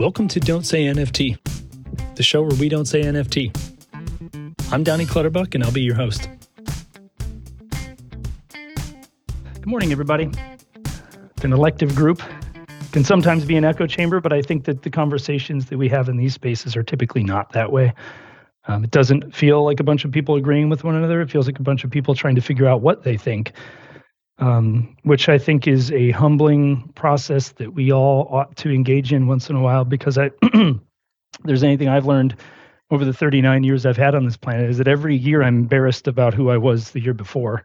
Welcome 0.00 0.28
to 0.28 0.40
Don't 0.40 0.64
Say 0.64 0.84
NFT, 0.84 1.36
the 2.16 2.22
show 2.22 2.40
where 2.40 2.58
we 2.58 2.70
don't 2.70 2.86
say 2.86 3.02
NFT. 3.02 3.54
I'm 4.72 4.82
Donnie 4.82 5.04
Clutterbuck, 5.04 5.54
and 5.54 5.62
I'll 5.62 5.72
be 5.72 5.82
your 5.82 5.94
host. 5.94 6.26
Good 8.48 9.66
morning, 9.66 9.92
everybody. 9.92 10.30
An 11.42 11.52
elective 11.52 11.94
group 11.94 12.22
can 12.92 13.04
sometimes 13.04 13.44
be 13.44 13.58
an 13.58 13.64
echo 13.66 13.86
chamber, 13.86 14.22
but 14.22 14.32
I 14.32 14.40
think 14.40 14.64
that 14.64 14.84
the 14.84 14.90
conversations 14.90 15.66
that 15.66 15.76
we 15.76 15.90
have 15.90 16.08
in 16.08 16.16
these 16.16 16.32
spaces 16.32 16.76
are 16.76 16.82
typically 16.82 17.22
not 17.22 17.52
that 17.52 17.70
way. 17.70 17.92
Um, 18.68 18.84
it 18.84 18.92
doesn't 18.92 19.36
feel 19.36 19.66
like 19.66 19.80
a 19.80 19.84
bunch 19.84 20.06
of 20.06 20.12
people 20.12 20.34
agreeing 20.36 20.70
with 20.70 20.82
one 20.82 20.94
another. 20.94 21.20
It 21.20 21.30
feels 21.30 21.44
like 21.44 21.58
a 21.58 21.62
bunch 21.62 21.84
of 21.84 21.90
people 21.90 22.14
trying 22.14 22.36
to 22.36 22.40
figure 22.40 22.66
out 22.66 22.80
what 22.80 23.02
they 23.02 23.18
think, 23.18 23.52
um, 24.40 24.96
which 25.02 25.28
I 25.28 25.38
think 25.38 25.66
is 25.68 25.92
a 25.92 26.10
humbling 26.10 26.90
process 26.94 27.50
that 27.52 27.74
we 27.74 27.92
all 27.92 28.26
ought 28.30 28.56
to 28.56 28.70
engage 28.70 29.12
in 29.12 29.26
once 29.26 29.48
in 29.48 29.56
a 29.56 29.60
while. 29.60 29.84
Because 29.84 30.18
I, 30.18 30.30
there's 31.44 31.62
anything 31.62 31.88
I've 31.88 32.06
learned 32.06 32.36
over 32.90 33.04
the 33.04 33.12
39 33.12 33.62
years 33.62 33.86
I've 33.86 33.96
had 33.96 34.14
on 34.14 34.24
this 34.24 34.36
planet 34.36 34.68
is 34.68 34.78
that 34.78 34.88
every 34.88 35.16
year 35.16 35.42
I'm 35.42 35.58
embarrassed 35.58 36.08
about 36.08 36.34
who 36.34 36.50
I 36.50 36.56
was 36.56 36.90
the 36.90 37.00
year 37.00 37.14
before. 37.14 37.64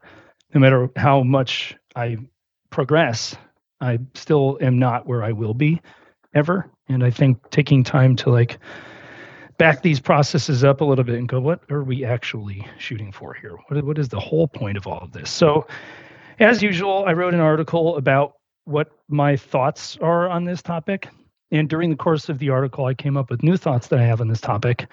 No 0.54 0.60
matter 0.60 0.90
how 0.96 1.24
much 1.24 1.76
I 1.96 2.18
progress, 2.70 3.36
I 3.82 4.00
still 4.14 4.58
am 4.62 4.78
not 4.78 5.08
where 5.08 5.24
I 5.24 5.32
will 5.32 5.54
be 5.54 5.82
ever. 6.34 6.70
And 6.88 7.04
I 7.04 7.10
think 7.10 7.50
taking 7.50 7.84
time 7.84 8.16
to 8.18 8.30
like 8.30 8.60
back 9.58 9.82
these 9.82 10.00
processes 10.00 10.64
up 10.64 10.82
a 10.82 10.86
little 10.86 11.04
bit 11.04 11.16
and 11.16 11.28
go, 11.28 11.40
what 11.40 11.62
are 11.72 11.84
we 11.84 12.06
actually 12.06 12.68
shooting 12.78 13.12
for 13.12 13.34
here? 13.34 13.58
What, 13.68 13.84
what 13.84 13.98
is 13.98 14.10
the 14.10 14.20
whole 14.20 14.48
point 14.48 14.78
of 14.78 14.86
all 14.86 15.00
of 15.00 15.12
this? 15.12 15.32
So, 15.32 15.66
as 16.40 16.62
usual, 16.62 17.06
I 17.08 17.14
wrote 17.14 17.34
an 17.34 17.40
article 17.40 17.98
about 17.98 18.34
what 18.66 18.92
my 19.08 19.36
thoughts 19.36 19.98
are 20.02 20.30
on 20.30 20.46
this 20.46 20.62
topic. 20.62 21.10
And 21.52 21.70
during 21.70 21.90
the 21.90 21.96
course 21.96 22.30
of 22.30 22.40
the 22.40 22.50
article, 22.50 22.86
I 22.86 22.94
came 22.94 23.18
up 23.18 23.30
with 23.30 23.44
new 23.44 23.58
thoughts 23.58 23.88
that 23.88 24.00
I 24.00 24.04
have 24.04 24.22
on 24.22 24.28
this 24.28 24.42
topic. 24.42 24.88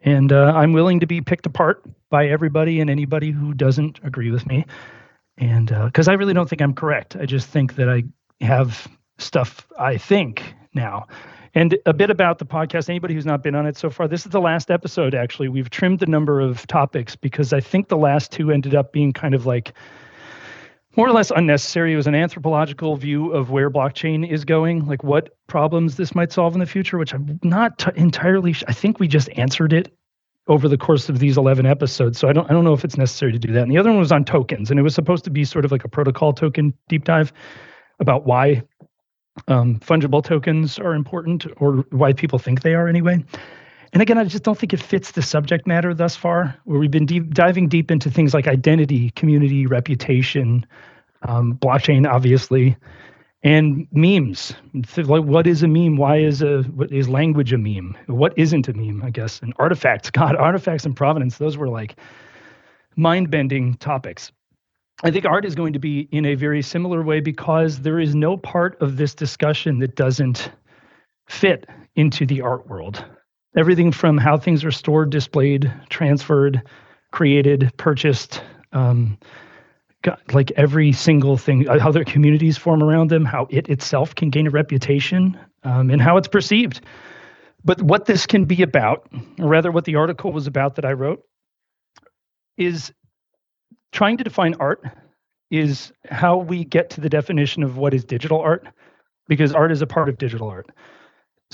And 0.00 0.32
uh, 0.32 0.52
I'm 0.54 0.72
willing 0.72 1.00
to 1.00 1.06
be 1.06 1.20
picked 1.20 1.46
apart 1.46 1.82
by 2.10 2.26
everybody 2.26 2.80
and 2.80 2.90
anybody 2.90 3.30
who 3.30 3.54
doesn't 3.54 4.00
agree 4.02 4.30
with 4.30 4.46
me. 4.46 4.66
And 5.38 5.68
because 5.68 6.08
uh, 6.08 6.12
I 6.12 6.14
really 6.14 6.34
don't 6.34 6.48
think 6.48 6.60
I'm 6.60 6.74
correct, 6.74 7.16
I 7.16 7.26
just 7.26 7.48
think 7.48 7.76
that 7.76 7.88
I 7.88 8.04
have 8.44 8.86
stuff 9.18 9.66
I 9.78 9.96
think 9.96 10.54
now. 10.74 11.06
And 11.54 11.78
a 11.86 11.92
bit 11.92 12.10
about 12.10 12.38
the 12.38 12.46
podcast, 12.46 12.88
anybody 12.88 13.14
who's 13.14 13.26
not 13.26 13.42
been 13.42 13.54
on 13.54 13.64
it 13.64 13.76
so 13.76 13.88
far, 13.88 14.08
this 14.08 14.26
is 14.26 14.32
the 14.32 14.40
last 14.40 14.72
episode, 14.72 15.14
actually. 15.14 15.48
We've 15.48 15.70
trimmed 15.70 16.00
the 16.00 16.06
number 16.06 16.40
of 16.40 16.66
topics 16.66 17.14
because 17.14 17.52
I 17.52 17.60
think 17.60 17.88
the 17.88 17.96
last 17.96 18.32
two 18.32 18.50
ended 18.50 18.74
up 18.74 18.92
being 18.92 19.12
kind 19.12 19.34
of 19.34 19.46
like 19.46 19.72
more 20.96 21.08
or 21.08 21.12
less 21.12 21.32
unnecessary. 21.34 21.92
It 21.92 21.96
was 21.96 22.06
an 22.06 22.14
anthropological 22.14 22.96
view 22.96 23.32
of 23.32 23.50
where 23.50 23.70
blockchain 23.70 24.28
is 24.28 24.44
going, 24.44 24.86
like 24.86 25.02
what 25.02 25.36
problems 25.46 25.96
this 25.96 26.14
might 26.14 26.32
solve 26.32 26.54
in 26.54 26.60
the 26.60 26.66
future, 26.66 26.98
which 26.98 27.14
I'm 27.14 27.38
not 27.42 27.78
t- 27.78 27.90
entirely. 27.96 28.52
Sh- 28.52 28.64
I 28.68 28.72
think 28.72 29.00
we 29.00 29.08
just 29.08 29.28
answered 29.36 29.72
it 29.72 29.92
over 30.46 30.68
the 30.68 30.76
course 30.76 31.08
of 31.08 31.18
these 31.18 31.36
11 31.36 31.66
episodes. 31.66 32.18
So 32.18 32.28
I 32.28 32.32
don't 32.32 32.50
I 32.50 32.54
don't 32.54 32.64
know 32.64 32.74
if 32.74 32.84
it's 32.84 32.96
necessary 32.96 33.32
to 33.32 33.38
do 33.38 33.52
that. 33.52 33.62
And 33.62 33.72
the 33.72 33.78
other 33.78 33.90
one 33.90 33.98
was 33.98 34.12
on 34.12 34.24
tokens, 34.24 34.70
and 34.70 34.78
it 34.78 34.82
was 34.82 34.94
supposed 34.94 35.24
to 35.24 35.30
be 35.30 35.44
sort 35.44 35.64
of 35.64 35.72
like 35.72 35.84
a 35.84 35.88
protocol 35.88 36.32
token 36.32 36.74
deep 36.88 37.04
dive 37.04 37.32
about 38.00 38.26
why 38.26 38.62
um, 39.48 39.80
fungible 39.80 40.22
tokens 40.22 40.78
are 40.78 40.94
important 40.94 41.46
or 41.58 41.84
why 41.90 42.12
people 42.12 42.38
think 42.38 42.62
they 42.62 42.74
are 42.74 42.88
anyway. 42.88 43.24
And 43.94 44.02
again, 44.02 44.18
I 44.18 44.24
just 44.24 44.42
don't 44.42 44.58
think 44.58 44.72
it 44.74 44.82
fits 44.82 45.12
the 45.12 45.22
subject 45.22 45.68
matter 45.68 45.94
thus 45.94 46.16
far, 46.16 46.56
where 46.64 46.80
we've 46.80 46.90
been 46.90 47.06
deep, 47.06 47.32
diving 47.32 47.68
deep 47.68 47.92
into 47.92 48.10
things 48.10 48.34
like 48.34 48.48
identity, 48.48 49.10
community, 49.10 49.66
reputation, 49.66 50.66
um, 51.22 51.54
blockchain, 51.54 52.04
obviously, 52.04 52.76
and 53.44 53.86
memes. 53.92 54.52
Like, 54.96 55.22
what 55.22 55.46
is 55.46 55.62
a 55.62 55.68
meme? 55.68 55.96
Why 55.96 56.16
is 56.16 56.42
a 56.42 56.62
what 56.74 56.90
is 56.90 57.08
language 57.08 57.52
a 57.52 57.58
meme? 57.58 57.96
What 58.08 58.36
isn't 58.36 58.66
a 58.66 58.72
meme? 58.72 59.00
I 59.04 59.10
guess 59.10 59.40
and 59.40 59.54
artifacts. 59.60 60.10
God, 60.10 60.34
artifacts 60.34 60.84
and 60.84 60.96
provenance. 60.96 61.38
Those 61.38 61.56
were 61.56 61.68
like 61.68 61.94
mind-bending 62.96 63.74
topics. 63.74 64.32
I 65.04 65.12
think 65.12 65.24
art 65.24 65.44
is 65.44 65.54
going 65.54 65.72
to 65.72 65.78
be 65.78 66.08
in 66.10 66.26
a 66.26 66.34
very 66.34 66.62
similar 66.62 67.02
way 67.02 67.20
because 67.20 67.80
there 67.80 68.00
is 68.00 68.16
no 68.16 68.36
part 68.36 68.80
of 68.82 68.96
this 68.96 69.14
discussion 69.14 69.78
that 69.80 69.94
doesn't 69.94 70.50
fit 71.28 71.68
into 71.94 72.26
the 72.26 72.40
art 72.40 72.68
world. 72.68 73.04
Everything 73.56 73.92
from 73.92 74.18
how 74.18 74.36
things 74.36 74.64
are 74.64 74.72
stored, 74.72 75.10
displayed, 75.10 75.72
transferred, 75.88 76.62
created, 77.12 77.70
purchased, 77.76 78.42
um, 78.72 79.16
like 80.32 80.50
every 80.52 80.92
single 80.92 81.36
thing, 81.36 81.68
uh, 81.68 81.78
how 81.78 81.92
their 81.92 82.04
communities 82.04 82.58
form 82.58 82.82
around 82.82 83.10
them, 83.10 83.24
how 83.24 83.46
it 83.50 83.68
itself 83.68 84.14
can 84.14 84.28
gain 84.30 84.46
a 84.46 84.50
reputation, 84.50 85.38
um, 85.62 85.90
and 85.90 86.02
how 86.02 86.16
it's 86.16 86.28
perceived. 86.28 86.80
But 87.64 87.80
what 87.80 88.04
this 88.06 88.26
can 88.26 88.44
be 88.44 88.62
about, 88.62 89.08
or 89.38 89.48
rather, 89.48 89.70
what 89.70 89.84
the 89.84 89.96
article 89.96 90.32
was 90.32 90.46
about 90.46 90.74
that 90.74 90.84
I 90.84 90.92
wrote, 90.92 91.22
is 92.58 92.92
trying 93.92 94.18
to 94.18 94.24
define 94.24 94.54
art 94.60 94.82
is 95.50 95.92
how 96.10 96.36
we 96.36 96.64
get 96.64 96.90
to 96.90 97.00
the 97.00 97.08
definition 97.08 97.62
of 97.62 97.76
what 97.76 97.94
is 97.94 98.04
digital 98.04 98.40
art, 98.40 98.66
because 99.28 99.54
art 99.54 99.72
is 99.72 99.80
a 99.80 99.86
part 99.86 100.08
of 100.08 100.18
digital 100.18 100.48
art. 100.48 100.68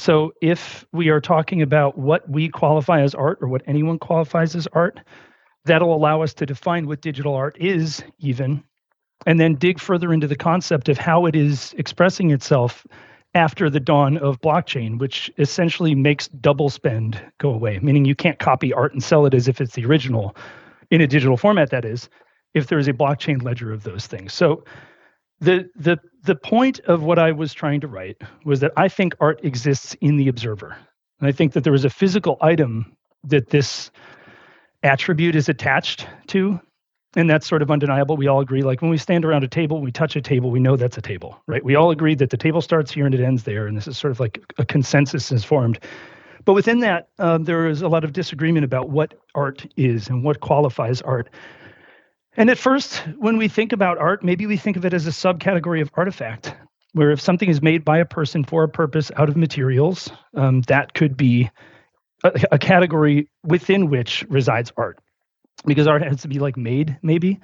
So 0.01 0.33
if 0.41 0.87
we 0.93 1.11
are 1.11 1.21
talking 1.21 1.61
about 1.61 1.99
what 1.99 2.29
we 2.29 2.49
qualify 2.49 3.03
as 3.03 3.15
art 3.15 3.39
or 3.43 3.49
what 3.49 3.63
anyone 3.67 3.99
qualifies 3.99 4.57
as 4.57 4.67
art, 4.73 4.99
that'll 5.67 5.95
allow 5.95 6.23
us 6.23 6.33
to 6.35 6.47
define 6.47 6.87
what 6.87 7.03
digital 7.03 7.35
art 7.35 7.55
is, 7.61 8.03
even, 8.19 8.65
and 9.27 9.39
then 9.39 9.57
dig 9.57 9.79
further 9.79 10.13
into 10.15 10.27
the 10.27 10.37
concept 10.37 10.89
of 10.89 10.97
how 10.97 11.27
it 11.27 11.37
is 11.37 11.75
expressing 11.77 12.31
itself 12.31 12.87
after 13.35 13.69
the 13.69 13.79
dawn 13.79 14.17
of 14.17 14.41
blockchain, 14.41 14.99
which 14.99 15.31
essentially 15.37 15.95
makes 15.95 16.29
double 16.29 16.71
spend 16.71 17.23
go 17.37 17.51
away, 17.51 17.79
meaning 17.81 18.07
you 18.07 18.15
can't 18.15 18.39
copy 18.39 18.73
art 18.73 18.95
and 18.95 19.05
sell 19.05 19.27
it 19.27 19.35
as 19.35 19.49
if 19.49 19.61
it's 19.61 19.75
the 19.75 19.85
original 19.85 20.35
in 20.91 21.03
a 21.03 21.07
digital 21.07 21.37
format, 21.37 21.69
that 21.71 21.85
is 21.85 22.09
if 22.55 22.69
there 22.69 22.79
is 22.79 22.89
a 22.89 22.93
blockchain 22.95 23.43
ledger 23.43 23.71
of 23.71 23.83
those 23.83 24.07
things. 24.07 24.33
So 24.33 24.65
the 25.41 25.69
the 25.77 25.99
the 26.25 26.35
point 26.35 26.81
of 26.81 27.03
what 27.03 27.19
I 27.19 27.33
was 27.33 27.53
trying 27.55 27.81
to 27.81 27.89
write 27.89 28.19
was 28.45 28.61
that 28.61 28.73
I 28.77 28.89
think 28.89 29.15
art 29.21 29.41
exists 29.45 29.97
in 30.01 30.17
the 30.17 30.29
observer. 30.29 30.77
And 31.19 31.29
I 31.29 31.33
think 31.33 31.53
that 31.53 31.65
there 31.65 31.75
is 31.75 31.85
a 31.85 31.91
physical 31.91 32.39
item 32.41 32.97
that 33.25 33.51
this 33.51 33.91
attribute 34.83 35.35
is 35.35 35.49
attached 35.49 36.07
to. 36.29 36.61
And 37.17 37.29
that's 37.29 37.47
sort 37.47 37.61
of 37.63 37.71
undeniable. 37.71 38.17
We 38.17 38.29
all 38.29 38.41
agree. 38.41 38.63
Like 38.63 38.83
when 38.83 38.91
we 38.91 38.97
stand 38.97 39.25
around 39.25 39.43
a 39.43 39.49
table, 39.49 39.81
we 39.81 39.91
touch 39.91 40.15
a 40.15 40.21
table, 40.21 40.51
we 40.51 40.61
know 40.61 40.77
that's 40.77 40.97
a 40.97 41.03
table, 41.03 41.43
right? 41.49 41.65
We 41.65 41.75
all 41.75 41.91
agree 41.91 42.15
that 42.15 42.31
the 42.31 42.37
table 42.37 42.61
starts 42.61 42.93
here 42.93 43.05
and 43.05 43.15
it 43.15 43.21
ends 43.21 43.43
there. 43.43 43.67
And 43.67 43.77
this 43.77 43.89
is 43.89 43.99
sort 43.99 44.13
of 44.13 44.21
like 44.21 44.41
a 44.59 44.65
consensus 44.65 45.33
is 45.33 45.45
formed. 45.45 45.81
But 46.45 46.55
within 46.55 46.81
that, 46.81 47.09
uh, 47.19 47.39
there 47.39 47.69
is 47.69 47.83
a 47.83 47.89
lot 47.89 48.05
of 48.05 48.13
disagreement 48.13 48.65
about 48.65 48.91
what 48.91 49.15
art 49.35 49.67
is 49.77 50.09
and 50.09 50.23
what 50.23 50.41
qualifies 50.41 51.03
art. 51.03 51.29
And 52.37 52.49
at 52.49 52.59
first, 52.59 52.99
when 53.19 53.37
we 53.37 53.49
think 53.49 53.73
about 53.73 53.99
art, 53.99 54.23
maybe 54.23 54.47
we 54.47 54.57
think 54.57 54.77
of 54.77 54.85
it 54.85 54.95
as 54.95 55.07
a 55.07 55.11
subcategory 55.11 55.83
of 55.83 55.91
artifact, 55.95 56.55
where 56.93 57.11
if 57.11 57.21
something 57.21 57.49
is 57.49 57.61
made 57.61 57.85
by 57.85 57.99
a 57.99 58.05
person 58.05 58.45
for 58.45 58.63
a 58.63 58.69
purpose 58.69 59.11
out 59.17 59.29
of 59.29 59.37
materials, 59.37 60.11
um, 60.37 60.63
that 60.63 60.95
could 60.95 61.17
be 61.17 61.51
a, 62.23 62.33
a 62.53 62.59
category 62.59 63.29
within 63.45 63.91
which 63.91 64.25
resides 64.29 64.73
art. 64.77 64.99
Because 65.67 65.87
art 65.87 66.03
has 66.03 66.23
to 66.23 66.29
be 66.29 66.39
like 66.39 66.57
made, 66.57 66.97
maybe. 67.03 67.41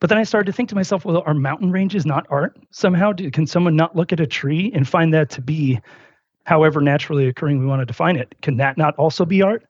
But 0.00 0.10
then 0.10 0.18
I 0.18 0.24
started 0.24 0.46
to 0.46 0.52
think 0.52 0.68
to 0.70 0.74
myself, 0.74 1.04
well, 1.04 1.22
are 1.24 1.34
mountain 1.34 1.72
ranges 1.72 2.04
not 2.04 2.26
art 2.28 2.56
somehow? 2.70 3.12
Do, 3.12 3.30
can 3.30 3.46
someone 3.46 3.76
not 3.76 3.96
look 3.96 4.12
at 4.12 4.20
a 4.20 4.26
tree 4.26 4.70
and 4.74 4.86
find 4.86 5.14
that 5.14 5.30
to 5.30 5.40
be 5.40 5.80
however 6.44 6.80
naturally 6.80 7.26
occurring 7.26 7.58
we 7.58 7.66
want 7.66 7.80
to 7.80 7.86
define 7.86 8.16
it? 8.16 8.34
Can 8.42 8.56
that 8.58 8.76
not 8.76 8.94
also 8.96 9.24
be 9.24 9.42
art? 9.42 9.64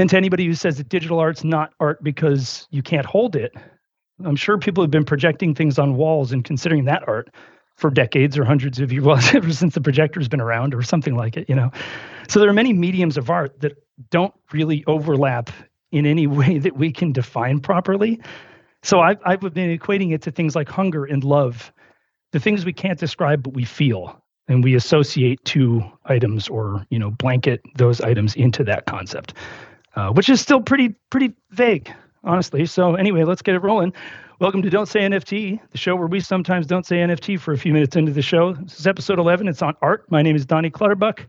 And 0.00 0.08
to 0.10 0.16
anybody 0.16 0.46
who 0.46 0.54
says 0.54 0.78
that 0.78 0.88
digital 0.88 1.18
art's 1.18 1.44
not 1.44 1.74
art 1.78 2.02
because 2.02 2.66
you 2.70 2.82
can't 2.82 3.04
hold 3.04 3.36
it, 3.36 3.52
I'm 4.24 4.36
sure 4.36 4.56
people 4.56 4.82
have 4.82 4.90
been 4.90 5.04
projecting 5.04 5.54
things 5.54 5.78
on 5.78 5.94
walls 5.94 6.32
and 6.32 6.42
considering 6.42 6.84
that 6.86 7.06
art 7.06 7.30
for 7.76 7.90
decades 7.90 8.38
or 8.38 8.44
hundreds 8.44 8.80
of 8.80 8.92
years, 8.92 9.04
well, 9.04 9.20
ever 9.34 9.52
since 9.52 9.74
the 9.74 9.80
projector's 9.80 10.28
been 10.28 10.40
around 10.40 10.74
or 10.74 10.82
something 10.82 11.16
like 11.16 11.36
it, 11.36 11.48
you 11.48 11.54
know. 11.54 11.70
So 12.28 12.40
there 12.40 12.48
are 12.48 12.54
many 12.54 12.72
mediums 12.72 13.16
of 13.18 13.28
art 13.28 13.60
that 13.60 13.72
don't 14.10 14.32
really 14.52 14.84
overlap 14.86 15.50
in 15.92 16.06
any 16.06 16.26
way 16.38 16.58
that 16.58 16.76
we 16.76 16.92
can 16.92 17.12
define 17.12 17.60
properly. 17.60 18.20
So 18.82 19.00
I've, 19.00 19.18
I've 19.26 19.40
been 19.40 19.76
equating 19.76 20.14
it 20.14 20.22
to 20.22 20.30
things 20.30 20.56
like 20.56 20.68
hunger 20.68 21.04
and 21.04 21.22
love, 21.22 21.72
the 22.32 22.40
things 22.40 22.64
we 22.64 22.72
can't 22.72 22.98
describe 22.98 23.42
but 23.42 23.52
we 23.52 23.64
feel 23.64 24.22
and 24.48 24.64
we 24.64 24.74
associate 24.74 25.44
two 25.44 25.82
items 26.06 26.48
or 26.48 26.86
you 26.90 26.98
know 26.98 27.10
blanket 27.10 27.60
those 27.76 28.00
items 28.00 28.34
into 28.34 28.64
that 28.64 28.86
concept 28.86 29.34
uh, 29.96 30.10
which 30.10 30.28
is 30.28 30.40
still 30.40 30.60
pretty 30.60 30.94
pretty 31.10 31.34
vague, 31.50 31.92
honestly. 32.24 32.66
So 32.66 32.94
anyway, 32.94 33.24
let's 33.24 33.42
get 33.42 33.54
it 33.54 33.60
rolling. 33.60 33.92
Welcome 34.40 34.62
to 34.62 34.70
Don't 34.70 34.86
Say 34.86 35.00
NFT, 35.00 35.60
the 35.70 35.76
show 35.76 35.94
where 35.96 36.06
we 36.06 36.20
sometimes 36.20 36.66
don't 36.66 36.86
say 36.86 36.96
NFT 36.96 37.38
for 37.38 37.52
a 37.52 37.58
few 37.58 37.74
minutes 37.74 37.94
into 37.94 38.10
the 38.10 38.22
show. 38.22 38.54
This 38.54 38.80
is 38.80 38.86
episode 38.86 39.18
11. 39.18 39.48
It's 39.48 39.60
on 39.60 39.74
art. 39.82 40.10
My 40.10 40.22
name 40.22 40.34
is 40.34 40.46
Donnie 40.46 40.70
Clutterbuck. 40.70 41.26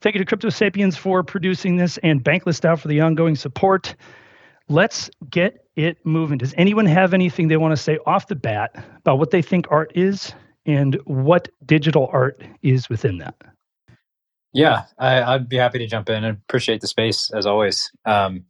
Thank 0.00 0.14
you 0.14 0.20
to 0.20 0.24
Crypto 0.24 0.50
Sapiens 0.50 0.96
for 0.96 1.24
producing 1.24 1.76
this 1.76 1.98
and 2.04 2.22
Bankless 2.22 2.60
DAO 2.60 2.78
for 2.78 2.88
the 2.88 3.00
ongoing 3.00 3.34
support. 3.34 3.96
Let's 4.68 5.10
get 5.30 5.66
it 5.76 5.98
moving. 6.04 6.38
Does 6.38 6.54
anyone 6.56 6.86
have 6.86 7.12
anything 7.12 7.48
they 7.48 7.56
want 7.56 7.72
to 7.72 7.82
say 7.82 7.98
off 8.06 8.28
the 8.28 8.36
bat 8.36 8.84
about 8.98 9.18
what 9.18 9.30
they 9.30 9.42
think 9.42 9.66
art 9.70 9.90
is 9.94 10.32
and 10.64 10.94
what 11.06 11.48
digital 11.66 12.08
art 12.12 12.42
is 12.62 12.88
within 12.88 13.18
that? 13.18 13.34
Yeah, 14.54 14.84
I, 15.00 15.36
would 15.36 15.48
be 15.48 15.56
happy 15.56 15.80
to 15.80 15.86
jump 15.88 16.08
in 16.08 16.22
and 16.22 16.38
appreciate 16.38 16.80
the 16.80 16.86
space 16.86 17.28
as 17.34 17.44
always. 17.44 17.90
Um, 18.06 18.44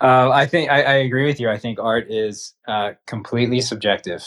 uh, 0.00 0.30
I 0.30 0.46
think 0.46 0.70
I, 0.70 0.82
I, 0.82 0.94
agree 0.94 1.26
with 1.26 1.40
you. 1.40 1.50
I 1.50 1.58
think 1.58 1.80
art 1.80 2.06
is 2.08 2.54
uh, 2.68 2.92
completely 3.06 3.60
subjective. 3.60 4.22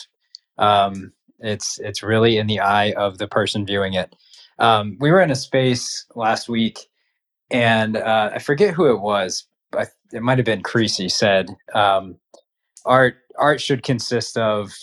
Um, 0.58 1.14
it's 1.40 1.80
it's 1.80 2.04
really 2.04 2.38
in 2.38 2.48
the 2.48 2.60
eye 2.60 2.92
of 2.92 3.18
the 3.18 3.30
person 3.30 3.66
viewing 3.66 3.94
it. 3.94 4.14
Um, 4.60 4.98
we 5.00 5.10
were 5.10 5.22
in 5.22 5.32
a 5.32 5.36
space 5.36 6.06
last 6.16 6.50
week, 6.50 6.80
and 7.50 7.96
uh, 7.96 8.32
I 8.34 8.40
forget 8.40 8.74
who 8.74 8.92
it 8.92 9.00
was, 9.00 9.46
but 9.72 9.88
it 10.12 10.22
might 10.22 10.38
have 10.38 10.46
been 10.46 10.62
Creasy 10.62 11.08
said 11.08 11.48
um, 11.74 12.18
art 12.86 13.16
art 13.38 13.62
should 13.62 13.84
consist 13.84 14.38
of 14.38 14.74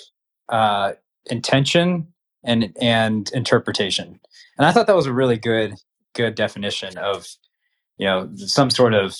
uh, 0.48 0.92
intention 1.26 2.06
and 2.42 2.74
and 2.80 3.30
interpretation. 3.34 4.18
And 4.56 4.66
I 4.66 4.72
thought 4.72 4.86
that 4.86 4.96
was 4.96 5.06
a 5.06 5.12
really 5.12 5.36
good 5.36 5.74
good 6.18 6.34
definition 6.34 6.98
of 6.98 7.26
you 7.96 8.04
know 8.06 8.28
some 8.36 8.70
sort 8.70 8.92
of 8.92 9.16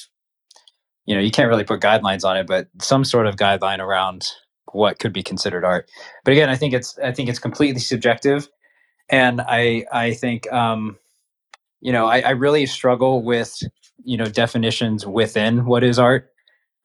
you 1.07 1.15
know 1.15 1.21
you 1.21 1.31
can't 1.31 1.49
really 1.49 1.65
put 1.65 1.81
guidelines 1.81 2.25
on 2.29 2.37
it, 2.37 2.47
but 2.47 2.67
some 2.83 3.05
sort 3.05 3.27
of 3.27 3.37
guideline 3.37 3.79
around 3.79 4.27
what 4.73 4.99
could 4.99 5.13
be 5.13 5.23
considered 5.23 5.65
art. 5.65 5.89
But 6.25 6.33
again, 6.33 6.51
I 6.51 6.57
think 6.57 6.75
it's 6.75 6.99
I 6.99 7.13
think 7.13 7.29
it's 7.29 7.39
completely 7.39 7.81
subjective, 7.81 8.49
and 9.09 9.41
I 9.41 9.85
I 9.93 10.13
think 10.13 10.53
um, 10.53 10.99
you 11.81 11.93
know 11.93 12.07
I, 12.07 12.21
I 12.21 12.31
really 12.31 12.67
struggle 12.67 13.23
with 13.23 13.57
you 14.05 14.17
know 14.17 14.27
definitions 14.27 15.07
within 15.07 15.65
what 15.65 15.85
is 15.85 15.99
art. 15.99 16.31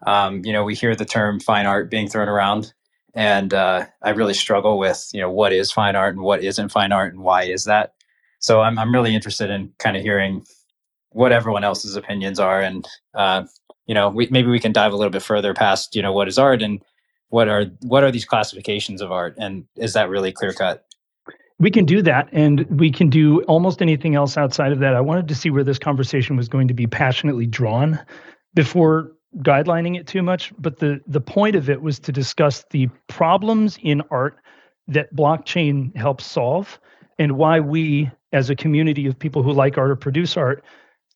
Um, 0.05 0.45
you 0.45 0.53
know, 0.53 0.63
we 0.63 0.75
hear 0.75 0.95
the 0.95 1.05
term 1.05 1.39
fine 1.39 1.65
art 1.65 1.89
being 1.89 2.07
thrown 2.07 2.29
around, 2.29 2.71
and 3.15 3.53
uh, 3.53 3.85
I 4.03 4.11
really 4.11 4.35
struggle 4.35 4.77
with 4.77 5.09
you 5.11 5.21
know 5.21 5.31
what 5.31 5.53
is 5.53 5.71
fine 5.71 5.95
art 5.95 6.15
and 6.15 6.23
what 6.23 6.43
isn't 6.43 6.69
fine 6.71 6.91
art 6.91 7.13
and 7.13 7.23
why 7.23 7.43
is 7.43 7.65
that. 7.65 7.93
So 8.43 8.59
I'm 8.59 8.77
I'm 8.77 8.93
really 8.93 9.15
interested 9.15 9.49
in 9.49 9.71
kind 9.79 9.95
of 9.95 10.03
hearing 10.03 10.43
what 11.11 11.31
everyone 11.31 11.63
else's 11.63 11.95
opinions 11.95 12.39
are, 12.39 12.59
and 12.59 12.85
uh, 13.13 13.45
you 13.85 13.95
know, 13.95 14.09
we, 14.09 14.27
maybe 14.31 14.49
we 14.49 14.59
can 14.59 14.73
dive 14.73 14.91
a 14.91 14.97
little 14.97 15.11
bit 15.11 15.21
further 15.21 15.53
past 15.53 15.95
you 15.95 16.01
know 16.01 16.11
what 16.11 16.27
is 16.27 16.37
art 16.37 16.61
and 16.61 16.83
what 17.29 17.47
are 17.47 17.65
what 17.83 18.03
are 18.03 18.11
these 18.11 18.25
classifications 18.25 19.01
of 19.01 19.13
art, 19.13 19.33
and 19.39 19.63
is 19.77 19.93
that 19.93 20.09
really 20.09 20.33
clear 20.33 20.51
cut? 20.51 20.85
We 21.59 21.71
can 21.71 21.85
do 21.85 22.01
that, 22.01 22.27
and 22.33 22.65
we 22.69 22.91
can 22.91 23.09
do 23.09 23.43
almost 23.43 23.81
anything 23.81 24.13
else 24.13 24.35
outside 24.35 24.73
of 24.73 24.79
that. 24.79 24.93
I 24.93 24.99
wanted 24.99 25.29
to 25.29 25.35
see 25.35 25.49
where 25.49 25.63
this 25.63 25.79
conversation 25.79 26.35
was 26.35 26.49
going 26.49 26.67
to 26.67 26.73
be 26.73 26.85
passionately 26.85 27.45
drawn 27.45 27.97
before 28.55 29.13
guidelining 29.37 29.97
it 29.97 30.05
too 30.05 30.21
much, 30.21 30.51
but 30.59 30.79
the 30.79 30.99
the 31.07 31.21
point 31.21 31.55
of 31.55 31.69
it 31.69 31.81
was 31.81 31.97
to 31.99 32.11
discuss 32.11 32.65
the 32.71 32.89
problems 33.07 33.79
in 33.81 34.01
art 34.11 34.35
that 34.89 35.15
blockchain 35.15 35.95
helps 35.95 36.25
solve 36.25 36.77
and 37.19 37.37
why 37.37 37.61
we 37.61 38.11
as 38.33 38.49
a 38.49 38.55
community 38.55 39.07
of 39.07 39.17
people 39.17 39.43
who 39.43 39.53
like 39.53 39.77
art 39.77 39.91
or 39.91 39.95
produce 39.95 40.35
art 40.35 40.63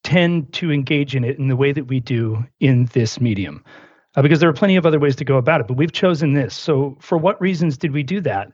tend 0.04 0.54
to 0.54 0.72
engage 0.72 1.16
in 1.16 1.24
it 1.24 1.38
in 1.38 1.48
the 1.48 1.56
way 1.56 1.72
that 1.72 1.88
we 1.88 2.00
do 2.00 2.46
in 2.60 2.86
this 2.94 3.20
medium. 3.20 3.64
Uh, 4.16 4.22
because 4.22 4.40
there 4.40 4.50
are 4.50 4.54
plenty 4.54 4.76
of 4.76 4.86
other 4.86 5.00
ways 5.00 5.16
to 5.16 5.26
go 5.26 5.38
about 5.38 5.60
it, 5.60 5.68
but 5.68 5.76
we've 5.76 5.92
chosen 5.92 6.34
this. 6.34 6.56
So, 6.56 6.98
for 7.02 7.18
what 7.18 7.40
reasons 7.42 7.78
did 7.78 7.92
we 7.92 8.04
do 8.04 8.22
that? 8.22 8.52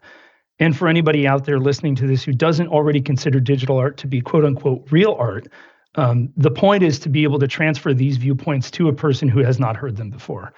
And 0.59 0.75
for 0.75 0.87
anybody 0.87 1.27
out 1.27 1.45
there 1.45 1.59
listening 1.59 1.95
to 1.95 2.07
this 2.07 2.23
who 2.23 2.33
doesn't 2.33 2.67
already 2.67 3.01
consider 3.01 3.39
digital 3.39 3.77
art 3.77 3.97
to 3.97 4.07
be 4.07 4.21
quote 4.21 4.45
unquote 4.45 4.87
real 4.91 5.15
art, 5.19 5.47
um, 5.95 6.29
the 6.35 6.51
point 6.51 6.83
is 6.83 6.99
to 6.99 7.09
be 7.09 7.23
able 7.23 7.39
to 7.39 7.47
transfer 7.47 7.93
these 7.93 8.17
viewpoints 8.17 8.71
to 8.71 8.87
a 8.87 8.93
person 8.93 9.27
who 9.27 9.39
has 9.39 9.59
not 9.59 9.75
heard 9.75 9.95
them 9.95 10.09
before. 10.09 10.53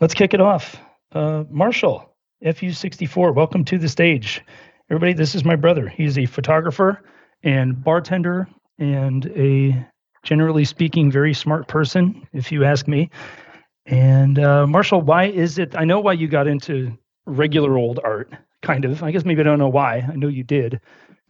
Let's 0.00 0.14
kick 0.14 0.32
it 0.34 0.40
off. 0.40 0.76
Uh, 1.12 1.44
Marshall, 1.50 2.14
FU64, 2.44 3.34
welcome 3.34 3.64
to 3.64 3.78
the 3.78 3.88
stage. 3.88 4.42
Everybody, 4.90 5.12
this 5.12 5.34
is 5.34 5.44
my 5.44 5.56
brother. 5.56 5.88
He's 5.88 6.18
a 6.18 6.26
photographer 6.26 7.02
and 7.46 7.82
bartender 7.82 8.48
and 8.78 9.26
a 9.36 9.86
generally 10.24 10.64
speaking 10.64 11.10
very 11.10 11.32
smart 11.32 11.68
person, 11.68 12.26
if 12.32 12.50
you 12.50 12.64
ask 12.64 12.88
me. 12.88 13.08
And 13.86 14.38
uh, 14.40 14.66
Marshall, 14.66 15.00
why 15.00 15.26
is 15.26 15.56
it? 15.58 15.76
I 15.76 15.84
know 15.84 16.00
why 16.00 16.14
you 16.14 16.26
got 16.26 16.48
into 16.48 16.98
regular 17.24 17.78
old 17.78 18.00
art, 18.02 18.34
kind 18.62 18.84
of. 18.84 19.02
I 19.04 19.12
guess 19.12 19.24
maybe 19.24 19.40
I 19.40 19.44
don't 19.44 19.60
know 19.60 19.68
why. 19.68 20.04
I 20.12 20.16
know 20.16 20.26
you 20.26 20.42
did 20.42 20.80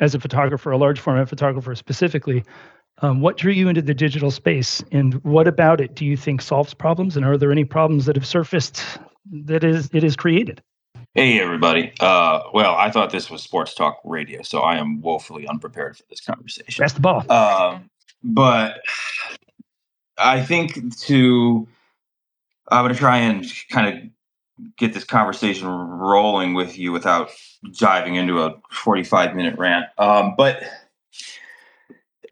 as 0.01 0.15
a 0.15 0.21
photographer, 0.21 0.71
a 0.71 0.79
large 0.79 0.99
format 0.99 1.29
photographer 1.29 1.75
specifically. 1.75 2.43
Um, 3.03 3.21
what 3.21 3.37
drew 3.37 3.53
you 3.53 3.69
into 3.69 3.83
the 3.83 3.93
digital 3.93 4.31
space, 4.31 4.83
and 4.91 5.23
what 5.23 5.47
about 5.47 5.83
it 5.83 5.95
do 5.95 6.07
you 6.07 6.17
think 6.17 6.41
solves 6.41 6.73
problems? 6.73 7.19
And 7.19 7.27
are 7.27 7.37
there 7.37 7.53
any 7.53 7.65
problems 7.65 8.07
that 8.07 8.17
have 8.17 8.27
surfaced 8.27 8.83
that 9.31 9.65
is 9.65 9.91
it 9.93 10.03
is 10.03 10.17
created? 10.17 10.63
Hey 11.17 11.41
everybody. 11.41 11.95
Uh, 11.99 12.41
well, 12.53 12.75
I 12.75 12.91
thought 12.91 13.11
this 13.11 13.31
was 13.31 13.43
sports 13.43 13.75
talk 13.75 14.01
radio, 14.05 14.43
so 14.43 14.61
I 14.61 14.77
am 14.77 15.01
woefully 15.01 15.49
unprepared 15.49 15.97
for 15.97 16.03
this 16.11 16.21
conversation. 16.21 16.83
That's 16.83 16.93
the 16.93 17.01
ball. 17.01 17.25
Um, 17.33 17.89
but 18.23 18.83
I 20.19 20.43
think 20.43 20.95
to 21.05 21.67
I'm 22.69 22.85
going 22.85 22.93
to 22.93 22.99
try 22.99 23.17
and 23.17 23.47
kind 23.71 23.97
of 24.61 24.67
get 24.77 24.93
this 24.93 25.05
conversation 25.05 25.69
rolling 25.69 26.53
with 26.53 26.77
you 26.77 26.93
without 26.93 27.31
diving 27.79 28.17
into 28.17 28.43
a 28.43 28.55
45 28.71 29.35
minute 29.35 29.59
rant. 29.59 29.87
Um, 29.97 30.35
but 30.37 30.65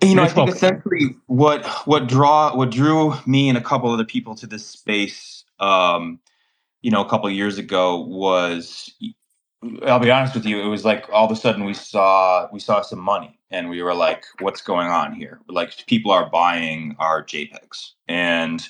you 0.02 0.14
know, 0.14 0.25
I 0.25 0.28
think 0.28 0.50
essentially 0.50 1.16
what 1.25 1.64
what 1.87 2.06
draw 2.06 2.54
what 2.54 2.70
drew 2.70 3.14
me 3.25 3.48
and 3.48 3.56
a 3.56 3.62
couple 3.62 3.90
other 3.90 4.04
people 4.04 4.34
to 4.34 4.46
this 4.46 4.66
space, 4.66 5.44
um, 5.58 6.20
you 6.84 6.90
know, 6.90 7.02
a 7.02 7.08
couple 7.08 7.31
years 7.31 7.56
ago 7.56 7.98
was, 7.98 8.92
I'll 9.86 9.98
be 9.98 10.10
honest 10.10 10.34
with 10.34 10.44
you, 10.44 10.60
it 10.60 10.69
was 10.69 10.84
like 10.84 11.08
all 11.10 11.25
of 11.25 11.31
a 11.31 11.36
sudden 11.36 11.64
we 11.64 11.72
saw 11.72 12.46
we 12.52 12.60
saw 12.60 12.82
some 12.82 12.98
money 12.98 13.40
and 13.50 13.70
we 13.70 13.82
were 13.82 13.94
like, 13.94 14.26
what's 14.40 14.60
going 14.60 14.88
on 14.88 15.14
here? 15.14 15.40
Like 15.48 15.86
people 15.86 16.12
are 16.12 16.28
buying 16.28 16.94
our 16.98 17.25
JPEGs 17.25 17.92
and 18.06 18.69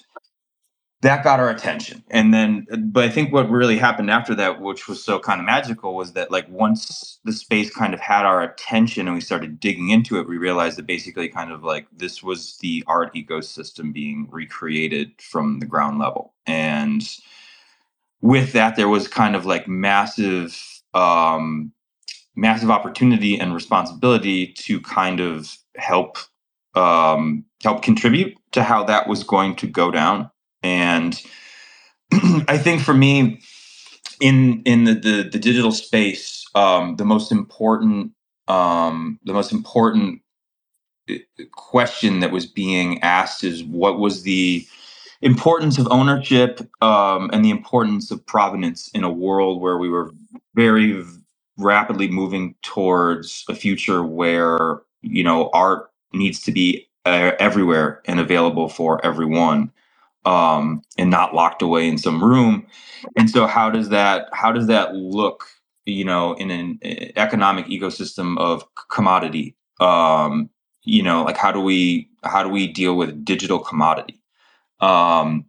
that 1.03 1.23
got 1.23 1.39
our 1.39 1.51
attention 1.51 2.03
and 2.11 2.33
then 2.33 2.67
but 2.87 3.05
i 3.05 3.11
think 3.11 3.31
what 3.31 3.51
really 3.51 3.77
happened 3.77 4.11
after 4.11 4.35
that 4.35 4.63
which 4.63 4.89
was 4.89 5.05
so 5.05 5.19
kind 5.19 5.39
of 5.39 5.45
magical 5.45 5.95
was 5.95 6.15
that 6.15 6.31
like 6.31 6.49
once 6.49 7.21
the 7.25 7.33
space 7.33 7.69
kind 7.69 7.93
of 7.93 8.01
had 8.01 8.25
our 8.25 8.43
attention 8.43 9.07
and 9.07 9.15
we 9.15 9.21
started 9.21 9.61
digging 9.61 9.91
into 9.91 10.19
it 10.19 10.27
we 10.27 10.39
realized 10.39 10.79
that 10.79 10.87
basically 10.87 11.29
kind 11.29 11.53
of 11.53 11.63
like 11.63 11.87
this 11.93 12.23
was 12.23 12.57
the 12.63 12.83
art 12.87 13.13
ecosystem 13.15 13.93
being 13.93 14.27
recreated 14.31 15.13
from 15.21 15.59
the 15.59 15.67
ground 15.67 15.99
level 15.99 16.33
and 16.47 17.19
with 18.25 18.53
that 18.53 18.75
there 18.75 18.89
was 18.89 19.07
kind 19.07 19.37
of 19.37 19.45
like 19.45 19.69
massive 19.69 20.59
um 20.95 21.71
massive 22.35 22.71
opportunity 22.71 23.39
and 23.39 23.55
responsibility 23.55 24.47
to 24.55 24.81
kind 24.81 25.21
of 25.21 25.59
help 25.77 26.17
um 26.75 27.45
help 27.63 27.83
contribute 27.83 28.35
to 28.51 28.63
how 28.63 28.83
that 28.83 29.09
was 29.09 29.23
going 29.25 29.55
to 29.57 29.67
go 29.67 29.91
down. 29.91 30.31
And 30.63 31.21
I 32.49 32.57
think 32.57 32.81
for 32.81 32.95
me, 32.95 33.41
in 34.21 34.63
in 34.63 34.85
the 34.85 34.95
the, 34.95 35.29
the 35.31 35.39
digital 35.39 35.73
space, 35.73 36.47
um, 36.55 36.97
the 36.97 37.05
most 37.05 37.31
important 37.31 38.13
um, 38.49 39.21
the 39.25 39.35
most 39.35 39.53
important 39.53 40.23
uh, 41.11 41.17
question 41.53 42.21
that 42.21 42.33
was 42.33 42.47
being 42.47 43.03
asked 43.03 43.45
is 43.45 43.63
what 43.63 43.99
was 43.99 44.23
the 44.23 44.67
importance 45.23 45.79
of 45.79 45.89
ownership 45.91 46.61
um, 46.83 47.31
and 47.33 47.45
the 47.45 47.51
importance 47.51 48.11
of 48.11 48.25
provenance 48.27 48.89
in 48.89 49.05
a 49.05 49.11
world 49.11 49.61
where 49.61 49.79
we 49.79 49.89
were 49.89 50.13
very 50.55 51.03
rapidly 51.57 52.09
moving 52.09 52.55
towards 52.63 53.45
a 53.49 53.55
future 53.55 54.03
where 54.03 54.83
you 55.03 55.23
know 55.23 55.51
art 55.53 55.91
needs 56.13 56.41
to 56.43 56.53
be 56.53 56.89
uh, 57.05 57.33
everywhere 57.39 58.03
and 58.07 58.19
available 58.21 58.69
for 58.69 59.05
everyone 59.05 59.71
um, 60.25 60.83
and 60.97 61.11
not 61.11 61.35
locked 61.35 61.63
away 61.63 61.87
in 61.87 61.99
some 61.99 62.23
room. 62.23 62.67
And 63.17 63.29
so, 63.29 63.47
how 63.47 63.71
does 63.71 63.91
that 63.91 64.29
how 64.33 64.53
does 64.53 64.67
that 64.67 64.95
look? 64.95 65.47
You 65.87 66.05
know, 66.05 66.33
in 66.35 66.51
an 66.51 66.79
economic 67.17 67.67
ecosystem 67.67 68.39
of 68.39 68.65
commodity. 68.91 69.55
Um, 69.81 70.49
you 70.83 71.03
know, 71.03 71.25
like 71.25 71.37
how 71.37 71.53
do 71.53 71.61
we 71.61 72.09
how 72.23 72.43
do 72.43 72.49
we 72.49 72.67
deal 72.67 72.97
with 72.97 73.25
digital 73.25 73.59
commodity? 73.59 74.19
Um, 74.81 75.47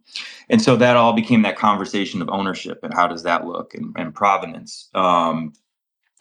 and 0.48 0.62
so 0.62 0.76
that 0.76 0.96
all 0.96 1.12
became 1.12 1.42
that 1.42 1.56
conversation 1.56 2.22
of 2.22 2.28
ownership 2.28 2.80
and 2.82 2.94
how 2.94 3.06
does 3.06 3.22
that 3.24 3.46
look 3.46 3.74
and, 3.74 3.94
and 3.96 4.14
provenance. 4.14 4.88
Um, 4.94 5.52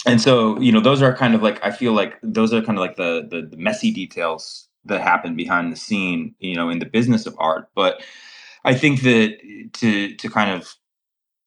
and 0.06 0.22
so 0.22 0.60
you 0.60 0.72
know 0.72 0.82
those 0.82 1.02
are 1.02 1.16
kind 1.16 1.34
of 1.34 1.42
like 1.42 1.60
i 1.66 1.72
feel 1.72 1.92
like 1.94 2.20
those 2.22 2.54
are 2.54 2.62
kind 2.62 2.78
of 2.78 2.82
like 2.82 2.96
the, 2.96 3.28
the 3.32 3.42
the, 3.42 3.58
messy 3.58 3.90
details 3.90 4.68
that 4.84 5.02
happen 5.02 5.36
behind 5.36 5.72
the 5.72 5.76
scene 5.76 6.36
you 6.38 6.56
know 6.56 6.70
in 6.70 6.78
the 6.78 6.86
business 6.86 7.26
of 7.26 7.36
art 7.40 7.70
but 7.74 8.04
I 8.66 8.74
think 8.74 9.04
that 9.04 9.38
to 9.74 10.16
to 10.16 10.30
kind 10.30 10.52
of 10.52 10.76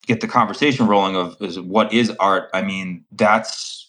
get 0.06 0.20
the 0.20 0.28
conversation 0.28 0.86
rolling 0.86 1.16
of 1.16 1.36
is 1.42 1.60
what 1.60 1.92
is 1.92 2.10
art. 2.20 2.48
I 2.54 2.62
mean, 2.62 3.04
that's 3.12 3.87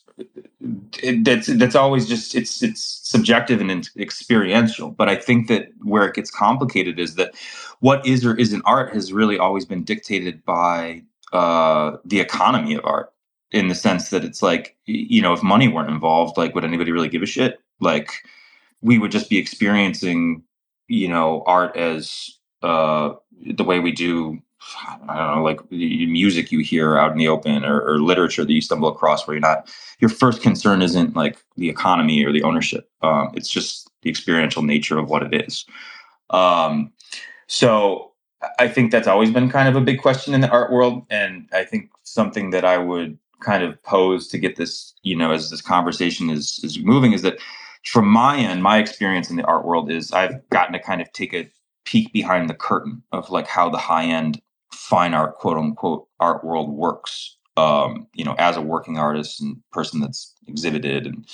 it, 1.04 1.24
that's 1.24 1.48
that's 1.48 1.76
always 1.76 2.08
just 2.08 2.36
it's 2.36 2.62
it's 2.62 2.84
subjective 3.04 3.62
and 3.62 3.90
experiential. 3.98 4.92
But 4.92 5.10
I 5.10 5.16
think 5.16 5.48
that 5.48 5.70
where 5.84 6.06
it 6.06 6.16
gets 6.16 6.32
complicated 6.32 7.00
is 7.00 7.16
that 7.16 7.36
what 7.80 8.06
is 8.06 8.26
or 8.26 8.36
isn't 8.36 8.64
art 8.66 8.94
has 8.94 9.14
really 9.14 9.40
always 9.40 9.66
been 9.66 9.84
dictated 9.84 10.44
by 10.46 11.04
uh, 11.34 11.98
the 12.06 12.20
economy 12.20 12.76
of 12.76 12.86
art 12.86 13.14
in 13.52 13.68
the 13.68 13.76
sense 13.76 14.10
that 14.10 14.24
it's 14.24 14.44
like 14.44 14.78
you 14.86 15.22
know 15.22 15.34
if 15.34 15.42
money 15.42 15.68
weren't 15.68 15.90
involved 15.90 16.38
like 16.38 16.54
would 16.54 16.64
anybody 16.64 16.92
really 16.92 17.10
give 17.10 17.24
a 17.24 17.26
shit 17.26 17.60
like 17.80 18.12
we 18.82 18.98
would 18.98 19.12
just 19.12 19.30
be 19.30 19.38
experiencing, 19.38 20.44
you 20.88 21.08
know, 21.08 21.44
art 21.46 21.76
as 21.76 22.30
uh, 22.62 23.14
the 23.56 23.64
way 23.64 23.80
we 23.80 23.92
do. 23.92 24.40
I 25.08 25.18
don't 25.18 25.36
know, 25.36 25.44
like 25.44 25.60
music 25.72 26.52
you 26.52 26.60
hear 26.60 26.98
out 26.98 27.12
in 27.12 27.18
the 27.18 27.28
open, 27.28 27.64
or, 27.64 27.82
or 27.82 28.00
literature 28.00 28.44
that 28.44 28.52
you 28.52 28.62
stumble 28.62 28.90
across, 28.90 29.26
where 29.26 29.36
you're 29.36 29.42
not. 29.42 29.74
Your 30.00 30.10
first 30.10 30.42
concern 30.42 30.82
isn't 30.82 31.16
like 31.16 31.38
the 31.56 31.70
economy 31.70 32.24
or 32.24 32.32
the 32.32 32.44
ownership. 32.44 32.90
Um, 33.02 33.32
it's 33.36 33.50
just 33.50 33.90
the 34.02 34.10
experiential 34.10 34.62
nature 34.62 34.98
of 34.98 35.10
what 35.10 35.24
it 35.24 35.46
is. 35.46 35.66
Um, 36.30 36.92
so 37.48 38.12
I 38.58 38.68
think 38.68 38.92
that's 38.92 39.08
always 39.08 39.32
been 39.32 39.50
kind 39.50 39.68
of 39.68 39.76
a 39.76 39.82
big 39.82 40.02
question 40.02 40.34
in 40.34 40.42
the 40.42 40.50
art 40.50 40.72
world, 40.72 41.06
and 41.10 41.48
I 41.52 41.64
think 41.64 41.90
something 42.04 42.52
that 42.52 42.66
I 42.66 42.78
would 42.78 43.18
kind 43.42 43.64
of 43.64 43.82
pose 43.84 44.28
to 44.28 44.38
get 44.38 44.58
this, 44.58 44.94
you 45.04 45.16
know, 45.16 45.32
as 45.32 45.50
this 45.50 45.62
conversation 45.62 46.30
is 46.30 46.60
is 46.64 46.80
moving, 46.80 47.14
is 47.14 47.22
that 47.22 47.40
from 47.86 48.08
my 48.08 48.38
end, 48.38 48.62
my 48.62 48.78
experience 48.78 49.30
in 49.30 49.38
the 49.38 49.46
art 49.46 49.66
world 49.66 49.90
is 49.90 50.12
I've 50.12 50.48
gotten 50.50 50.74
to 50.74 50.80
kind 50.80 51.02
of 51.02 51.12
take 51.14 51.34
a 51.34 51.50
peek 51.86 52.12
behind 52.14 52.50
the 52.50 52.54
curtain 52.54 53.02
of 53.12 53.30
like 53.30 53.48
how 53.48 53.70
the 53.70 53.78
high 53.78 54.06
end 54.06 54.42
fine 54.74 55.14
art, 55.14 55.38
quote 55.38 55.58
unquote, 55.58 56.08
art 56.20 56.44
world 56.44 56.70
works. 56.72 57.36
Um, 57.58 58.08
you 58.14 58.24
know, 58.24 58.36
as 58.38 58.56
a 58.56 58.62
working 58.62 58.98
artist 58.98 59.42
and 59.42 59.58
person 59.72 60.00
that's 60.00 60.34
exhibited 60.48 61.06
and 61.06 61.28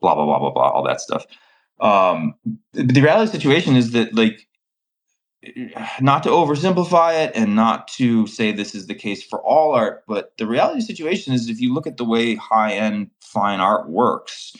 blah 0.00 0.14
blah 0.14 0.24
blah 0.24 0.38
blah 0.38 0.50
blah, 0.50 0.70
all 0.70 0.84
that 0.84 1.00
stuff. 1.00 1.26
Um, 1.80 2.34
the 2.72 3.00
reality 3.00 3.26
the 3.26 3.38
situation 3.38 3.76
is 3.76 3.92
that 3.92 4.14
like 4.14 4.48
not 6.00 6.22
to 6.24 6.30
oversimplify 6.30 7.24
it 7.26 7.32
and 7.34 7.54
not 7.54 7.86
to 7.88 8.26
say 8.26 8.50
this 8.50 8.74
is 8.74 8.86
the 8.86 8.94
case 8.94 9.22
for 9.22 9.40
all 9.42 9.72
art, 9.72 10.02
but 10.08 10.36
the 10.38 10.46
reality 10.46 10.80
situation 10.80 11.32
is 11.32 11.48
if 11.48 11.60
you 11.60 11.72
look 11.72 11.86
at 11.86 11.96
the 11.96 12.04
way 12.04 12.34
high 12.34 12.72
end 12.72 13.10
fine 13.20 13.60
art 13.60 13.88
works, 13.88 14.54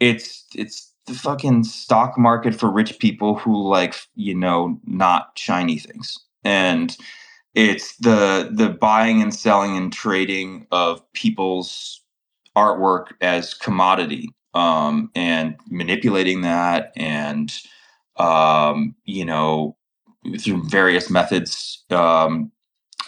it's 0.00 0.46
it's 0.54 0.92
the 1.06 1.14
fucking 1.14 1.64
stock 1.64 2.16
market 2.18 2.54
for 2.54 2.70
rich 2.70 2.98
people 2.98 3.36
who 3.36 3.68
like 3.68 3.94
you 4.14 4.34
know 4.34 4.80
not 4.86 5.32
shiny 5.36 5.78
things 5.78 6.18
and 6.44 6.96
it's 7.54 7.96
the 7.96 8.50
the 8.52 8.68
buying 8.68 9.22
and 9.22 9.34
selling 9.34 9.76
and 9.76 9.92
trading 9.92 10.66
of 10.70 11.00
people's 11.12 12.02
artwork 12.56 13.12
as 13.20 13.54
commodity 13.54 14.28
um, 14.54 15.10
and 15.14 15.56
manipulating 15.68 16.42
that 16.42 16.92
and 16.96 17.56
um, 18.16 18.94
you 19.04 19.24
know 19.24 19.76
through 20.38 20.62
various 20.64 21.10
methods 21.10 21.84
um, 21.90 22.50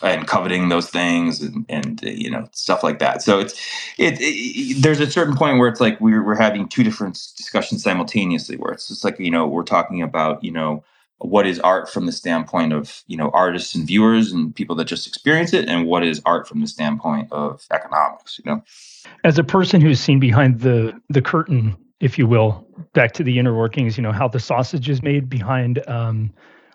and 0.02 0.26
coveting 0.26 0.68
those 0.68 0.90
things 0.90 1.40
and, 1.40 1.64
and 1.68 2.02
you 2.02 2.30
know 2.30 2.48
stuff 2.52 2.82
like 2.82 2.98
that. 2.98 3.22
So 3.22 3.40
it's 3.40 3.54
it, 3.98 4.16
it, 4.20 4.82
there's 4.82 5.00
a 5.00 5.10
certain 5.10 5.36
point 5.36 5.58
where 5.58 5.68
it's 5.68 5.80
like 5.80 6.00
we're, 6.00 6.24
we're 6.24 6.36
having 6.36 6.68
two 6.68 6.84
different 6.84 7.14
discussions 7.36 7.82
simultaneously 7.82 8.56
where 8.56 8.72
it's 8.72 8.88
just 8.88 9.04
like 9.04 9.18
you 9.18 9.30
know 9.30 9.46
we're 9.46 9.62
talking 9.62 10.02
about 10.02 10.42
you 10.44 10.52
know 10.52 10.84
what 11.18 11.46
is 11.46 11.58
art 11.60 11.88
from 11.88 12.06
the 12.06 12.12
standpoint 12.12 12.72
of 12.72 13.02
you 13.06 13.16
know 13.16 13.30
artists 13.32 13.74
and 13.74 13.86
viewers 13.86 14.32
and 14.32 14.54
people 14.54 14.76
that 14.76 14.84
just 14.84 15.06
experience 15.06 15.52
it 15.52 15.68
and 15.68 15.86
what 15.86 16.04
is 16.04 16.20
art 16.24 16.46
from 16.46 16.60
the 16.60 16.66
standpoint 16.66 17.30
of 17.32 17.66
economics 17.70 18.38
you 18.38 18.50
know 18.50 18.62
as 19.24 19.38
a 19.38 19.44
person 19.44 19.80
who's 19.80 20.00
seen 20.00 20.20
behind 20.20 20.60
the 20.60 20.92
the 21.08 21.22
curtain 21.22 21.76
if 22.00 22.18
you 22.18 22.26
will 22.26 22.66
back 22.92 23.12
to 23.12 23.22
the 23.22 23.38
inner 23.38 23.56
workings 23.56 23.96
you 23.96 24.02
know 24.02 24.12
how 24.12 24.28
the 24.28 24.40
sausage 24.40 24.88
is 24.88 25.02
made 25.02 25.28
behind 25.28 25.86
um, 25.88 26.30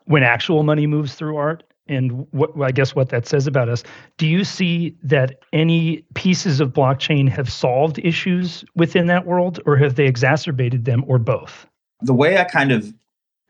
when 0.06 0.24
actual 0.24 0.64
money 0.64 0.88
moves 0.88 1.14
through 1.14 1.38
art 1.38 1.64
and 1.88 2.26
what 2.32 2.52
I 2.62 2.72
guess 2.72 2.96
what 2.96 3.10
that 3.10 3.28
says 3.28 3.48
about 3.48 3.68
us. 3.68 3.84
Do 4.18 4.26
you 4.26 4.44
see 4.44 4.96
that 5.04 5.40
any 5.52 6.06
pieces 6.14 6.60
of 6.60 6.70
blockchain 6.70 7.28
have 7.30 7.52
solved 7.52 8.00
issues 8.00 8.64
within 8.76 9.08
that 9.08 9.26
world, 9.26 9.60
or 9.66 9.76
have 9.76 9.96
they 9.96 10.06
exacerbated 10.06 10.86
them, 10.86 11.04
or 11.08 11.18
both? 11.18 11.68
The 12.02 12.14
way 12.14 12.38
I 12.38 12.46
kind 12.46 12.72
of 12.72 12.94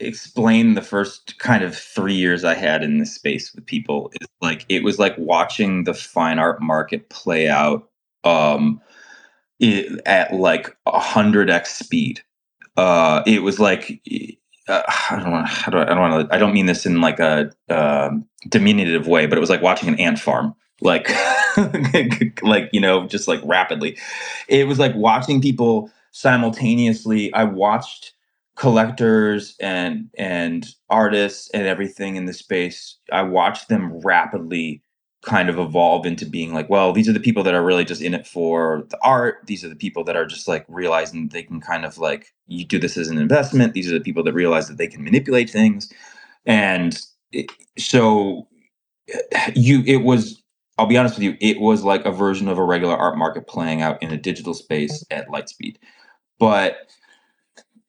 explain 0.01 0.73
the 0.73 0.81
first 0.81 1.37
kind 1.39 1.63
of 1.63 1.75
three 1.75 2.13
years 2.13 2.43
I 2.43 2.53
had 2.53 2.83
in 2.83 2.97
this 2.97 3.13
space 3.13 3.53
with 3.53 3.65
people 3.65 4.11
is 4.21 4.27
like 4.41 4.65
it 4.69 4.83
was 4.83 4.99
like 4.99 5.15
watching 5.17 5.83
the 5.83 5.93
fine 5.93 6.39
art 6.39 6.61
market 6.61 7.09
play 7.09 7.47
out 7.47 7.89
um, 8.23 8.81
it, 9.59 10.01
at 10.05 10.33
like 10.33 10.75
a 10.85 10.99
hundred 10.99 11.49
x 11.49 11.77
speed. 11.77 12.21
Uh, 12.77 13.21
it 13.25 13.43
was 13.43 13.59
like 13.59 14.01
uh, 14.67 14.83
I 14.87 15.19
don't 15.19 15.31
want 15.31 15.47
to, 15.47 15.67
I 15.67 15.69
don't, 15.69 15.99
want 15.99 16.29
to, 16.29 16.35
I 16.35 16.37
don't 16.37 16.53
mean 16.53 16.65
this 16.65 16.85
in 16.85 17.01
like 17.01 17.19
a 17.19 17.51
uh, 17.69 18.11
diminutive 18.49 19.07
way, 19.07 19.25
but 19.25 19.37
it 19.37 19.41
was 19.41 19.49
like 19.49 19.61
watching 19.61 19.89
an 19.89 19.99
ant 19.99 20.19
farm, 20.19 20.55
like, 20.81 21.09
like, 22.41 22.69
you 22.71 22.79
know, 22.79 23.07
just 23.07 23.27
like 23.27 23.41
rapidly. 23.43 23.97
It 24.47 24.67
was 24.67 24.79
like 24.79 24.95
watching 24.95 25.41
people 25.41 25.91
simultaneously. 26.11 27.33
I 27.33 27.43
watched 27.43 28.13
collectors 28.55 29.55
and, 29.59 30.09
and 30.17 30.67
artists 30.89 31.49
and 31.53 31.67
everything 31.67 32.15
in 32.15 32.25
the 32.25 32.33
space. 32.33 32.97
I 33.11 33.23
watched 33.23 33.69
them 33.69 33.99
rapidly 33.99 34.83
kind 35.23 35.49
of 35.49 35.59
evolve 35.59 36.05
into 36.05 36.25
being 36.25 36.53
like, 36.53 36.69
well, 36.69 36.91
these 36.93 37.07
are 37.07 37.13
the 37.13 37.19
people 37.19 37.43
that 37.43 37.53
are 37.53 37.63
really 37.63 37.85
just 37.85 38.01
in 38.01 38.13
it 38.13 38.25
for 38.25 38.83
the 38.89 38.97
art. 39.03 39.39
These 39.45 39.63
are 39.63 39.69
the 39.69 39.75
people 39.75 40.03
that 40.05 40.15
are 40.15 40.25
just 40.25 40.47
like 40.47 40.65
realizing 40.67 41.27
they 41.27 41.43
can 41.43 41.61
kind 41.61 41.85
of 41.85 41.97
like 41.97 42.33
you 42.47 42.65
do 42.65 42.79
this 42.79 42.97
as 42.97 43.07
an 43.07 43.19
investment. 43.19 43.73
These 43.73 43.91
are 43.91 43.97
the 43.97 44.03
people 44.03 44.23
that 44.23 44.33
realize 44.33 44.67
that 44.67 44.77
they 44.77 44.87
can 44.87 45.03
manipulate 45.03 45.49
things. 45.49 45.91
And 46.45 46.99
it, 47.31 47.51
so 47.77 48.47
you 49.55 49.83
it 49.85 49.97
was 49.97 50.41
I'll 50.77 50.87
be 50.87 50.97
honest 50.97 51.15
with 51.15 51.23
you, 51.23 51.37
it 51.39 51.59
was 51.59 51.83
like 51.83 52.03
a 52.05 52.11
version 52.11 52.47
of 52.47 52.57
a 52.57 52.63
regular 52.63 52.95
art 52.95 53.15
market 53.15 53.45
playing 53.45 53.83
out 53.83 54.01
in 54.01 54.11
a 54.11 54.17
digital 54.17 54.55
space 54.55 55.03
mm-hmm. 55.03 55.19
at 55.19 55.29
light 55.29 55.49
speed. 55.49 55.77
But 56.39 56.77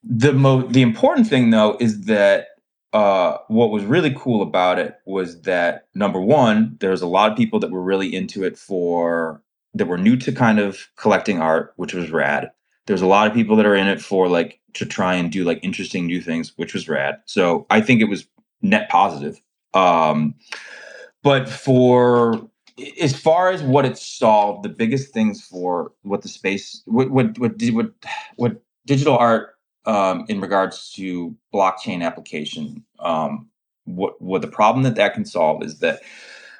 the 0.02 0.32
mo 0.32 0.62
the 0.62 0.82
important 0.82 1.26
thing 1.26 1.50
though 1.50 1.76
is 1.80 2.06
that 2.06 2.48
uh, 2.92 3.38
what 3.48 3.70
was 3.70 3.84
really 3.84 4.14
cool 4.14 4.42
about 4.42 4.78
it 4.78 4.96
was 5.06 5.42
that 5.42 5.88
number 5.94 6.20
one, 6.20 6.76
there's 6.80 7.00
a 7.00 7.06
lot 7.06 7.30
of 7.30 7.38
people 7.38 7.58
that 7.58 7.70
were 7.70 7.82
really 7.82 8.14
into 8.14 8.44
it 8.44 8.58
for 8.58 9.42
that 9.74 9.86
were 9.86 9.96
new 9.96 10.16
to 10.16 10.30
kind 10.30 10.58
of 10.58 10.88
collecting 10.96 11.40
art, 11.40 11.72
which 11.76 11.94
was 11.94 12.10
rad. 12.10 12.50
There's 12.86 13.00
a 13.00 13.06
lot 13.06 13.26
of 13.26 13.32
people 13.32 13.56
that 13.56 13.64
are 13.64 13.74
in 13.74 13.86
it 13.86 14.02
for 14.02 14.28
like 14.28 14.60
to 14.74 14.84
try 14.84 15.14
and 15.14 15.32
do 15.32 15.44
like 15.44 15.60
interesting 15.62 16.06
new 16.06 16.20
things, 16.20 16.52
which 16.56 16.74
was 16.74 16.88
rad. 16.88 17.16
So 17.24 17.66
I 17.70 17.80
think 17.80 18.02
it 18.02 18.10
was 18.10 18.26
net 18.60 18.90
positive. 18.90 19.40
Um, 19.72 20.34
but 21.22 21.48
for 21.48 22.46
as 23.00 23.18
far 23.18 23.50
as 23.50 23.62
what 23.62 23.86
it 23.86 23.96
solved, 23.96 24.64
the 24.64 24.68
biggest 24.68 25.14
things 25.14 25.42
for 25.42 25.92
what 26.02 26.22
the 26.22 26.28
space, 26.28 26.82
what 26.84 27.10
what 27.10 27.38
what 27.38 27.52
what, 27.72 27.92
what 28.36 28.62
digital 28.84 29.16
art 29.16 29.54
um, 29.84 30.24
in 30.28 30.40
regards 30.40 30.92
to 30.92 31.34
blockchain 31.52 32.02
application. 32.02 32.84
Um, 33.00 33.48
what 33.84 34.20
what 34.20 34.42
the 34.42 34.48
problem 34.48 34.84
that 34.84 34.94
that 34.94 35.14
can 35.14 35.24
solve 35.24 35.62
is 35.62 35.80
that 35.80 36.00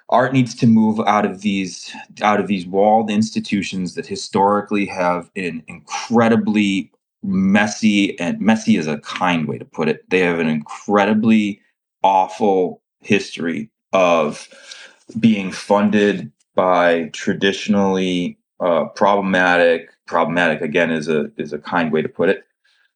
art 0.08 0.32
needs 0.32 0.54
to 0.54 0.66
move 0.66 1.00
out 1.00 1.24
of 1.24 1.40
these 1.42 1.94
out 2.20 2.40
of 2.40 2.46
these 2.46 2.66
walled 2.66 3.10
institutions 3.10 3.94
that 3.94 4.06
historically 4.06 4.86
have 4.86 5.30
an 5.36 5.62
incredibly 5.68 6.90
messy 7.22 8.18
and 8.18 8.40
messy 8.40 8.76
is 8.76 8.86
a 8.86 8.98
kind 8.98 9.46
way 9.46 9.58
to 9.58 9.64
put 9.64 9.88
it. 9.88 10.08
They 10.10 10.20
have 10.20 10.40
an 10.40 10.48
incredibly 10.48 11.60
awful 12.02 12.82
history 13.00 13.70
of 13.92 14.48
being 15.20 15.52
funded 15.52 16.32
by 16.54 17.10
traditionally 17.12 18.38
uh, 18.60 18.86
problematic 18.86 19.90
problematic 20.06 20.60
again 20.60 20.90
is 20.90 21.08
a 21.08 21.30
is 21.36 21.52
a 21.52 21.58
kind 21.58 21.92
way 21.92 22.02
to 22.02 22.08
put 22.08 22.28
it 22.28 22.44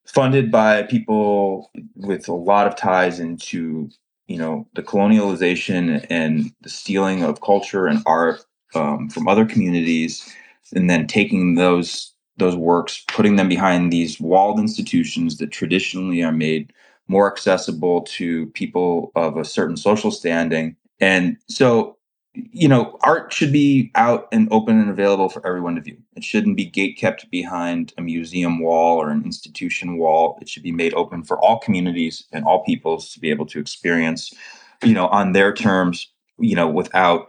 funded 0.07 0.51
by 0.51 0.83
people 0.85 1.71
with 1.95 2.29
a 2.29 2.33
lot 2.33 2.67
of 2.67 2.77
ties 2.77 3.21
into 3.21 3.91
you 4.27 4.39
know 4.39 4.67
the 4.75 4.83
colonialization 4.83 6.05
and 6.11 6.53
the 6.63 6.69
stealing 6.69 7.23
of 7.23 7.41
culture 7.41 7.87
and 7.87 8.03
art 8.07 8.45
um, 8.75 9.09
from 9.09 9.29
other 9.29 9.47
communities 9.47 10.35
and 10.75 10.91
then 10.91 11.07
taking 11.07 11.55
those 11.55 12.13
those 12.39 12.57
works 12.57 13.05
putting 13.09 13.37
them 13.37 13.49
behind 13.49 13.93
these 13.93 14.21
walled 14.21 14.59
institutions 14.59 15.39
that 15.39 15.51
traditionally 15.51 16.23
are 16.23 16.33
made 16.33 16.73
more 17.09 17.31
accessible 17.31 18.03
to 18.03 18.47
people 18.49 19.13
of 19.15 19.37
a 19.37 19.45
certain 19.45 19.77
social 19.77 20.11
standing. 20.11 20.77
And 21.01 21.37
so 21.49 21.97
you 22.37 22.69
know, 22.69 22.99
art 23.03 23.33
should 23.33 23.53
be 23.53 23.91
out 23.95 24.29
and 24.31 24.49
open 24.51 24.79
and 24.79 24.91
available 24.91 25.29
for 25.29 25.47
everyone 25.47 25.75
to 25.77 25.81
view. 25.81 25.97
It 26.17 26.25
shouldn't 26.25 26.57
be 26.57 26.67
gate 26.67 26.99
kept 26.99 27.31
behind 27.31 27.95
a 27.97 28.03
museum 28.03 28.61
wall 28.61 28.99
or 28.99 29.11
an 29.11 29.25
institution 29.25 29.97
wall. 29.97 30.39
It 30.43 30.49
should 30.49 30.63
be 30.63 30.73
made 30.73 30.93
open 30.95 31.23
for 31.23 31.39
all 31.43 31.59
communities 31.59 32.25
and 32.33 32.45
all 32.45 32.63
peoples 32.65 33.13
to 33.13 33.21
be 33.21 33.31
able 33.31 33.47
to 33.47 33.59
experience, 33.59 34.33
you 34.83 34.93
know, 34.93 35.09
on 35.09 35.33
their 35.33 35.53
terms, 35.53 36.11
you 36.39 36.55
know, 36.55 36.69
without, 36.69 37.29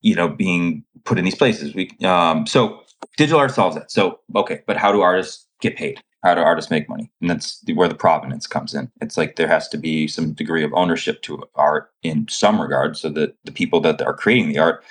you 0.00 0.14
know, 0.14 0.28
being 0.28 0.84
put 1.04 1.18
in 1.18 1.24
these 1.24 1.36
places. 1.36 1.74
We 1.74 1.90
um 2.04 2.46
so 2.46 2.80
digital 3.18 3.40
art 3.40 3.52
solves 3.52 3.76
that. 3.76 3.90
So 3.90 4.20
okay, 4.36 4.62
but 4.66 4.76
how 4.78 4.90
do 4.90 5.02
artists 5.02 5.46
get 5.60 5.76
paid? 5.76 6.00
How 6.22 6.34
do 6.34 6.40
artists 6.40 6.70
make 6.70 6.88
money? 6.88 7.10
And 7.20 7.30
that's 7.30 7.62
where 7.74 7.88
the 7.88 7.94
provenance 7.94 8.46
comes 8.46 8.74
in. 8.74 8.90
It's 9.00 9.16
like 9.16 9.36
there 9.36 9.48
has 9.48 9.68
to 9.68 9.78
be 9.78 10.06
some 10.06 10.32
degree 10.32 10.64
of 10.64 10.72
ownership 10.74 11.22
to 11.22 11.42
art 11.54 11.90
in 12.02 12.26
some 12.28 12.60
regard, 12.60 12.96
so 12.96 13.08
that 13.10 13.34
the 13.44 13.52
people 13.52 13.80
that 13.80 14.02
are 14.02 14.14
creating 14.14 14.52
the 14.52 14.58
art 14.58 14.84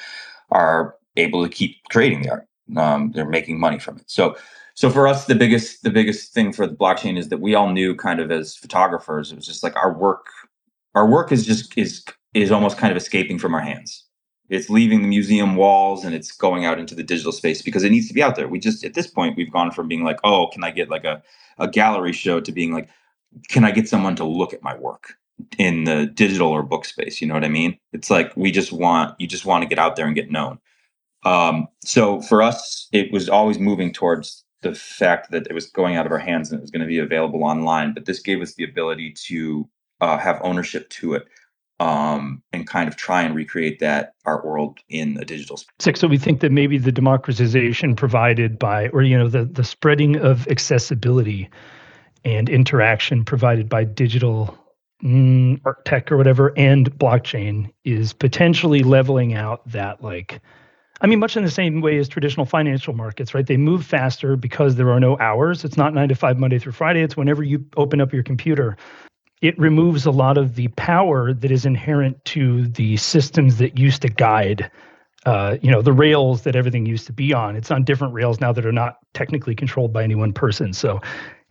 are 0.51 0.95
able 1.17 1.43
to 1.43 1.49
keep 1.49 1.77
creating 1.89 2.23
the 2.23 2.31
art. 2.31 2.47
Um, 2.75 3.11
they're 3.13 3.25
making 3.25 3.59
money 3.59 3.79
from 3.79 3.97
it. 3.97 4.03
So, 4.07 4.37
so 4.79 4.89
for 4.89 5.09
us 5.09 5.25
the 5.25 5.35
biggest 5.35 5.83
the 5.83 5.89
biggest 5.89 6.33
thing 6.33 6.53
for 6.53 6.65
the 6.65 6.75
blockchain 6.75 7.17
is 7.17 7.27
that 7.29 7.41
we 7.41 7.53
all 7.53 7.69
knew 7.69 7.95
kind 7.95 8.21
of 8.21 8.31
as 8.31 8.55
photographers 8.55 9.29
it 9.29 9.35
was 9.35 9.45
just 9.45 9.61
like 9.61 9.75
our 9.75 9.93
work 9.93 10.27
our 10.95 11.05
work 11.05 11.33
is 11.33 11.45
just 11.45 11.77
is 11.77 12.05
is 12.33 12.49
almost 12.49 12.77
kind 12.77 12.89
of 12.89 12.95
escaping 12.95 13.37
from 13.37 13.53
our 13.53 13.59
hands 13.59 14.05
it's 14.49 14.69
leaving 14.69 15.01
the 15.01 15.07
museum 15.07 15.55
walls 15.55 16.03
and 16.03 16.15
it's 16.15 16.31
going 16.31 16.65
out 16.65 16.79
into 16.79 16.95
the 16.95 17.03
digital 17.03 17.31
space 17.31 17.61
because 17.61 17.83
it 17.83 17.91
needs 17.91 18.07
to 18.07 18.13
be 18.13 18.23
out 18.23 18.35
there. 18.35 18.47
We 18.47 18.59
just 18.59 18.83
at 18.83 18.95
this 18.95 19.07
point 19.07 19.37
we've 19.37 19.51
gone 19.51 19.71
from 19.71 19.87
being 19.87 20.03
like 20.03 20.19
oh 20.23 20.47
can 20.47 20.63
i 20.63 20.71
get 20.71 20.89
like 20.89 21.05
a, 21.05 21.21
a 21.57 21.67
gallery 21.67 22.13
show? 22.13 22.39
to 22.41 22.51
being 22.51 22.73
like 22.73 22.89
can 23.47 23.63
i 23.63 23.71
get 23.71 23.87
someone 23.87 24.15
to 24.15 24.23
look 24.23 24.53
at 24.53 24.63
my 24.63 24.75
work 24.77 25.13
in 25.57 25.85
the 25.85 26.05
digital 26.07 26.49
or 26.49 26.63
book 26.63 26.85
space? 26.85 27.21
You 27.21 27.27
know 27.27 27.33
what 27.33 27.45
i 27.45 27.49
mean? 27.49 27.77
It's 27.93 28.09
like 28.09 28.35
we 28.35 28.51
just 28.51 28.71
want 28.71 29.19
you 29.19 29.27
just 29.27 29.45
want 29.45 29.61
to 29.63 29.69
get 29.69 29.79
out 29.79 29.95
there 29.95 30.05
and 30.05 30.15
get 30.15 30.31
known. 30.31 30.59
Um, 31.25 31.67
so 31.83 32.21
for 32.21 32.41
us 32.41 32.87
it 32.91 33.11
was 33.11 33.29
always 33.29 33.59
moving 33.59 33.93
towards 33.93 34.43
the 34.61 34.73
fact 34.75 35.31
that 35.31 35.47
it 35.47 35.53
was 35.53 35.67
going 35.69 35.95
out 35.95 36.05
of 36.05 36.11
our 36.11 36.17
hands 36.17 36.51
and 36.51 36.59
it 36.59 36.61
was 36.61 36.71
going 36.71 36.81
to 36.81 36.87
be 36.87 36.99
available 36.99 37.43
online 37.43 37.93
but 37.93 38.05
this 38.05 38.19
gave 38.19 38.41
us 38.41 38.55
the 38.55 38.63
ability 38.63 39.13
to 39.27 39.69
uh, 40.01 40.17
have 40.17 40.39
ownership 40.43 40.89
to 40.89 41.13
it 41.13 41.27
um, 41.79 42.41
and 42.51 42.67
kind 42.67 42.87
of 42.87 42.97
try 42.97 43.21
and 43.23 43.35
recreate 43.35 43.79
that 43.79 44.13
art 44.25 44.45
world 44.45 44.79
in 44.89 45.17
a 45.17 45.25
digital 45.25 45.57
space. 45.57 45.99
So 45.99 46.07
we 46.07 46.17
think 46.17 46.41
that 46.41 46.51
maybe 46.51 46.77
the 46.77 46.91
democratization 46.91 47.95
provided 47.95 48.59
by, 48.59 48.89
or 48.89 49.01
you 49.01 49.17
know, 49.17 49.27
the 49.27 49.45
the 49.45 49.63
spreading 49.63 50.17
of 50.17 50.47
accessibility 50.47 51.49
and 52.25 52.49
interaction 52.49 53.23
provided 53.23 53.69
by 53.69 53.85
digital 53.85 54.57
mm, 55.03 55.59
art 55.65 55.85
tech 55.85 56.11
or 56.11 56.17
whatever 56.17 56.53
and 56.57 56.91
blockchain 56.97 57.71
is 57.85 58.13
potentially 58.13 58.83
leveling 58.83 59.33
out 59.33 59.67
that 59.69 60.03
like. 60.03 60.41
I 61.01 61.07
mean, 61.07 61.19
much 61.19 61.37
in 61.37 61.45
the 61.45 61.49
same 61.49 61.79
way 61.79 61.97
as 61.97 62.09
traditional 62.09 62.45
financial 62.45 62.93
markets, 62.93 63.33
right? 63.33 63.47
They 63.47 63.55
move 63.55 63.85
faster 63.85 64.35
because 64.35 64.75
there 64.75 64.91
are 64.91 64.99
no 64.99 65.17
hours. 65.19 65.63
It's 65.63 65.77
not 65.77 65.93
nine 65.93 66.09
to 66.09 66.15
five, 66.15 66.37
Monday 66.37 66.59
through 66.59 66.73
Friday. 66.73 67.01
It's 67.01 67.15
whenever 67.15 67.41
you 67.41 67.63
open 67.77 68.01
up 68.01 68.11
your 68.11 68.23
computer 68.23 68.75
it 69.41 69.57
removes 69.57 70.05
a 70.05 70.11
lot 70.11 70.37
of 70.37 70.55
the 70.55 70.67
power 70.69 71.33
that 71.33 71.51
is 71.51 71.65
inherent 71.65 72.23
to 72.25 72.67
the 72.67 72.97
systems 72.97 73.57
that 73.57 73.77
used 73.77 74.01
to 74.01 74.09
guide 74.09 74.69
uh, 75.25 75.57
you 75.61 75.69
know 75.69 75.81
the 75.81 75.91
rails 75.91 76.43
that 76.43 76.55
everything 76.55 76.85
used 76.85 77.05
to 77.05 77.13
be 77.13 77.33
on. 77.33 77.55
It's 77.55 77.71
on 77.71 77.83
different 77.83 78.13
rails 78.13 78.39
now 78.39 78.53
that 78.53 78.65
are 78.65 78.71
not 78.71 78.99
technically 79.13 79.53
controlled 79.53 79.91
by 79.91 80.03
any 80.03 80.15
one 80.15 80.31
person. 80.31 80.71
So 80.71 81.01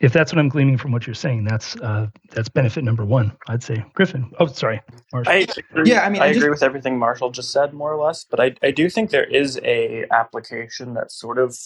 if 0.00 0.12
that's 0.12 0.32
what 0.32 0.38
i'm 0.38 0.48
gleaning 0.48 0.78
from 0.78 0.92
what 0.92 1.06
you're 1.06 1.14
saying 1.14 1.44
that's 1.44 1.76
uh, 1.76 2.06
that's 2.30 2.48
benefit 2.48 2.84
number 2.84 3.04
one 3.04 3.36
i'd 3.48 3.62
say. 3.62 3.84
Griffin. 3.94 4.30
Oh 4.38 4.46
sorry. 4.46 4.80
Marshall. 5.12 5.32
I 5.32 5.36
agree. 5.70 5.90
yeah 5.90 6.00
i 6.00 6.08
mean 6.08 6.22
i, 6.22 6.26
I 6.26 6.28
agree 6.28 6.40
just... 6.42 6.50
with 6.50 6.62
everything 6.62 6.98
marshall 6.98 7.30
just 7.30 7.50
said 7.50 7.72
more 7.72 7.92
or 7.92 8.04
less 8.04 8.24
but 8.24 8.40
I, 8.40 8.54
I 8.62 8.70
do 8.70 8.88
think 8.88 9.10
there 9.10 9.24
is 9.24 9.60
a 9.64 10.04
application 10.12 10.94
that 10.94 11.10
sort 11.10 11.38
of 11.38 11.56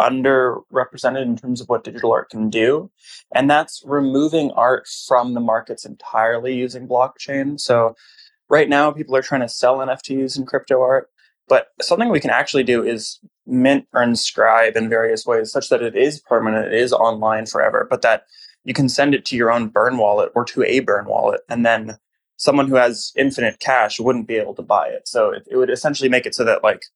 underrepresented 0.00 1.22
in 1.22 1.36
terms 1.36 1.60
of 1.60 1.68
what 1.68 1.84
digital 1.84 2.12
art 2.12 2.30
can 2.30 2.50
do. 2.50 2.90
And 3.34 3.50
that's 3.50 3.82
removing 3.84 4.50
art 4.52 4.86
from 5.06 5.34
the 5.34 5.40
markets 5.40 5.84
entirely 5.84 6.54
using 6.54 6.88
blockchain. 6.88 7.60
So 7.60 7.94
right 8.48 8.68
now, 8.68 8.90
people 8.90 9.16
are 9.16 9.22
trying 9.22 9.42
to 9.42 9.48
sell 9.48 9.78
NFTs 9.78 10.36
and 10.36 10.46
crypto 10.46 10.80
art. 10.80 11.08
But 11.48 11.68
something 11.80 12.08
we 12.08 12.20
can 12.20 12.30
actually 12.30 12.64
do 12.64 12.82
is 12.84 13.18
mint 13.46 13.86
or 13.92 14.02
inscribe 14.02 14.76
in 14.76 14.88
various 14.88 15.26
ways 15.26 15.50
such 15.52 15.68
that 15.68 15.82
it 15.82 15.96
is 15.96 16.20
permanent, 16.20 16.72
it 16.72 16.80
is 16.80 16.92
online 16.92 17.46
forever, 17.46 17.86
but 17.90 18.02
that 18.02 18.24
you 18.64 18.72
can 18.72 18.88
send 18.88 19.14
it 19.14 19.24
to 19.26 19.36
your 19.36 19.50
own 19.50 19.68
burn 19.68 19.98
wallet 19.98 20.30
or 20.34 20.44
to 20.44 20.62
a 20.62 20.80
burn 20.80 21.06
wallet. 21.06 21.40
And 21.48 21.66
then 21.66 21.98
someone 22.36 22.68
who 22.68 22.76
has 22.76 23.12
infinite 23.16 23.60
cash 23.60 24.00
wouldn't 24.00 24.28
be 24.28 24.36
able 24.36 24.54
to 24.54 24.62
buy 24.62 24.88
it. 24.88 25.06
So 25.06 25.30
it, 25.30 25.46
it 25.50 25.56
would 25.56 25.70
essentially 25.70 26.08
make 26.08 26.26
it 26.26 26.34
so 26.34 26.44
that 26.44 26.62
like 26.62 26.86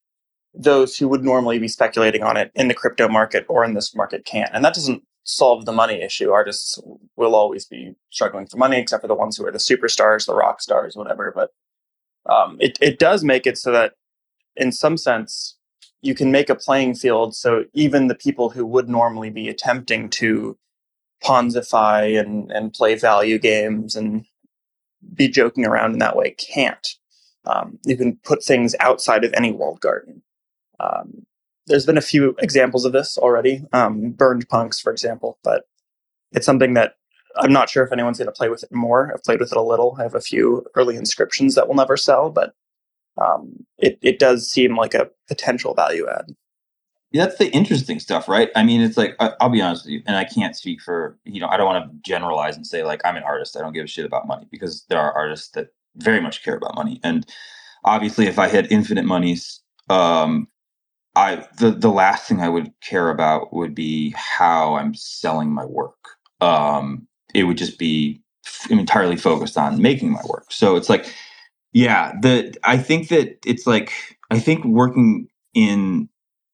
those 0.56 0.96
who 0.96 1.08
would 1.08 1.24
normally 1.24 1.58
be 1.58 1.68
speculating 1.68 2.22
on 2.22 2.36
it 2.36 2.52
in 2.54 2.68
the 2.68 2.74
crypto 2.74 3.08
market 3.08 3.46
or 3.48 3.64
in 3.64 3.74
this 3.74 3.94
market 3.94 4.24
can't. 4.24 4.50
And 4.54 4.64
that 4.64 4.74
doesn't 4.74 5.02
solve 5.24 5.66
the 5.66 5.72
money 5.72 6.02
issue. 6.02 6.32
Artists 6.32 6.80
will 7.16 7.34
always 7.34 7.66
be 7.66 7.94
struggling 8.10 8.46
for 8.46 8.58
money, 8.58 8.78
except 8.78 9.02
for 9.02 9.08
the 9.08 9.14
ones 9.14 9.36
who 9.36 9.46
are 9.46 9.52
the 9.52 9.58
superstars, 9.58 10.26
the 10.26 10.34
rock 10.34 10.62
stars, 10.62 10.96
whatever. 10.96 11.32
But 11.34 11.50
um, 12.32 12.56
it, 12.60 12.78
it 12.80 12.98
does 12.98 13.24
make 13.24 13.46
it 13.46 13.58
so 13.58 13.72
that, 13.72 13.94
in 14.56 14.72
some 14.72 14.96
sense, 14.96 15.58
you 16.02 16.14
can 16.14 16.32
make 16.32 16.50
a 16.50 16.56
playing 16.56 16.94
field 16.94 17.34
so 17.34 17.64
even 17.74 18.08
the 18.08 18.14
people 18.14 18.50
who 18.50 18.66
would 18.66 18.88
normally 18.88 19.30
be 19.30 19.48
attempting 19.48 20.10
to 20.10 20.58
Ponzify 21.24 22.20
and, 22.20 22.50
and 22.52 22.72
play 22.72 22.94
value 22.96 23.38
games 23.38 23.96
and 23.96 24.26
be 25.14 25.28
joking 25.28 25.66
around 25.66 25.94
in 25.94 25.98
that 26.00 26.16
way 26.16 26.32
can't. 26.32 26.86
Um, 27.46 27.78
you 27.86 27.96
can 27.96 28.18
put 28.24 28.44
things 28.44 28.74
outside 28.80 29.24
of 29.24 29.32
any 29.34 29.52
walled 29.52 29.80
garden. 29.80 30.22
Um, 30.80 31.26
there's 31.66 31.86
been 31.86 31.98
a 31.98 32.02
few 32.02 32.36
examples 32.38 32.84
of 32.84 32.92
this 32.92 33.18
already, 33.18 33.64
um, 33.72 34.10
burned 34.10 34.48
punks, 34.48 34.80
for 34.80 34.92
example, 34.92 35.38
but 35.42 35.64
it's 36.32 36.46
something 36.46 36.74
that 36.74 36.94
I'm 37.36 37.52
not 37.52 37.68
sure 37.68 37.84
if 37.84 37.92
anyone's 37.92 38.18
going 38.18 38.26
to 38.26 38.32
play 38.32 38.48
with 38.48 38.62
it 38.62 38.72
more. 38.72 39.12
I've 39.12 39.22
played 39.22 39.40
with 39.40 39.52
it 39.52 39.58
a 39.58 39.62
little. 39.62 39.96
I 39.98 40.02
have 40.02 40.14
a 40.14 40.20
few 40.20 40.64
early 40.74 40.96
inscriptions 40.96 41.54
that 41.54 41.68
will 41.68 41.74
never 41.74 41.96
sell, 41.96 42.30
but 42.30 42.54
um, 43.18 43.66
it 43.78 43.98
it 44.02 44.18
does 44.18 44.50
seem 44.50 44.76
like 44.76 44.94
a 44.94 45.10
potential 45.28 45.74
value 45.74 46.06
add. 46.08 46.34
That's 47.12 47.38
the 47.38 47.50
interesting 47.50 47.98
stuff, 48.00 48.28
right? 48.28 48.50
I 48.54 48.62
mean, 48.62 48.80
it's 48.80 48.96
like 48.96 49.16
I'll 49.18 49.48
be 49.48 49.62
honest 49.62 49.84
with 49.84 49.92
you, 49.92 50.02
and 50.06 50.16
I 50.16 50.24
can't 50.24 50.56
speak 50.56 50.80
for 50.80 51.18
you 51.24 51.40
know 51.40 51.48
I 51.48 51.56
don't 51.56 51.66
want 51.66 51.90
to 51.90 51.98
generalize 52.08 52.56
and 52.56 52.66
say 52.66 52.84
like 52.84 53.00
I'm 53.04 53.16
an 53.16 53.22
artist. 53.22 53.56
I 53.56 53.60
don't 53.60 53.72
give 53.72 53.84
a 53.84 53.88
shit 53.88 54.04
about 54.04 54.26
money 54.26 54.46
because 54.50 54.84
there 54.88 54.98
are 54.98 55.12
artists 55.12 55.48
that 55.50 55.68
very 55.96 56.20
much 56.20 56.42
care 56.44 56.56
about 56.56 56.74
money, 56.74 57.00
and 57.02 57.26
obviously, 57.84 58.26
if 58.26 58.38
I 58.38 58.48
had 58.48 58.70
infinite 58.70 59.04
monies, 59.04 59.60
um, 59.88 60.48
I 61.16 61.46
the 61.58 61.72
the 61.72 61.90
last 61.90 62.28
thing 62.28 62.42
I 62.42 62.50
would 62.50 62.72
care 62.82 63.10
about 63.10 63.54
would 63.54 63.74
be 63.76 64.12
how 64.16 64.76
I'm 64.76 64.94
selling 64.94 65.52
my 65.52 65.66
work. 65.66 65.96
Um, 66.42 67.08
it 67.34 67.44
would 67.44 67.58
just 67.58 67.78
be 67.78 68.22
f- 68.46 68.70
entirely 68.72 69.18
focused 69.18 69.58
on 69.58 69.82
making 69.82 70.12
my 70.12 70.22
work. 70.28 70.52
So 70.52 70.76
it's 70.76 70.90
like, 70.90 71.14
yeah, 71.72 72.12
the 72.22 72.54
I 72.64 72.78
think 72.78 73.08
that 73.10 73.38
it's 73.46 73.66
like 73.66 73.92
I 74.30 74.40
think 74.40 74.64
working 74.64 75.28
in 75.54 76.08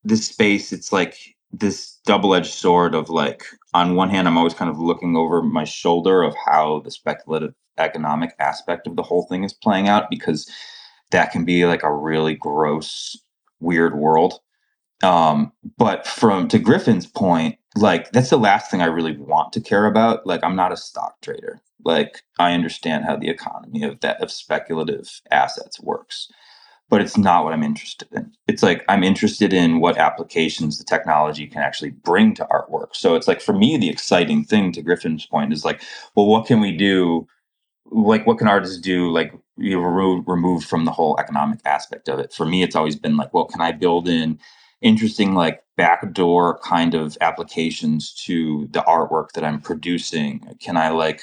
this 0.04 0.26
space, 0.28 0.72
it's 0.72 0.92
like 0.92 1.16
this 1.52 1.98
double-edged 2.06 2.52
sword 2.52 2.94
of 2.94 3.10
like 3.10 3.44
on 3.74 3.96
one 3.96 4.10
hand, 4.10 4.28
I'm 4.28 4.38
always 4.38 4.54
kind 4.54 4.70
of 4.70 4.78
looking 4.78 5.16
over 5.16 5.42
my 5.42 5.64
shoulder 5.64 6.22
of 6.22 6.34
how 6.46 6.80
the 6.80 6.92
speculative 6.92 7.54
economic 7.78 8.34
aspect 8.40 8.86
of 8.88 8.96
the 8.96 9.04
whole 9.04 9.26
thing 9.28 9.44
is 9.44 9.54
playing 9.54 9.88
out 9.88 10.10
because 10.10 10.50
that 11.12 11.32
can 11.32 11.44
be 11.46 11.66
like 11.66 11.84
a 11.84 11.94
really 11.94 12.36
gross 12.36 13.16
weird 13.60 13.96
world 13.96 14.40
um, 15.02 15.52
but 15.78 16.06
from 16.06 16.48
to 16.50 16.60
Griffin's 16.60 17.06
point, 17.06 17.58
like 17.76 18.12
that's 18.12 18.30
the 18.30 18.38
last 18.38 18.70
thing 18.70 18.82
I 18.82 18.86
really 18.86 19.16
want 19.16 19.54
to 19.54 19.62
care 19.62 19.86
about. 19.86 20.26
Like 20.26 20.44
I'm 20.44 20.56
not 20.56 20.72
a 20.72 20.78
stock 20.78 21.20
trader. 21.22 21.60
Like 21.84 22.22
I 22.38 22.54
understand 22.54 23.06
how 23.06 23.16
the 23.16 23.30
economy 23.30 23.84
of 23.84 24.00
that 24.02 24.22
of 24.22 24.32
speculative 24.32 25.22
assets 25.32 25.80
works, 25.80 26.28
but 26.90 27.00
it's 27.02 27.18
not 27.18 27.44
what 27.44 27.54
I'm 27.54 27.64
interested 27.64 28.08
in. 28.12 28.32
It's 28.48 28.62
like 28.62 28.84
I'm 28.88 29.04
interested 29.04 29.52
in 29.52 29.80
what 29.80 29.98
applications 29.98 30.78
the 30.78 30.84
technology 30.84 31.46
can 31.46 31.62
actually 31.62 31.90
bring 31.90 32.34
to 32.36 32.46
artwork. 32.46 32.94
So 32.94 33.16
it's 33.16 33.28
like 33.28 33.42
for 33.42 33.54
me, 33.54 33.78
the 33.78 33.90
exciting 33.90 34.44
thing 34.44 34.72
to 34.72 34.82
Griffin's 34.82 35.26
point 35.26 35.52
is 35.52 35.64
like, 35.64 35.82
well, 36.16 36.26
what 36.26 36.46
can 36.46 36.60
we 36.60 36.76
do? 36.76 37.28
Like, 37.90 38.26
what 38.26 38.38
can 38.38 38.48
artists 38.48 38.78
do? 38.78 39.10
Like, 39.12 39.34
you 39.58 39.80
remove 39.80 40.24
removed 40.28 40.66
from 40.68 40.86
the 40.86 40.92
whole 40.92 41.18
economic 41.20 41.60
aspect 41.66 42.08
of 42.08 42.18
it. 42.20 42.32
For 42.32 42.46
me, 42.46 42.62
it's 42.62 42.76
always 42.76 42.96
been 42.96 43.16
like, 43.16 43.34
well, 43.34 43.46
can 43.46 43.60
I 43.60 43.72
build 43.72 44.08
in 44.08 44.38
interesting 44.82 45.34
like 45.34 45.62
backdoor 45.76 46.58
kind 46.60 46.94
of 46.94 47.18
applications 47.22 48.14
to 48.26 48.68
the 48.72 48.80
artwork 48.82 49.32
that 49.34 49.44
I'm 49.44 49.60
producing? 49.60 50.56
Can 50.60 50.76
I 50.78 50.90
like 50.90 51.22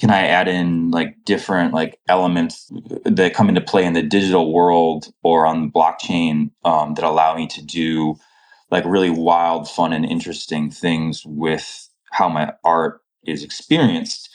can 0.00 0.10
I 0.10 0.26
add 0.26 0.48
in 0.48 0.90
like 0.90 1.16
different 1.24 1.72
like 1.72 2.00
elements 2.08 2.70
that 3.04 3.34
come 3.34 3.48
into 3.48 3.60
play 3.60 3.84
in 3.84 3.92
the 3.92 4.02
digital 4.02 4.52
world 4.52 5.12
or 5.22 5.46
on 5.46 5.62
the 5.62 5.68
blockchain 5.72 6.50
um, 6.64 6.94
that 6.94 7.04
allow 7.04 7.36
me 7.36 7.46
to 7.48 7.62
do 7.64 8.16
like 8.70 8.84
really 8.86 9.10
wild, 9.10 9.68
fun, 9.70 9.92
and 9.92 10.04
interesting 10.04 10.70
things 10.70 11.24
with 11.26 11.88
how 12.12 12.28
my 12.28 12.52
art 12.64 13.00
is 13.24 13.44
experienced? 13.44 14.30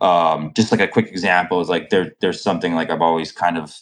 Um, 0.00 0.52
just 0.56 0.72
like 0.72 0.80
a 0.82 0.88
quick 0.88 1.08
example 1.08 1.60
is 1.60 1.68
like 1.70 1.90
there 1.90 2.14
there's 2.20 2.42
something 2.42 2.74
like 2.74 2.90
I've 2.90 3.02
always 3.02 3.32
kind 3.32 3.58
of 3.58 3.74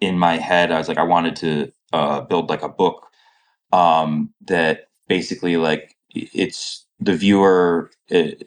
in 0.00 0.18
my 0.18 0.38
head. 0.38 0.72
I 0.72 0.78
was 0.78 0.88
like 0.88 0.98
I 0.98 1.04
wanted 1.04 1.36
to 1.38 1.72
uh, 1.94 2.22
build 2.22 2.50
like 2.50 2.62
a 2.62 2.70
book 2.70 3.05
um, 3.72 4.32
that 4.46 4.88
basically 5.08 5.56
like 5.56 5.96
it's 6.14 6.86
the 7.00 7.14
viewer 7.14 7.90
it, 8.08 8.44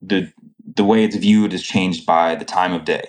the 0.00 0.32
the 0.76 0.84
way 0.84 1.04
it's 1.04 1.16
viewed 1.16 1.52
is 1.52 1.62
changed 1.62 2.06
by 2.06 2.34
the 2.34 2.44
time 2.44 2.72
of 2.72 2.84
day 2.84 3.04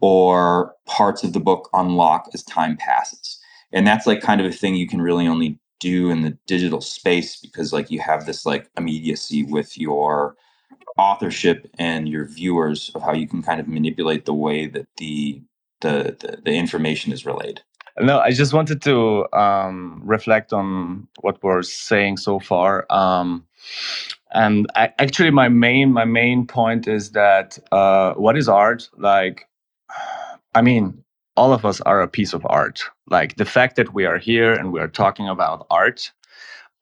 or 0.00 0.74
parts 0.86 1.24
of 1.24 1.32
the 1.32 1.40
book 1.40 1.68
unlock 1.72 2.28
as 2.34 2.42
time 2.44 2.76
passes. 2.76 3.38
And 3.72 3.86
that's 3.86 4.06
like 4.06 4.20
kind 4.20 4.40
of 4.40 4.46
a 4.46 4.52
thing 4.52 4.76
you 4.76 4.88
can 4.88 5.00
really 5.00 5.26
only 5.26 5.58
do 5.80 6.10
in 6.10 6.22
the 6.22 6.36
digital 6.46 6.80
space 6.80 7.36
because 7.36 7.72
like 7.72 7.90
you 7.90 8.00
have 8.00 8.26
this 8.26 8.44
like 8.46 8.68
immediacy 8.76 9.42
with 9.44 9.78
your 9.78 10.36
authorship 10.96 11.68
and 11.78 12.08
your 12.08 12.26
viewers 12.26 12.90
of 12.94 13.02
how 13.02 13.12
you 13.12 13.28
can 13.28 13.42
kind 13.42 13.60
of 13.60 13.68
manipulate 13.68 14.24
the 14.24 14.34
way 14.34 14.66
that 14.66 14.86
the 14.96 15.42
the, 15.80 16.16
the, 16.18 16.38
the 16.44 16.52
information 16.52 17.12
is 17.12 17.24
relayed 17.24 17.62
no, 18.00 18.20
I 18.20 18.30
just 18.32 18.52
wanted 18.52 18.82
to 18.82 19.26
um, 19.32 20.00
reflect 20.04 20.52
on 20.52 21.08
what 21.20 21.42
we're 21.42 21.62
saying 21.62 22.18
so 22.18 22.38
far. 22.38 22.86
Um, 22.90 23.44
and 24.32 24.66
I, 24.74 24.92
actually, 24.98 25.30
my 25.30 25.48
main 25.48 25.92
my 25.92 26.04
main 26.04 26.46
point 26.46 26.86
is 26.86 27.12
that 27.12 27.58
uh, 27.72 28.14
what 28.14 28.36
is 28.36 28.48
art? 28.48 28.88
Like, 28.96 29.48
I 30.54 30.62
mean, 30.62 31.02
all 31.36 31.52
of 31.52 31.64
us 31.64 31.80
are 31.82 32.02
a 32.02 32.08
piece 32.08 32.34
of 32.34 32.46
art. 32.50 32.82
Like 33.08 33.36
the 33.36 33.44
fact 33.44 33.76
that 33.76 33.94
we 33.94 34.04
are 34.04 34.18
here 34.18 34.52
and 34.52 34.72
we 34.72 34.80
are 34.80 34.88
talking 34.88 35.28
about 35.28 35.66
art. 35.70 36.12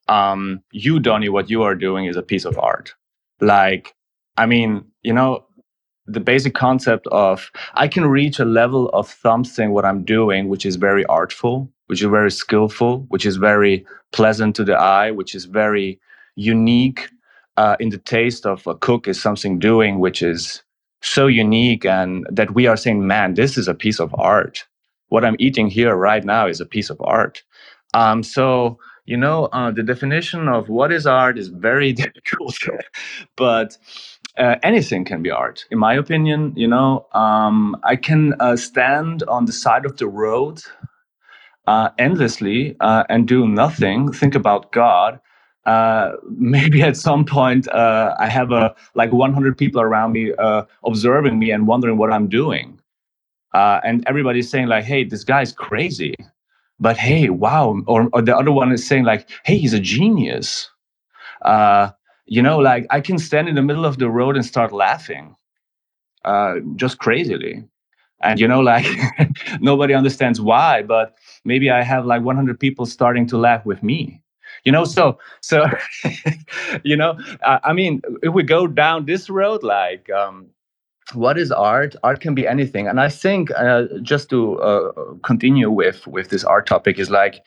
Um, 0.08 0.62
you, 0.70 1.00
Donnie, 1.00 1.28
what 1.28 1.50
you 1.50 1.62
are 1.62 1.74
doing 1.74 2.06
is 2.06 2.16
a 2.16 2.22
piece 2.22 2.44
of 2.44 2.58
art. 2.58 2.94
Like, 3.40 3.94
I 4.36 4.46
mean, 4.46 4.84
you 5.02 5.12
know, 5.12 5.44
the 6.06 6.20
basic 6.20 6.54
concept 6.54 7.06
of 7.08 7.50
I 7.74 7.88
can 7.88 8.06
reach 8.06 8.38
a 8.38 8.44
level 8.44 8.88
of 8.90 9.08
something 9.08 9.72
what 9.72 9.84
I'm 9.84 10.04
doing, 10.04 10.48
which 10.48 10.66
is 10.66 10.76
very 10.76 11.04
artful, 11.06 11.70
which 11.86 12.02
is 12.02 12.08
very 12.08 12.30
skillful, 12.30 13.06
which 13.08 13.26
is 13.26 13.36
very 13.36 13.84
pleasant 14.12 14.56
to 14.56 14.64
the 14.64 14.74
eye, 14.76 15.10
which 15.10 15.34
is 15.34 15.44
very 15.46 16.00
unique 16.36 17.08
uh, 17.56 17.76
in 17.80 17.90
the 17.90 17.98
taste 17.98 18.46
of 18.46 18.66
a 18.66 18.74
cook 18.74 19.08
is 19.08 19.20
something 19.20 19.58
doing 19.58 19.98
which 19.98 20.22
is 20.22 20.62
so 21.02 21.26
unique 21.26 21.84
and 21.84 22.26
that 22.30 22.54
we 22.54 22.66
are 22.66 22.76
saying, 22.76 23.06
man, 23.06 23.34
this 23.34 23.56
is 23.56 23.68
a 23.68 23.74
piece 23.74 24.00
of 24.00 24.14
art. 24.18 24.66
What 25.08 25.24
I'm 25.24 25.36
eating 25.38 25.68
here 25.68 25.94
right 25.96 26.24
now 26.24 26.46
is 26.46 26.60
a 26.60 26.66
piece 26.66 26.90
of 26.90 27.00
art. 27.00 27.42
Um, 27.94 28.22
so 28.22 28.78
you 29.06 29.16
know, 29.16 29.44
uh, 29.46 29.70
the 29.70 29.84
definition 29.84 30.48
of 30.48 30.68
what 30.68 30.92
is 30.92 31.06
art 31.06 31.38
is 31.38 31.48
very 31.48 31.92
difficult, 32.02 32.56
but 33.36 33.78
uh, 34.38 34.56
anything 34.62 35.04
can 35.04 35.22
be 35.22 35.30
art, 35.30 35.64
in 35.70 35.78
my 35.78 35.94
opinion. 35.94 36.52
You 36.56 36.68
know, 36.68 37.06
um, 37.12 37.76
I 37.84 37.96
can 37.96 38.34
uh, 38.40 38.56
stand 38.56 39.22
on 39.24 39.46
the 39.46 39.52
side 39.52 39.86
of 39.86 39.96
the 39.96 40.06
road 40.06 40.62
uh, 41.66 41.90
endlessly 41.98 42.76
uh, 42.80 43.04
and 43.08 43.26
do 43.26 43.46
nothing, 43.48 44.12
think 44.12 44.34
about 44.34 44.72
God. 44.72 45.20
Uh, 45.64 46.12
maybe 46.30 46.82
at 46.82 46.96
some 46.96 47.24
point 47.24 47.68
uh, 47.68 48.14
I 48.18 48.28
have 48.28 48.52
a 48.52 48.74
like 48.94 49.12
100 49.12 49.58
people 49.58 49.80
around 49.80 50.12
me 50.12 50.32
uh, 50.38 50.64
observing 50.84 51.38
me 51.38 51.50
and 51.50 51.66
wondering 51.66 51.98
what 51.98 52.12
I'm 52.12 52.28
doing, 52.28 52.80
uh, 53.54 53.80
and 53.84 54.04
everybody's 54.06 54.50
saying 54.50 54.68
like, 54.68 54.84
"Hey, 54.84 55.04
this 55.04 55.24
guy's 55.24 55.52
crazy," 55.52 56.14
but 56.80 56.96
hey, 56.96 57.30
wow! 57.30 57.80
Or, 57.86 58.08
or 58.12 58.22
the 58.22 58.36
other 58.36 58.52
one 58.52 58.72
is 58.72 58.86
saying 58.86 59.04
like, 59.04 59.28
"Hey, 59.44 59.58
he's 59.58 59.74
a 59.74 59.80
genius." 59.80 60.70
You 62.26 62.42
know, 62.42 62.58
like 62.58 62.86
I 62.90 63.00
can 63.00 63.18
stand 63.18 63.48
in 63.48 63.54
the 63.54 63.62
middle 63.62 63.84
of 63.84 63.98
the 63.98 64.10
road 64.10 64.36
and 64.36 64.44
start 64.44 64.72
laughing, 64.72 65.36
just 66.76 66.98
crazily. 66.98 67.64
And 68.22 68.40
you 68.40 68.48
know 68.48 68.60
like 68.60 68.86
nobody 69.60 69.92
understands 69.92 70.40
why 70.40 70.82
but 70.82 71.16
maybe 71.44 71.70
i 71.70 71.82
have 71.82 72.06
like 72.06 72.22
100 72.22 72.58
people 72.58 72.86
starting 72.86 73.26
to 73.26 73.38
laugh 73.38 73.66
with 73.66 73.82
me. 73.82 74.22
You 74.64 74.72
know 74.72 74.84
so 74.84 75.18
so 75.42 75.66
you 76.82 76.96
know 76.96 77.18
I, 77.44 77.60
I, 77.64 77.72
mean 77.74 78.00
if 78.22 78.32
we 78.32 78.42
go 78.42 78.66
down 78.66 79.04
this 79.04 79.28
road 79.28 79.62
like 79.62 80.08
um 80.10 80.46
what 81.14 81.38
is 81.38 81.52
art? 81.52 81.94
Art 82.02 82.20
can 82.20 82.34
be 82.34 82.48
anything. 82.48 82.88
And 82.88 83.00
i 83.00 83.08
think 83.08 83.50
uh, 83.50 83.84
just 84.02 84.30
to 84.30 84.58
uh, 84.60 84.92
continue 85.22 85.70
with 85.70 86.06
with 86.06 86.30
this 86.30 86.44
art 86.44 86.66
topic 86.66 86.98
is 86.98 87.10
like 87.10 87.46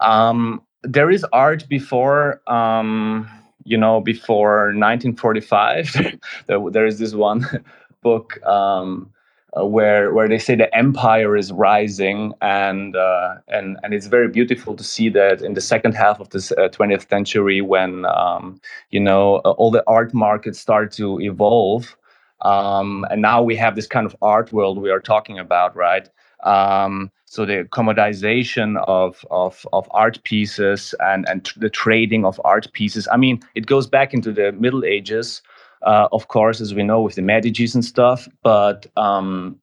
um 0.00 0.62
there 0.82 1.10
is 1.10 1.26
art 1.32 1.68
before 1.68 2.40
um 2.46 3.28
you 3.66 3.76
know 3.76 4.00
before 4.00 4.72
1945 4.74 6.18
there, 6.46 6.86
is 6.86 6.98
this 6.98 7.14
one 7.14 7.46
book 8.02 8.42
um 8.46 9.10
uh, 9.56 9.64
where 9.64 10.12
where 10.12 10.28
they 10.28 10.38
say 10.38 10.54
the 10.54 10.74
empire 10.76 11.36
is 11.36 11.52
rising, 11.52 12.34
and 12.42 12.94
uh, 12.94 13.36
and 13.48 13.78
and 13.82 13.94
it's 13.94 14.06
very 14.06 14.28
beautiful 14.28 14.76
to 14.76 14.84
see 14.84 15.08
that 15.08 15.40
in 15.40 15.54
the 15.54 15.60
second 15.60 15.94
half 15.94 16.20
of 16.20 16.28
this 16.30 16.52
uh, 16.52 16.68
20th 16.68 17.08
century, 17.08 17.60
when 17.60 18.04
um, 18.06 18.60
you 18.90 19.00
know 19.00 19.36
uh, 19.44 19.50
all 19.52 19.70
the 19.70 19.84
art 19.86 20.12
markets 20.12 20.58
start 20.58 20.92
to 20.92 21.20
evolve, 21.20 21.96
um, 22.42 23.06
and 23.10 23.22
now 23.22 23.42
we 23.42 23.56
have 23.56 23.76
this 23.76 23.86
kind 23.86 24.06
of 24.06 24.14
art 24.20 24.52
world 24.52 24.78
we 24.78 24.90
are 24.90 25.00
talking 25.00 25.38
about, 25.38 25.74
right? 25.74 26.08
Um, 26.44 27.10
so 27.26 27.44
the 27.44 27.66
commodization 27.70 28.82
of, 28.86 29.24
of, 29.30 29.66
of 29.72 29.88
art 29.90 30.22
pieces 30.22 30.94
and, 31.00 31.28
and 31.28 31.52
the 31.56 31.68
trading 31.68 32.24
of 32.24 32.40
art 32.44 32.72
pieces. 32.72 33.08
I 33.12 33.16
mean, 33.16 33.40
it 33.54 33.66
goes 33.66 33.86
back 33.86 34.14
into 34.14 34.32
the 34.32 34.52
Middle 34.52 34.84
Ages, 34.84 35.42
uh, 35.82 36.08
of 36.12 36.28
course, 36.28 36.60
as 36.60 36.72
we 36.72 36.82
know 36.82 37.02
with 37.02 37.16
the 37.16 37.22
Medicis 37.22 37.74
and 37.74 37.84
stuff. 37.84 38.28
But 38.42 38.86
um, 38.96 39.60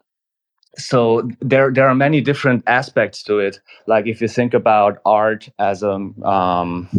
so 0.77 1.29
there 1.39 1.71
there 1.71 1.87
are 1.87 1.93
many 1.93 2.19
different 2.19 2.63
aspects 2.65 3.21
to 3.23 3.37
it 3.37 3.59
like 3.85 4.07
if 4.07 4.19
you 4.21 4.27
think 4.27 4.53
about 4.53 4.97
art 5.05 5.47
as 5.59 5.83
a 5.83 5.91
um, 6.23 6.89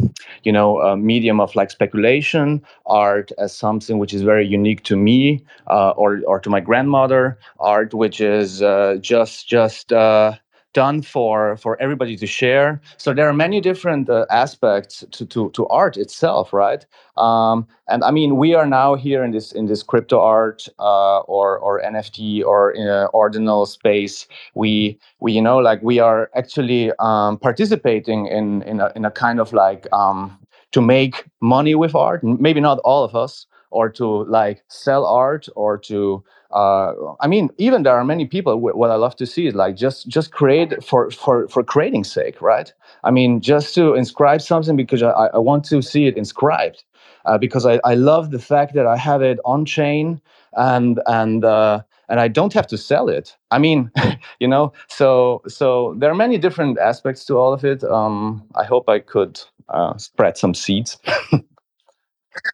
you 0.44 0.52
know 0.52 0.80
a 0.80 0.96
medium 0.96 1.40
of 1.40 1.54
like 1.56 1.70
speculation 1.70 2.62
art 2.86 3.32
as 3.38 3.56
something 3.56 3.98
which 3.98 4.14
is 4.14 4.22
very 4.22 4.46
unique 4.46 4.84
to 4.84 4.96
me 4.96 5.44
uh, 5.66 5.90
or 5.90 6.20
or 6.26 6.38
to 6.38 6.48
my 6.48 6.60
grandmother 6.60 7.36
art 7.58 7.92
which 7.92 8.20
is 8.20 8.62
uh, 8.62 8.96
just 9.00 9.48
just 9.48 9.92
uh, 9.92 10.32
done 10.74 11.00
for 11.02 11.56
for 11.56 11.80
everybody 11.80 12.16
to 12.16 12.26
share. 12.26 12.80
So 12.98 13.14
there 13.14 13.28
are 13.28 13.32
many 13.32 13.60
different 13.60 14.10
uh, 14.10 14.26
aspects 14.30 15.04
to, 15.12 15.24
to 15.26 15.50
to 15.50 15.66
art 15.68 15.96
itself 15.96 16.52
right? 16.52 16.84
Um, 17.16 17.66
and 17.88 18.02
i 18.02 18.10
mean 18.10 18.36
we 18.36 18.54
are 18.54 18.66
now 18.66 18.96
here 18.96 19.22
in 19.22 19.30
this 19.30 19.52
in 19.52 19.66
this 19.66 19.82
crypto 19.82 20.18
art 20.18 20.68
uh, 20.78 21.20
or 21.20 21.58
or 21.58 21.80
nft 21.82 22.44
or 22.44 22.74
uh, 22.76 23.06
ordinal 23.12 23.66
space. 23.66 24.26
We 24.54 24.98
we 25.20 25.32
you 25.32 25.42
know 25.42 25.58
like 25.58 25.80
we 25.82 25.98
are 26.00 26.30
actually 26.34 26.92
um, 26.98 27.38
participating 27.38 28.26
in 28.26 28.62
in 28.62 28.80
a, 28.80 28.92
in 28.96 29.04
a 29.04 29.10
kind 29.10 29.40
of 29.40 29.52
like 29.52 29.86
um, 29.92 30.38
to 30.72 30.80
make 30.80 31.24
money 31.40 31.74
with 31.74 31.94
art. 31.94 32.22
Maybe 32.24 32.60
not 32.60 32.78
all 32.84 33.04
of 33.04 33.14
us 33.14 33.46
or 33.74 33.90
to 33.90 34.24
like 34.24 34.64
sell 34.68 35.06
art 35.06 35.48
or 35.56 35.78
to 35.90 36.24
uh, 36.52 36.94
I 37.20 37.28
mean, 37.28 37.50
even 37.58 37.84
there 37.84 37.94
are 37.94 38.04
many 38.04 38.26
people. 38.26 38.58
What 38.60 38.90
I 38.90 38.96
love 38.96 39.16
to 39.18 39.26
see 39.26 39.46
is 39.48 39.54
like 39.54 39.76
just 39.76 40.08
just 40.08 40.32
create 40.32 40.82
for 40.84 41.10
for 41.10 41.48
for 41.48 41.62
creating 41.64 42.04
sake, 42.04 42.42
right? 42.42 42.72
I 43.04 43.12
mean, 43.12 43.40
just 43.42 43.74
to 43.76 43.94
inscribe 43.94 44.42
something 44.42 44.76
because 44.76 45.02
I, 45.02 45.10
I 45.34 45.38
want 45.38 45.64
to 45.66 45.82
see 45.82 46.06
it 46.06 46.16
inscribed, 46.16 46.84
uh, 47.26 47.38
because 47.38 47.66
I, 47.66 47.80
I 47.84 47.94
love 47.96 48.30
the 48.32 48.40
fact 48.40 48.74
that 48.74 48.86
I 48.86 48.96
have 48.96 49.22
it 49.22 49.40
on 49.44 49.66
chain 49.66 50.22
and 50.54 51.00
and 51.06 51.44
uh, 51.44 51.82
and 52.08 52.20
I 52.20 52.28
don't 52.28 52.54
have 52.54 52.68
to 52.68 52.78
sell 52.78 53.10
it. 53.10 53.36
I 53.50 53.58
mean, 53.58 53.90
you 54.40 54.48
know, 54.48 54.72
so 54.88 55.42
so 55.48 55.94
there 55.98 56.10
are 56.10 56.16
many 56.16 56.38
different 56.38 56.78
aspects 56.78 57.26
to 57.26 57.36
all 57.38 57.52
of 57.52 57.64
it. 57.64 57.84
Um, 57.84 58.44
I 58.54 58.64
hope 58.64 58.88
I 58.88 59.00
could 59.00 59.40
uh, 59.68 59.98
spread 59.98 60.38
some 60.38 60.54
seeds. 60.54 60.98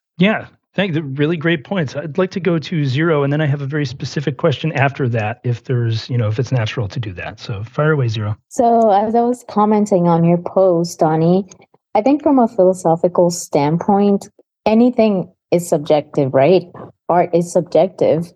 yeah, 0.18 0.48
Thank 0.74 0.94
you. 0.94 1.02
Really 1.02 1.36
great 1.36 1.64
points. 1.64 1.96
I'd 1.96 2.16
like 2.16 2.30
to 2.32 2.40
go 2.40 2.58
to 2.58 2.84
zero, 2.84 3.24
and 3.24 3.32
then 3.32 3.40
I 3.40 3.46
have 3.46 3.60
a 3.60 3.66
very 3.66 3.84
specific 3.84 4.36
question 4.36 4.70
after 4.72 5.08
that, 5.08 5.40
if 5.42 5.64
there's, 5.64 6.08
you 6.08 6.16
know, 6.16 6.28
if 6.28 6.38
it's 6.38 6.52
natural 6.52 6.86
to 6.88 7.00
do 7.00 7.12
that. 7.14 7.40
So 7.40 7.64
fire 7.64 7.90
away, 7.90 8.06
zero. 8.06 8.36
So 8.48 8.90
as 8.90 9.14
I 9.16 9.22
was 9.22 9.44
commenting 9.48 10.06
on 10.06 10.22
your 10.24 10.38
post, 10.38 11.00
Donnie, 11.00 11.50
I 11.96 12.02
think 12.02 12.22
from 12.22 12.38
a 12.38 12.46
philosophical 12.46 13.30
standpoint, 13.30 14.28
anything 14.64 15.32
is 15.50 15.68
subjective, 15.68 16.32
right? 16.32 16.62
Art 17.08 17.34
is 17.34 17.52
subjective. 17.52 18.32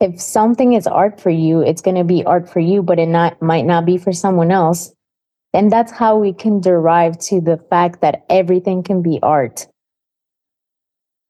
If 0.00 0.20
something 0.20 0.72
is 0.72 0.88
art 0.88 1.20
for 1.20 1.30
you, 1.30 1.60
it's 1.60 1.82
going 1.82 1.96
to 1.96 2.04
be 2.04 2.24
art 2.24 2.50
for 2.50 2.58
you, 2.58 2.82
but 2.82 2.98
it 2.98 3.08
not 3.08 3.40
might 3.40 3.64
not 3.64 3.86
be 3.86 3.96
for 3.96 4.12
someone 4.12 4.50
else. 4.50 4.92
And 5.52 5.70
that's 5.70 5.92
how 5.92 6.16
we 6.18 6.32
can 6.32 6.60
derive 6.60 7.18
to 7.18 7.40
the 7.40 7.58
fact 7.70 8.00
that 8.00 8.24
everything 8.28 8.82
can 8.82 9.02
be 9.02 9.20
art 9.22 9.68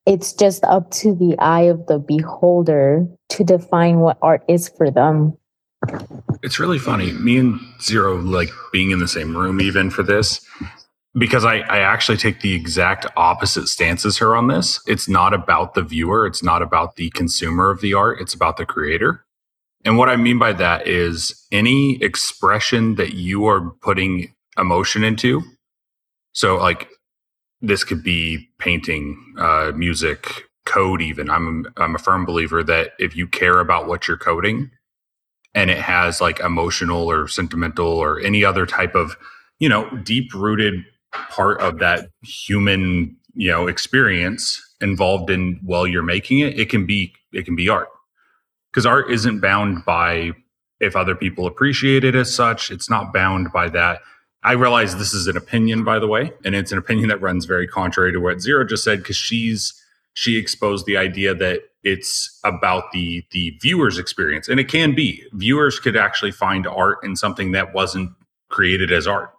it's 0.07 0.33
just 0.33 0.65
up 0.65 0.91
to 0.91 1.15
the 1.15 1.37
eye 1.39 1.63
of 1.63 1.87
the 1.87 1.99
beholder 1.99 3.07
to 3.31 3.45
define 3.45 4.01
what 4.01 4.19
art 4.23 4.43
is 4.49 4.69
for 4.69 4.91
them. 4.91 5.37
It's 6.43 6.59
really 6.59 6.79
funny. 6.79 7.13
Me 7.13 7.39
and 7.39 7.61
Zero 7.81 8.17
like 8.17 8.51
being 8.73 8.91
in 8.91 8.99
the 8.99 9.09
same 9.09 9.37
room 9.37 9.61
even 9.61 9.91
for 9.91 10.03
this 10.03 10.45
because 11.15 11.45
I, 11.45 11.59
I 11.59 11.79
actually 11.79 12.19
take 12.19 12.41
the 12.41 12.55
exact 12.55 13.07
opposite 13.17 13.69
stance 13.69 14.05
as 14.05 14.19
her 14.19 14.37
on 14.37 14.49
this. 14.49 14.81
It's 14.87 15.09
not 15.09 15.35
about 15.35 15.75
the 15.75 15.83
viewer, 15.83 16.27
it's 16.27 16.43
not 16.43 16.63
about 16.63 16.97
the 16.97 17.11
consumer 17.11 17.71
of 17.71 17.81
the 17.81 17.95
art, 17.95 18.21
it's 18.21 18.35
about 18.35 18.57
the 18.57 18.67
creator. 18.67 19.25
And 19.85 19.97
what 19.97 20.11
I 20.11 20.17
mean 20.17 20.39
by 20.39 20.53
that 20.53 20.87
is 20.87 21.47
any 21.51 22.03
expression 22.03 22.97
that 22.97 23.15
you 23.15 23.47
are 23.47 23.71
putting 23.81 24.35
emotion 24.59 25.05
into. 25.05 25.43
So, 26.33 26.57
like, 26.57 26.91
this 27.63 27.85
could 27.85 28.03
be 28.03 28.49
painting, 28.59 29.35
uh, 29.39 29.73
music, 29.75 30.45
code. 30.67 31.03
Even 31.03 31.31
I'm 31.31 31.67
I'm 31.77 31.95
a 31.95 31.99
firm 31.99 32.25
believer 32.25 32.63
that 32.65 32.93
if 32.99 33.17
you 33.17 33.27
care 33.27 33.61
about 33.61 33.87
what 33.87 34.07
you're 34.09 34.17
coding, 34.17 34.71
and 35.55 35.71
it 35.71 35.79
has 35.79 36.21
like 36.21 36.41
emotional 36.41 37.11
or 37.11 37.29
sentimental 37.29 37.87
or 37.87 38.21
any 38.21 38.45
other 38.45 38.67
type 38.67 38.95
of 38.95 39.17
you 39.59 39.69
know 39.69 39.91
deep 40.05 40.33
rooted 40.35 40.85
part 41.13 41.61
of 41.61 41.79
that 41.81 42.09
human 42.23 43.17
you 43.35 43.51
know 43.51 43.67
experience 43.67 44.61
involved 44.81 45.31
in 45.31 45.59
while 45.63 45.87
you're 45.87 46.03
making 46.03 46.39
it, 46.39 46.59
it 46.59 46.69
can 46.69 46.87
be 46.87 47.13
it 47.33 47.45
can 47.45 47.57
be 47.57 47.69
art 47.69 47.89
because 48.73 48.87
art 48.87 49.11
isn't 49.11 49.41
bound 49.41 49.85
by 49.85 50.33
if 50.81 50.97
other 50.97 51.15
people 51.15 51.47
appreciate 51.47 52.05
it 52.05 52.15
as 52.15 52.35
such. 52.35 52.71
It's 52.71 52.89
not 52.89 53.13
bound 53.13 53.53
by 53.53 53.69
that 53.71 54.01
I 54.43 54.53
realize 54.53 54.97
this 54.97 55.13
is 55.13 55.27
an 55.27 55.37
opinion, 55.37 55.85
by 55.85 55.99
the 55.99 56.07
way, 56.07 56.33
and 56.45 56.55
it's 56.55 56.73
an 56.73 56.79
opinion 56.79 57.09
that 57.09 57.21
runs 57.21 57.45
very 57.45 57.67
contrary 57.67 58.13
to 58.13 58.21
what 58.21 58.41
Zero 58.41 58.65
just 58.65 58.85
said 58.85 59.01
because 59.01 59.17
she's 59.17 59.75
she 60.15 60.37
exposed 60.37 60.87
the 60.87 60.97
idea 60.97 61.35
that 61.35 61.63
it's 61.83 62.39
about 62.45 62.93
the 62.93 63.25
the 63.33 63.51
viewer's 63.61 63.99
experience, 63.99 64.49
and 64.49 64.59
it 64.59 64.69
can 64.69 64.95
be. 64.95 65.25
Viewers 65.33 65.79
could 65.79 65.97
actually 65.97 66.33
find 66.33 66.67
art 66.67 66.99
in 67.03 67.17
something 67.17 67.53
that 67.53 67.75
wasn't 67.75 68.13
created 68.49 68.91
as 68.93 69.07
art. 69.07 69.31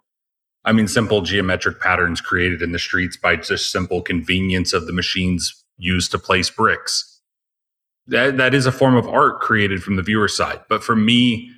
I 0.64 0.72
mean, 0.72 0.86
simple 0.86 1.22
geometric 1.22 1.80
patterns 1.80 2.20
created 2.20 2.62
in 2.62 2.72
the 2.72 2.78
streets 2.78 3.16
by 3.16 3.36
just 3.36 3.72
simple 3.72 4.02
convenience 4.02 4.72
of 4.72 4.86
the 4.86 4.92
machines 4.92 5.64
used 5.76 6.12
to 6.12 6.18
place 6.18 6.50
bricks. 6.50 7.20
That 8.06 8.36
that 8.36 8.54
is 8.54 8.66
a 8.66 8.72
form 8.72 8.94
of 8.94 9.08
art 9.08 9.40
created 9.40 9.82
from 9.82 9.96
the 9.96 10.02
viewer 10.02 10.28
side. 10.28 10.60
But 10.68 10.84
for 10.84 10.94
me, 10.94 11.50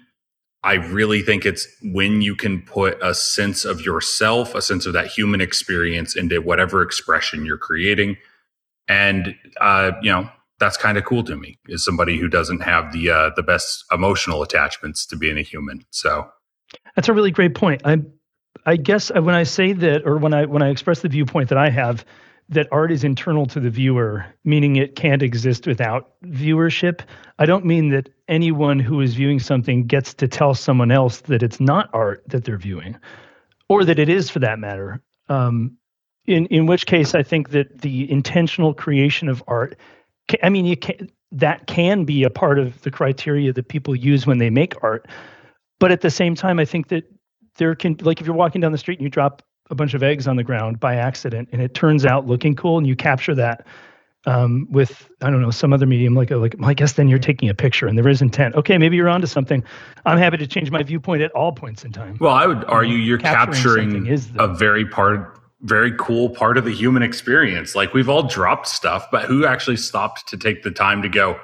I 0.64 0.74
really 0.74 1.20
think 1.20 1.44
it's 1.44 1.68
when 1.82 2.22
you 2.22 2.34
can 2.34 2.62
put 2.62 2.98
a 3.02 3.14
sense 3.14 3.66
of 3.66 3.82
yourself, 3.82 4.54
a 4.54 4.62
sense 4.62 4.86
of 4.86 4.94
that 4.94 5.08
human 5.08 5.42
experience 5.42 6.16
into 6.16 6.40
whatever 6.40 6.80
expression 6.80 7.44
you're 7.44 7.58
creating. 7.58 8.16
And, 8.88 9.36
uh, 9.60 9.92
you 10.00 10.10
know, 10.10 10.28
that's 10.58 10.78
kind 10.78 10.96
of 10.96 11.04
cool 11.04 11.22
to 11.24 11.36
me 11.36 11.58
is 11.68 11.84
somebody 11.84 12.18
who 12.18 12.28
doesn't 12.28 12.60
have 12.60 12.92
the, 12.94 13.10
uh, 13.10 13.30
the 13.36 13.42
best 13.42 13.84
emotional 13.92 14.42
attachments 14.42 15.04
to 15.06 15.16
being 15.16 15.36
a 15.36 15.42
human. 15.42 15.84
So 15.90 16.26
that's 16.96 17.10
a 17.10 17.12
really 17.12 17.30
great 17.30 17.54
point. 17.54 17.82
I, 17.84 18.00
I 18.64 18.76
guess 18.76 19.12
when 19.12 19.34
I 19.34 19.42
say 19.42 19.74
that, 19.74 20.06
or 20.06 20.16
when 20.16 20.32
I, 20.32 20.46
when 20.46 20.62
I 20.62 20.70
express 20.70 21.00
the 21.00 21.08
viewpoint 21.08 21.50
that 21.50 21.58
I 21.58 21.68
have, 21.68 22.06
that 22.48 22.68
art 22.70 22.92
is 22.92 23.04
internal 23.04 23.46
to 23.46 23.60
the 23.60 23.70
viewer, 23.70 24.26
meaning 24.44 24.76
it 24.76 24.96
can't 24.96 25.22
exist 25.22 25.66
without 25.66 26.12
viewership. 26.24 27.00
I 27.38 27.46
don't 27.46 27.64
mean 27.64 27.88
that 27.90 28.10
anyone 28.28 28.78
who 28.78 29.00
is 29.00 29.14
viewing 29.14 29.40
something 29.40 29.86
gets 29.86 30.14
to 30.14 30.28
tell 30.28 30.54
someone 30.54 30.90
else 30.90 31.22
that 31.22 31.42
it's 31.42 31.58
not 31.58 31.88
art 31.92 32.22
that 32.28 32.44
they're 32.44 32.58
viewing, 32.58 32.96
or 33.68 33.84
that 33.84 33.98
it 33.98 34.08
is 34.08 34.30
for 34.30 34.40
that 34.40 34.58
matter. 34.58 35.00
Um, 35.28 35.78
in 36.26 36.46
in 36.46 36.66
which 36.66 36.86
case, 36.86 37.14
I 37.14 37.22
think 37.22 37.50
that 37.50 37.80
the 37.80 38.10
intentional 38.10 38.74
creation 38.74 39.28
of 39.28 39.42
art, 39.46 39.78
I 40.42 40.48
mean, 40.48 40.66
you 40.66 40.76
can 40.76 41.10
that 41.32 41.66
can 41.66 42.04
be 42.04 42.24
a 42.24 42.30
part 42.30 42.58
of 42.58 42.80
the 42.82 42.90
criteria 42.90 43.52
that 43.52 43.68
people 43.68 43.96
use 43.96 44.26
when 44.26 44.38
they 44.38 44.50
make 44.50 44.82
art. 44.82 45.08
But 45.80 45.90
at 45.92 46.02
the 46.02 46.10
same 46.10 46.34
time, 46.34 46.58
I 46.58 46.64
think 46.64 46.88
that 46.88 47.04
there 47.56 47.74
can, 47.74 47.96
like, 48.00 48.20
if 48.20 48.26
you're 48.26 48.36
walking 48.36 48.60
down 48.60 48.72
the 48.72 48.78
street 48.78 48.98
and 48.98 49.04
you 49.04 49.10
drop 49.10 49.42
a 49.70 49.74
bunch 49.74 49.94
of 49.94 50.02
eggs 50.02 50.26
on 50.26 50.36
the 50.36 50.44
ground 50.44 50.78
by 50.78 50.94
accident 50.94 51.48
and 51.52 51.62
it 51.62 51.74
turns 51.74 52.04
out 52.04 52.26
looking 52.26 52.54
cool 52.54 52.78
and 52.78 52.86
you 52.86 52.94
capture 52.94 53.34
that 53.34 53.66
um, 54.26 54.66
with 54.70 55.08
I 55.22 55.30
don't 55.30 55.42
know 55.42 55.50
some 55.50 55.72
other 55.72 55.86
medium 55.86 56.14
like 56.14 56.30
a, 56.30 56.36
like 56.36 56.54
well, 56.58 56.70
I 56.70 56.74
guess 56.74 56.94
then 56.94 57.08
you're 57.08 57.18
taking 57.18 57.48
a 57.48 57.54
picture 57.54 57.86
and 57.86 57.98
there 57.98 58.08
is 58.08 58.22
intent. 58.22 58.54
Okay, 58.54 58.78
maybe 58.78 58.96
you're 58.96 59.08
onto 59.08 59.26
something. 59.26 59.62
I'm 60.06 60.18
happy 60.18 60.38
to 60.38 60.46
change 60.46 60.70
my 60.70 60.82
viewpoint 60.82 61.22
at 61.22 61.30
all 61.32 61.52
points 61.52 61.84
in 61.84 61.92
time. 61.92 62.16
Well, 62.20 62.34
I 62.34 62.46
would 62.46 62.64
argue 62.64 62.96
you're 62.96 63.18
capturing, 63.18 64.06
capturing 64.06 64.36
a 64.38 64.48
very 64.48 64.86
part 64.86 65.40
very 65.60 65.92
cool 65.98 66.28
part 66.28 66.58
of 66.58 66.64
the 66.64 66.72
human 66.72 67.02
experience. 67.02 67.74
Like 67.74 67.94
we've 67.94 68.08
all 68.08 68.22
dropped 68.22 68.68
stuff, 68.68 69.10
but 69.10 69.24
who 69.24 69.46
actually 69.46 69.78
stopped 69.78 70.28
to 70.28 70.36
take 70.36 70.62
the 70.62 70.70
time 70.70 71.02
to 71.02 71.08
go, 71.08 71.38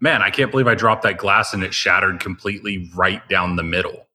"Man, 0.00 0.22
I 0.22 0.30
can't 0.30 0.50
believe 0.50 0.66
I 0.66 0.74
dropped 0.74 1.02
that 1.02 1.18
glass 1.18 1.52
and 1.52 1.62
it 1.62 1.74
shattered 1.74 2.20
completely 2.20 2.90
right 2.94 3.26
down 3.28 3.56
the 3.56 3.62
middle." 3.62 4.06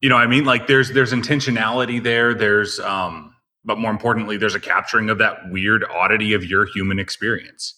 You 0.00 0.08
know 0.08 0.16
i 0.16 0.26
mean? 0.26 0.44
Like 0.44 0.66
there's 0.66 0.92
there's 0.92 1.12
intentionality 1.12 2.02
there. 2.02 2.34
There's 2.34 2.80
um 2.80 3.34
but 3.64 3.78
more 3.78 3.90
importantly 3.90 4.36
there's 4.36 4.54
a 4.54 4.60
capturing 4.60 5.10
of 5.10 5.18
that 5.18 5.50
weird 5.50 5.84
oddity 5.84 6.32
of 6.32 6.44
your 6.44 6.66
human 6.66 6.98
experience. 6.98 7.74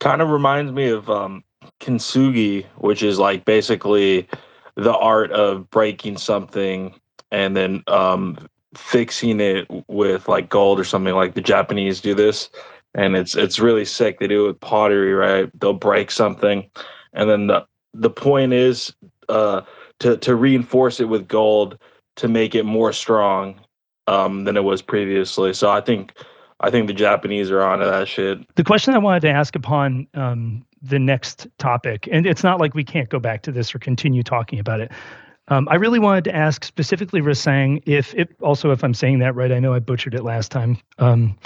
Kind 0.00 0.22
of 0.22 0.30
reminds 0.30 0.72
me 0.72 0.88
of 0.88 1.08
um 1.10 1.44
kintsugi 1.80 2.66
which 2.78 3.02
is 3.02 3.18
like 3.18 3.44
basically 3.44 4.28
the 4.76 4.96
art 4.96 5.30
of 5.32 5.68
breaking 5.70 6.16
something 6.16 6.94
and 7.30 7.56
then 7.56 7.82
um 7.86 8.38
fixing 8.74 9.40
it 9.40 9.66
with 9.88 10.28
like 10.28 10.48
gold 10.48 10.78
or 10.80 10.84
something 10.84 11.14
like 11.14 11.34
the 11.34 11.40
japanese 11.40 12.00
do 12.00 12.14
this. 12.14 12.50
And 12.94 13.14
it's 13.14 13.36
it's 13.36 13.60
really 13.60 13.84
sick. 13.84 14.18
They 14.18 14.26
do 14.26 14.44
it 14.44 14.48
with 14.48 14.60
pottery 14.60 15.12
right? 15.12 15.48
They'll 15.60 15.72
break 15.74 16.10
something. 16.10 16.68
And 17.12 17.30
then 17.30 17.46
the 17.46 17.64
the 17.94 18.10
point 18.10 18.52
is 18.52 18.92
uh 19.28 19.60
to 20.00 20.16
to 20.18 20.34
reinforce 20.34 21.00
it 21.00 21.06
with 21.06 21.28
gold 21.28 21.78
to 22.16 22.28
make 22.28 22.54
it 22.54 22.64
more 22.64 22.92
strong 22.92 23.60
um, 24.06 24.44
than 24.44 24.56
it 24.56 24.64
was 24.64 24.82
previously. 24.82 25.54
So 25.54 25.70
I 25.70 25.80
think 25.80 26.14
I 26.60 26.70
think 26.70 26.88
the 26.88 26.94
Japanese 26.94 27.50
are 27.50 27.62
onto 27.62 27.84
that 27.84 28.08
shit. 28.08 28.38
The 28.56 28.64
question 28.64 28.94
I 28.94 28.98
wanted 28.98 29.20
to 29.20 29.30
ask 29.30 29.54
upon 29.56 30.06
um, 30.14 30.66
the 30.82 30.98
next 30.98 31.46
topic, 31.58 32.08
and 32.10 32.26
it's 32.26 32.42
not 32.42 32.60
like 32.60 32.74
we 32.74 32.84
can't 32.84 33.08
go 33.08 33.18
back 33.18 33.42
to 33.42 33.52
this 33.52 33.74
or 33.74 33.78
continue 33.78 34.22
talking 34.22 34.58
about 34.58 34.80
it. 34.80 34.90
Um, 35.48 35.68
I 35.68 35.74
really 35.76 35.98
wanted 35.98 36.24
to 36.24 36.34
ask 36.34 36.64
specifically 36.64 37.20
Rasang 37.20 37.82
if 37.86 38.14
it 38.14 38.36
also 38.40 38.70
if 38.70 38.84
I'm 38.84 38.94
saying 38.94 39.18
that 39.20 39.34
right. 39.34 39.50
I 39.50 39.58
know 39.58 39.74
I 39.74 39.78
butchered 39.78 40.14
it 40.14 40.22
last 40.22 40.50
time. 40.52 40.78
Um, 40.98 41.36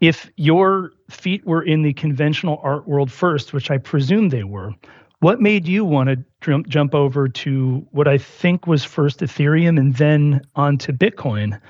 if 0.00 0.30
your 0.36 0.92
feet 1.10 1.44
were 1.46 1.62
in 1.62 1.82
the 1.82 1.92
conventional 1.92 2.60
art 2.62 2.86
world 2.86 3.10
first, 3.10 3.52
which 3.52 3.70
I 3.70 3.78
presume 3.78 4.28
they 4.28 4.44
were, 4.44 4.72
what 5.20 5.40
made 5.40 5.66
you 5.66 5.84
want 5.84 6.08
to 6.08 6.24
jump, 6.40 6.68
jump 6.68 6.94
over 6.94 7.28
to 7.28 7.86
what 7.90 8.06
I 8.06 8.18
think 8.18 8.66
was 8.66 8.84
first 8.84 9.20
Ethereum 9.20 9.78
and 9.78 9.96
then 9.96 10.40
onto 10.54 10.92
Bitcoin? 10.92 11.60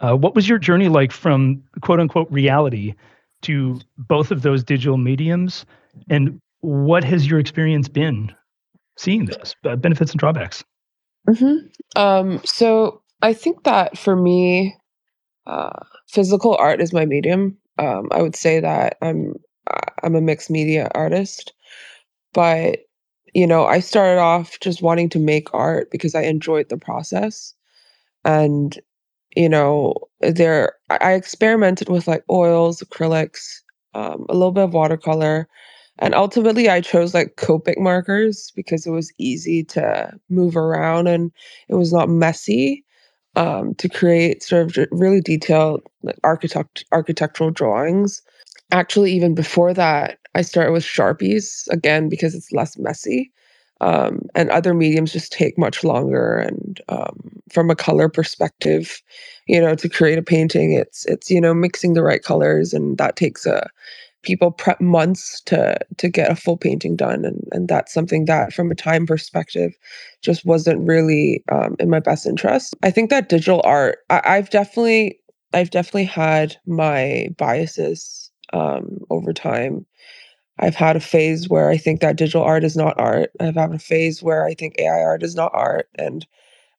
Uh, 0.00 0.16
what 0.16 0.34
was 0.34 0.48
your 0.48 0.58
journey 0.58 0.88
like 0.88 1.12
from 1.12 1.62
quote 1.80 2.00
unquote 2.00 2.30
reality 2.30 2.94
to 3.42 3.80
both 3.98 4.30
of 4.30 4.42
those 4.42 4.64
digital 4.64 4.96
mediums? 4.96 5.66
And 6.08 6.40
what 6.60 7.04
has 7.04 7.26
your 7.26 7.38
experience 7.38 7.88
been 7.88 8.32
seeing 8.96 9.26
those 9.26 9.54
uh, 9.64 9.76
benefits 9.76 10.12
and 10.12 10.18
drawbacks? 10.18 10.64
Mm-hmm. 11.28 12.00
Um, 12.00 12.40
so 12.44 13.02
I 13.22 13.32
think 13.32 13.64
that 13.64 13.98
for 13.98 14.16
me, 14.16 14.76
uh, 15.46 15.80
physical 16.08 16.56
art 16.58 16.80
is 16.80 16.92
my 16.92 17.04
medium. 17.04 17.58
Um, 17.78 18.08
I 18.10 18.22
would 18.22 18.36
say 18.36 18.60
that 18.60 18.96
I'm 19.02 19.34
I'm 20.02 20.14
a 20.14 20.20
mixed 20.20 20.50
media 20.50 20.90
artist, 20.94 21.52
but 22.32 22.80
you 23.34 23.46
know, 23.46 23.66
I 23.66 23.80
started 23.80 24.20
off 24.20 24.58
just 24.60 24.80
wanting 24.80 25.08
to 25.10 25.18
make 25.18 25.52
art 25.52 25.90
because 25.90 26.14
I 26.14 26.22
enjoyed 26.22 26.68
the 26.68 26.78
process. 26.78 27.52
And, 28.24 28.78
you 29.36 29.48
know, 29.48 29.94
there, 30.20 30.74
I 30.88 31.12
experimented 31.12 31.88
with 31.88 32.06
like 32.06 32.24
oils, 32.30 32.80
acrylics, 32.80 33.60
um, 33.94 34.24
a 34.28 34.34
little 34.34 34.52
bit 34.52 34.64
of 34.64 34.72
watercolor. 34.72 35.48
And 35.98 36.14
ultimately, 36.14 36.68
I 36.68 36.80
chose 36.80 37.12
like 37.12 37.36
Copic 37.36 37.78
markers 37.78 38.52
because 38.54 38.86
it 38.86 38.90
was 38.90 39.12
easy 39.18 39.64
to 39.64 40.12
move 40.28 40.56
around 40.56 41.08
and 41.08 41.30
it 41.68 41.74
was 41.74 41.92
not 41.92 42.08
messy 42.08 42.84
um, 43.36 43.74
to 43.76 43.88
create 43.88 44.42
sort 44.42 44.76
of 44.76 44.88
really 44.92 45.20
detailed 45.20 45.82
like, 46.02 46.18
architect 46.24 46.84
architectural 46.92 47.50
drawings. 47.50 48.22
Actually, 48.70 49.12
even 49.12 49.34
before 49.34 49.74
that, 49.74 50.18
I 50.34 50.42
start 50.42 50.72
with 50.72 50.84
Sharpies 50.84 51.66
again 51.70 52.08
because 52.08 52.34
it's 52.34 52.52
less 52.52 52.78
messy. 52.78 53.32
Um, 53.80 54.22
and 54.34 54.50
other 54.50 54.72
mediums 54.72 55.12
just 55.12 55.32
take 55.32 55.58
much 55.58 55.84
longer. 55.84 56.36
And 56.38 56.80
um, 56.88 57.40
from 57.50 57.70
a 57.70 57.76
color 57.76 58.08
perspective, 58.08 59.02
you 59.46 59.60
know, 59.60 59.74
to 59.74 59.88
create 59.88 60.18
a 60.18 60.22
painting, 60.22 60.72
it's 60.72 61.04
it's 61.06 61.30
you 61.30 61.40
know 61.40 61.52
mixing 61.52 61.94
the 61.94 62.02
right 62.02 62.22
colors, 62.22 62.72
and 62.72 62.96
that 62.98 63.16
takes 63.16 63.44
a 63.46 63.68
people 64.22 64.50
prep 64.50 64.80
months 64.80 65.40
to 65.42 65.76
to 65.98 66.08
get 66.08 66.30
a 66.30 66.36
full 66.36 66.56
painting 66.56 66.96
done, 66.96 67.24
and 67.24 67.42
and 67.52 67.68
that's 67.68 67.92
something 67.92 68.24
that, 68.26 68.52
from 68.52 68.70
a 68.70 68.74
time 68.74 69.06
perspective, 69.06 69.72
just 70.22 70.46
wasn't 70.46 70.86
really 70.86 71.42
um, 71.52 71.76
in 71.78 71.90
my 71.90 72.00
best 72.00 72.26
interest. 72.26 72.74
I 72.82 72.90
think 72.90 73.10
that 73.10 73.28
digital 73.28 73.60
art, 73.64 73.98
I, 74.10 74.22
I've 74.24 74.50
definitely 74.50 75.18
I've 75.52 75.70
definitely 75.70 76.04
had 76.04 76.56
my 76.66 77.28
biases 77.38 78.30
um, 78.52 78.98
over 79.10 79.32
time. 79.32 79.84
I've 80.58 80.76
had 80.76 80.96
a 80.96 81.00
phase 81.00 81.48
where 81.48 81.70
I 81.70 81.76
think 81.76 82.00
that 82.00 82.16
digital 82.16 82.42
art 82.42 82.64
is 82.64 82.76
not 82.76 82.98
art. 82.98 83.30
I've 83.40 83.56
had 83.56 83.74
a 83.74 83.78
phase 83.78 84.22
where 84.22 84.46
I 84.46 84.54
think 84.54 84.76
AI 84.78 84.88
art 85.02 85.22
is 85.22 85.34
not 85.34 85.52
art. 85.54 85.88
And 85.96 86.26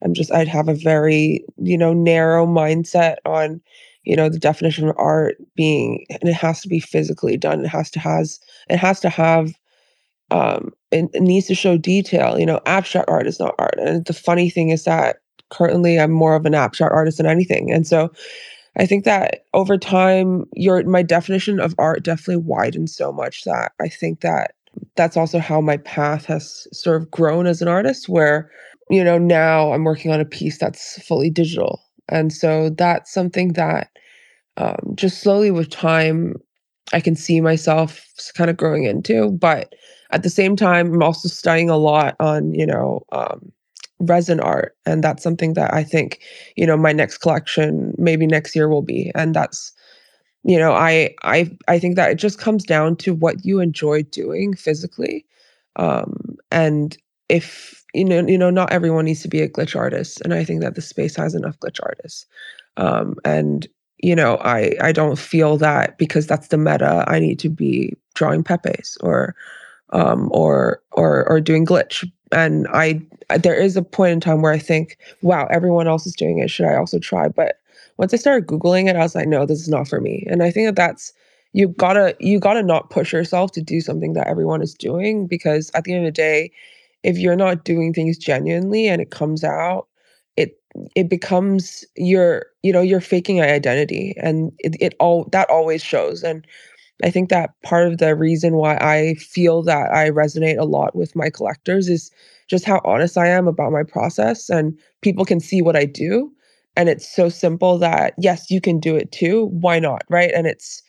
I'm 0.04 0.14
just, 0.14 0.34
I'd 0.34 0.50
have 0.50 0.70
a 0.70 0.76
very, 0.76 1.46
you 1.58 1.78
know, 1.78 1.94
narrow 1.94 2.48
mindset 2.48 3.18
on, 3.26 3.62
you 4.04 4.16
know, 4.16 4.30
the 4.30 4.40
definition 4.40 4.90
of 4.90 4.96
art 5.00 5.38
being, 5.56 6.06
and 6.10 6.24
it 6.30 6.34
has 6.36 6.62
to 6.62 6.70
be 6.70 6.80
physically 6.82 7.38
done. 7.38 7.66
It 7.66 7.70
has 7.70 7.92
to 7.92 8.00
has, 8.00 8.40
it 8.70 8.78
has 8.78 9.00
to 9.02 9.10
have, 9.10 9.54
um, 10.32 10.72
it, 10.92 11.10
it 11.14 11.22
needs 11.24 11.48
to 11.48 11.56
show 11.56 11.78
detail. 11.78 12.40
You 12.40 12.46
know, 12.48 12.62
abstract 12.66 13.10
art 13.10 13.28
is 13.28 13.40
not 13.40 13.56
art. 13.60 13.76
And 13.80 14.06
the 14.06 14.14
funny 14.14 14.50
thing 14.50 14.70
is 14.70 14.86
that 14.86 15.18
currently 15.52 16.00
I'm 16.00 16.12
more 16.12 16.36
of 16.36 16.46
an 16.46 16.56
abstract 16.56 16.94
artist 16.94 17.18
than 17.18 17.28
anything. 17.28 17.72
And 17.72 17.88
so 17.88 18.12
I 18.78 18.86
think 18.86 19.06
that 19.06 19.46
over 19.54 19.78
time, 19.78 20.46
your 20.54 20.84
my 20.84 21.04
definition 21.04 21.60
of 21.60 21.76
art 21.78 22.04
definitely 22.04 22.44
widened 22.44 22.90
so 22.90 23.12
much 23.12 23.44
that 23.46 23.72
I 23.82 23.88
think 23.90 24.22
that 24.22 24.54
that's 24.98 25.18
also 25.18 25.40
how 25.40 25.62
my 25.62 25.78
path 25.78 26.26
has 26.26 26.68
sort 26.74 27.02
of 27.02 27.10
grown 27.12 27.48
as 27.48 27.62
an 27.62 27.68
artist. 27.68 28.10
Where 28.10 28.52
you 28.90 29.04
know 29.04 29.18
now 29.18 29.72
I'm 29.74 29.84
working 29.86 30.12
on 30.12 30.20
a 30.20 30.26
piece 30.26 30.58
that's 30.58 31.02
fully 31.04 31.30
digital, 31.30 31.82
and 32.10 32.34
so 32.34 32.70
that's 32.70 33.14
something 33.14 33.54
that 33.54 33.90
um, 34.58 34.94
just 34.96 35.22
slowly 35.22 35.52
with 35.52 35.70
time 35.70 36.36
I 36.94 37.00
can 37.02 37.16
see 37.16 37.42
myself 37.42 38.06
kind 38.36 38.50
of 38.50 38.58
growing 38.58 38.86
into. 38.86 39.32
But 39.32 39.74
at 40.12 40.24
the 40.24 40.30
same 40.30 40.56
time, 40.56 40.94
I'm 40.94 41.04
also 41.04 41.30
studying 41.30 41.70
a 41.70 41.78
lot 41.78 42.16
on 42.20 42.54
you 42.54 42.66
know 42.68 43.04
um, 43.12 43.52
resin 44.00 44.40
art 44.40 44.76
and 44.86 45.04
that's 45.04 45.24
something 45.24 45.54
that 45.54 45.74
i 45.74 45.84
think 45.84 46.20
you 46.56 46.66
know 46.68 46.78
my 46.78 46.92
next 46.92 47.20
collection 47.20 47.94
maybe 47.98 48.28
next 48.28 48.56
year 48.56 48.68
will 48.68 48.82
be 48.82 49.12
and 49.16 49.34
that's 49.34 49.72
you 50.44 50.58
know 50.58 50.74
i 50.74 51.14
i 51.24 51.50
i 51.68 51.80
think 51.80 51.96
that 51.96 52.12
it 52.12 52.16
just 52.16 52.40
comes 52.40 52.64
down 52.64 52.96
to 52.96 53.14
what 53.14 53.46
you 53.46 53.60
enjoy 53.60 54.04
doing 54.04 54.54
physically 54.56 55.26
um 55.78 56.38
and 56.52 56.98
if 57.30 57.84
you 57.94 58.06
know 58.06 58.26
you 58.28 58.38
know 58.38 58.50
not 58.50 58.72
everyone 58.72 59.06
needs 59.06 59.22
to 59.22 59.28
be 59.28 59.42
a 59.42 59.50
glitch 59.50 59.76
artist 59.76 60.22
and 60.22 60.34
i 60.34 60.44
think 60.44 60.62
that 60.62 60.76
the 60.76 60.82
space 60.82 61.16
has 61.16 61.34
enough 61.34 61.60
glitch 61.60 61.80
artists 61.84 62.26
um 62.78 63.16
and 63.24 63.68
you 64.00 64.16
know 64.16 64.38
i 64.42 64.74
i 64.82 64.92
don't 64.92 65.18
feel 65.18 65.58
that 65.58 65.98
because 65.98 66.28
that's 66.28 66.50
the 66.50 66.58
meta 66.58 67.04
i 67.08 67.20
need 67.20 67.40
to 67.40 67.50
be 67.50 67.94
drawing 68.14 68.44
pepes 68.44 68.98
or 69.02 69.36
um 69.92 70.30
or 70.32 70.82
or 70.92 71.28
or 71.30 71.40
doing 71.40 71.66
glitch 71.66 72.10
and 72.32 72.68
i 72.70 73.02
there 73.38 73.56
is 73.56 73.78
a 73.78 73.82
point 73.84 74.12
in 74.12 74.20
time 74.20 74.42
where 74.42 74.54
i 74.54 74.60
think 74.60 74.98
wow 75.22 75.48
everyone 75.52 75.88
else 75.88 76.06
is 76.06 76.16
doing 76.16 76.40
it 76.40 76.50
should 76.50 76.66
i 76.66 76.76
also 76.76 77.00
try 77.00 77.28
but 77.28 77.60
once 77.98 78.14
I 78.14 78.18
started 78.18 78.48
Googling 78.48 78.90
it, 78.90 78.96
I 78.96 79.00
was 79.00 79.16
like, 79.16 79.28
no, 79.28 79.46
this 79.46 79.62
is 79.62 79.70
not 79.70 79.88
for 79.88 80.02
me. 80.02 80.26
And 80.30 80.44
I 80.44 80.52
think 80.52 80.68
that 80.68 80.76
that's, 80.76 81.14
you 81.54 81.70
gotta, 81.70 82.16
you 82.20 82.40
gotta 82.40 82.64
not 82.64 82.90
push 82.90 83.14
yourself 83.14 83.52
to 83.54 83.62
do 83.62 83.82
something 83.82 84.14
that 84.14 84.28
everyone 84.28 84.62
is 84.62 84.74
doing 84.74 85.28
because 85.28 85.72
at 85.74 85.84
the 85.86 85.94
end 85.94 86.06
of 86.06 86.14
the 86.14 86.18
day, 86.18 86.52
if 87.04 87.18
you're 87.18 87.36
not 87.36 87.64
doing 87.64 87.94
things 87.94 88.18
genuinely 88.18 88.88
and 88.88 89.02
it 89.02 89.12
comes 89.12 89.44
out, 89.44 89.88
it, 90.36 90.60
it 90.96 91.10
becomes 91.10 91.86
your, 91.96 92.48
you 92.64 92.74
know, 92.74 92.82
you're 92.82 93.02
faking 93.02 93.40
an 93.40 93.50
identity 93.50 94.16
and 94.18 94.52
it, 94.60 94.76
it 94.82 94.96
all, 95.00 95.26
that 95.32 95.50
always 95.50 95.82
shows. 95.84 96.24
And 96.24 96.46
I 97.04 97.10
think 97.12 97.30
that 97.30 97.52
part 97.64 97.88
of 97.88 97.98
the 97.98 98.16
reason 98.16 98.56
why 98.56 98.78
I 98.78 99.16
feel 99.16 99.62
that 99.64 99.94
I 99.94 100.10
resonate 100.10 100.58
a 100.60 100.64
lot 100.66 100.96
with 100.96 101.16
my 101.16 101.30
collectors 101.30 101.90
is 101.90 102.12
just 102.48 102.66
how 102.66 102.82
honest 102.86 103.18
I 103.18 103.28
am 103.28 103.48
about 103.48 103.72
my 103.72 103.84
process 103.84 104.50
and 104.50 104.78
people 105.02 105.26
can 105.26 105.40
see 105.40 105.62
what 105.62 105.76
I 105.76 105.86
do 105.86 106.32
and 106.78 106.90
it's 106.90 107.08
so 107.14 107.30
simple 107.30 107.78
that 107.80 108.14
yes 108.18 108.50
you 108.52 108.62
can 108.62 108.80
do 108.80 108.96
it 108.96 109.12
too 109.12 109.46
why 109.48 109.80
not? 109.80 110.04
Right? 110.10 110.32
And 110.34 110.48
it's 110.48 110.82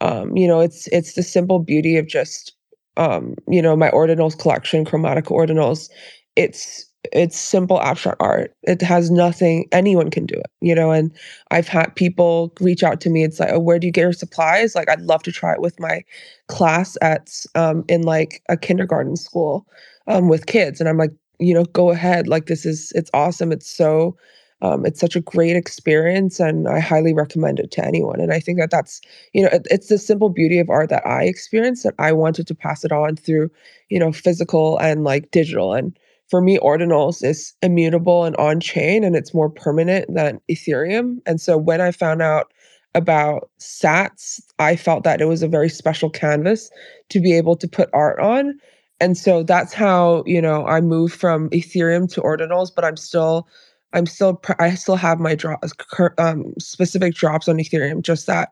um 0.00 0.36
you 0.36 0.48
know 0.48 0.60
it's 0.60 0.86
it's 0.88 1.14
the 1.14 1.22
simple 1.22 1.58
beauty 1.58 1.96
of 1.96 2.06
just 2.06 2.54
um 2.96 3.34
you 3.48 3.62
know 3.62 3.76
my 3.76 3.90
ordinals 3.90 4.38
collection 4.38 4.84
chromatic 4.84 5.26
ordinals. 5.26 5.90
It's 6.36 6.86
it's 7.12 7.38
simple 7.38 7.80
abstract 7.80 8.20
art 8.20 8.54
it 8.62 8.82
has 8.82 9.10
nothing 9.10 9.66
anyone 9.72 10.10
can 10.10 10.26
do 10.26 10.34
it 10.34 10.50
you 10.60 10.74
know 10.74 10.90
and 10.90 11.12
i've 11.50 11.68
had 11.68 11.94
people 11.96 12.52
reach 12.60 12.82
out 12.82 13.00
to 13.00 13.08
me 13.10 13.24
it's 13.24 13.40
like 13.40 13.50
oh, 13.52 13.58
where 13.58 13.78
do 13.78 13.86
you 13.86 13.92
get 13.92 14.02
your 14.02 14.12
supplies 14.12 14.74
like 14.74 14.88
i'd 14.90 15.00
love 15.00 15.22
to 15.22 15.32
try 15.32 15.52
it 15.52 15.60
with 15.60 15.78
my 15.80 16.02
class 16.48 16.96
at 17.00 17.44
um 17.54 17.84
in 17.88 18.02
like 18.02 18.42
a 18.48 18.56
kindergarten 18.56 19.16
school 19.16 19.66
um 20.08 20.28
with 20.28 20.46
kids 20.46 20.78
and 20.78 20.88
i'm 20.88 20.98
like 20.98 21.12
you 21.38 21.54
know 21.54 21.64
go 21.66 21.90
ahead 21.90 22.28
like 22.28 22.46
this 22.46 22.66
is 22.66 22.92
it's 22.94 23.10
awesome 23.14 23.50
it's 23.50 23.68
so 23.68 24.16
um, 24.62 24.84
it's 24.84 25.00
such 25.00 25.16
a 25.16 25.20
great 25.22 25.56
experience, 25.56 26.38
and 26.38 26.68
I 26.68 26.80
highly 26.80 27.14
recommend 27.14 27.58
it 27.60 27.70
to 27.72 27.84
anyone. 27.84 28.20
And 28.20 28.30
I 28.30 28.40
think 28.40 28.58
that 28.58 28.70
that's, 28.70 29.00
you 29.32 29.42
know, 29.42 29.48
it, 29.52 29.66
it's 29.70 29.88
the 29.88 29.96
simple 29.96 30.28
beauty 30.28 30.58
of 30.58 30.68
art 30.68 30.90
that 30.90 31.06
I 31.06 31.22
experienced 31.24 31.82
that 31.84 31.94
I 31.98 32.12
wanted 32.12 32.46
to 32.46 32.54
pass 32.54 32.84
it 32.84 32.92
on 32.92 33.16
through, 33.16 33.50
you 33.88 33.98
know, 33.98 34.12
physical 34.12 34.76
and 34.78 35.02
like 35.02 35.30
digital. 35.30 35.72
And 35.72 35.98
for 36.30 36.40
me, 36.40 36.58
Ordinals 36.58 37.24
is 37.24 37.54
immutable 37.60 38.24
and 38.24 38.36
on 38.36 38.60
chain, 38.60 39.02
and 39.04 39.16
it's 39.16 39.34
more 39.34 39.50
permanent 39.50 40.12
than 40.14 40.40
Ethereum. 40.50 41.16
And 41.26 41.40
so 41.40 41.58
when 41.58 41.80
I 41.80 41.90
found 41.90 42.22
out 42.22 42.52
about 42.94 43.50
Sats, 43.58 44.40
I 44.58 44.76
felt 44.76 45.04
that 45.04 45.20
it 45.20 45.26
was 45.26 45.42
a 45.42 45.48
very 45.48 45.68
special 45.68 46.08
canvas 46.08 46.70
to 47.08 47.20
be 47.20 47.36
able 47.36 47.56
to 47.56 47.68
put 47.68 47.90
art 47.92 48.20
on. 48.20 48.58
And 49.00 49.16
so 49.16 49.42
that's 49.42 49.72
how, 49.72 50.22
you 50.26 50.40
know, 50.40 50.66
I 50.66 50.80
moved 50.80 51.14
from 51.14 51.48
Ethereum 51.50 52.12
to 52.12 52.20
Ordinals, 52.20 52.70
but 52.74 52.84
I'm 52.84 52.96
still 52.96 53.48
I'm 53.92 54.06
still 54.06 54.40
I 54.60 54.74
still 54.74 54.96
have 54.96 55.18
my 55.18 55.34
drops 55.34 55.72
um, 56.18 56.54
specific 56.58 57.14
drops 57.14 57.48
on 57.48 57.56
Ethereum. 57.56 58.02
Just 58.02 58.26
that 58.26 58.50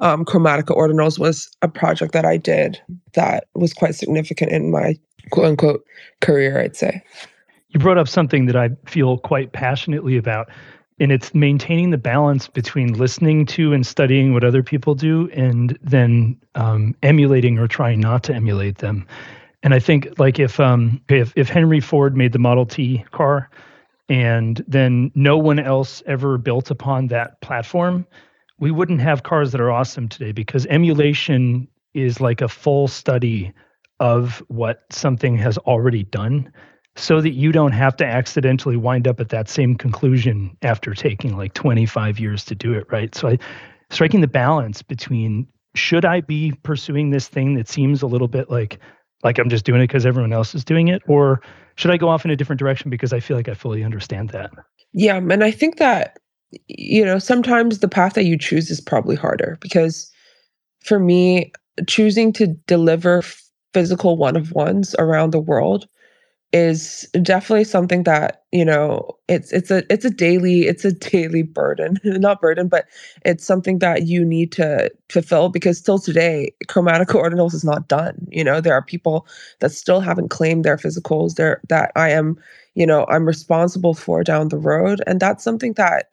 um, 0.00 0.24
Chromatica 0.24 0.76
Ordinals 0.76 1.18
was 1.18 1.50
a 1.60 1.68
project 1.68 2.12
that 2.12 2.24
I 2.24 2.38
did 2.38 2.80
that 3.12 3.46
was 3.54 3.74
quite 3.74 3.94
significant 3.94 4.52
in 4.52 4.70
my 4.70 4.96
quote 5.30 5.46
unquote 5.46 5.84
career. 6.20 6.58
I'd 6.58 6.76
say. 6.76 7.02
You 7.70 7.78
brought 7.78 7.98
up 7.98 8.08
something 8.08 8.46
that 8.46 8.56
I 8.56 8.70
feel 8.86 9.18
quite 9.18 9.52
passionately 9.52 10.16
about, 10.16 10.50
and 10.98 11.12
it's 11.12 11.34
maintaining 11.34 11.90
the 11.90 11.98
balance 11.98 12.48
between 12.48 12.94
listening 12.94 13.46
to 13.46 13.72
and 13.72 13.86
studying 13.86 14.32
what 14.34 14.42
other 14.42 14.62
people 14.62 14.94
do, 14.94 15.30
and 15.32 15.78
then 15.82 16.36
um, 16.56 16.96
emulating 17.02 17.58
or 17.58 17.68
trying 17.68 18.00
not 18.00 18.24
to 18.24 18.34
emulate 18.34 18.78
them. 18.78 19.06
And 19.62 19.74
I 19.74 19.78
think 19.78 20.18
like 20.18 20.38
if 20.38 20.58
um, 20.58 21.00
if 21.08 21.32
if 21.36 21.48
Henry 21.48 21.80
Ford 21.80 22.16
made 22.16 22.32
the 22.32 22.38
Model 22.38 22.66
T 22.66 23.04
car 23.12 23.50
and 24.08 24.64
then 24.66 25.12
no 25.14 25.38
one 25.38 25.60
else 25.60 26.02
ever 26.06 26.36
built 26.36 26.70
upon 26.70 27.06
that 27.06 27.40
platform, 27.40 28.04
we 28.58 28.70
wouldn't 28.70 29.00
have 29.00 29.22
cars 29.22 29.52
that 29.52 29.60
are 29.60 29.70
awesome 29.70 30.08
today 30.08 30.32
because 30.32 30.66
emulation 30.66 31.68
is 31.94 32.20
like 32.20 32.40
a 32.40 32.48
full 32.48 32.88
study 32.88 33.52
of 34.00 34.42
what 34.48 34.84
something 34.90 35.36
has 35.36 35.56
already 35.58 36.02
done 36.04 36.52
so 36.96 37.20
that 37.20 37.30
you 37.30 37.52
don't 37.52 37.72
have 37.72 37.96
to 37.96 38.04
accidentally 38.04 38.76
wind 38.76 39.06
up 39.06 39.20
at 39.20 39.28
that 39.28 39.48
same 39.48 39.76
conclusion 39.76 40.56
after 40.62 40.92
taking 40.92 41.36
like 41.36 41.54
25 41.54 42.18
years 42.18 42.44
to 42.44 42.54
do 42.54 42.72
it 42.72 42.86
right 42.90 43.14
so 43.14 43.28
I, 43.28 43.38
striking 43.90 44.20
the 44.20 44.26
balance 44.26 44.82
between 44.82 45.46
should 45.74 46.04
i 46.04 46.20
be 46.20 46.52
pursuing 46.64 47.10
this 47.10 47.28
thing 47.28 47.54
that 47.54 47.68
seems 47.68 48.02
a 48.02 48.06
little 48.06 48.26
bit 48.26 48.50
like 48.50 48.78
like 49.22 49.38
i'm 49.38 49.48
just 49.48 49.64
doing 49.64 49.80
it 49.80 49.86
because 49.86 50.04
everyone 50.04 50.32
else 50.32 50.54
is 50.54 50.64
doing 50.64 50.88
it 50.88 51.02
or 51.06 51.40
should 51.80 51.90
I 51.90 51.96
go 51.96 52.10
off 52.10 52.26
in 52.26 52.30
a 52.30 52.36
different 52.36 52.58
direction 52.58 52.90
because 52.90 53.14
I 53.14 53.20
feel 53.20 53.38
like 53.38 53.48
I 53.48 53.54
fully 53.54 53.82
understand 53.82 54.28
that? 54.30 54.50
Yeah, 54.92 55.16
and 55.16 55.42
I 55.42 55.50
think 55.50 55.78
that 55.78 56.18
you 56.68 57.04
know 57.04 57.18
sometimes 57.18 57.78
the 57.78 57.88
path 57.88 58.14
that 58.14 58.24
you 58.24 58.36
choose 58.36 58.70
is 58.70 58.80
probably 58.80 59.16
harder 59.16 59.56
because 59.62 60.10
for 60.84 60.98
me 60.98 61.52
choosing 61.86 62.32
to 62.34 62.48
deliver 62.66 63.22
physical 63.72 64.16
one 64.16 64.36
of 64.36 64.52
ones 64.52 64.94
around 64.98 65.30
the 65.30 65.40
world 65.40 65.88
is 66.52 67.08
definitely 67.22 67.62
something 67.62 68.02
that 68.02 68.42
you 68.50 68.64
know 68.64 69.08
it's 69.28 69.52
it's 69.52 69.70
a 69.70 69.84
it's 69.92 70.04
a 70.04 70.10
daily 70.10 70.62
it's 70.62 70.84
a 70.84 70.92
daily 71.10 71.42
burden 71.42 71.98
not 72.04 72.40
burden 72.40 72.66
but 72.66 72.86
it's 73.24 73.44
something 73.44 73.78
that 73.78 74.06
you 74.08 74.24
need 74.24 74.50
to 74.50 74.90
fulfill 75.10 75.48
because 75.48 75.78
still 75.78 75.98
today 75.98 76.52
chromatic 76.68 77.08
ordinals 77.10 77.54
is 77.54 77.64
not 77.64 77.86
done 77.88 78.26
you 78.30 78.42
know? 78.42 78.60
There 78.60 78.74
are 78.74 78.82
people 78.82 79.26
that 79.60 79.70
still 79.70 80.00
haven't 80.00 80.30
claimed 80.30 80.64
their 80.64 80.76
physicals 80.76 81.36
there 81.36 81.60
that 81.68 81.92
i 81.94 82.10
am 82.10 82.36
you 82.74 82.86
know 82.86 83.06
i'm 83.08 83.26
responsible 83.26 83.94
for 83.94 84.24
down 84.24 84.48
the 84.48 84.58
road 84.58 85.00
and 85.06 85.20
that's 85.20 85.44
something 85.44 85.74
that 85.74 86.06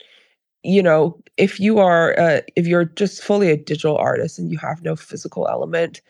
you 0.63 0.84
know 0.84 1.20
if 1.38 1.60
you 1.60 1.80
are 1.80 2.20
uh, 2.20 2.41
if 2.56 2.67
you're 2.67 2.86
just 2.86 3.24
fully 3.24 3.50
a 3.50 3.58
digital 3.58 3.98
artist 3.98 4.38
and 4.38 4.52
you 4.52 4.58
have 4.58 4.84
no 4.84 4.96
physical 4.96 5.48
element 5.48 6.02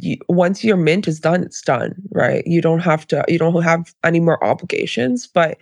you, 0.00 0.16
once 0.28 0.64
your 0.64 0.76
mint 0.76 1.08
is 1.08 1.20
done, 1.20 1.42
it's 1.42 1.62
done, 1.62 1.94
right? 2.10 2.46
You 2.46 2.60
don't 2.60 2.80
have 2.80 3.06
to, 3.08 3.24
you 3.28 3.38
don't 3.38 3.62
have 3.62 3.94
any 4.04 4.20
more 4.20 4.42
obligations. 4.44 5.26
But, 5.26 5.58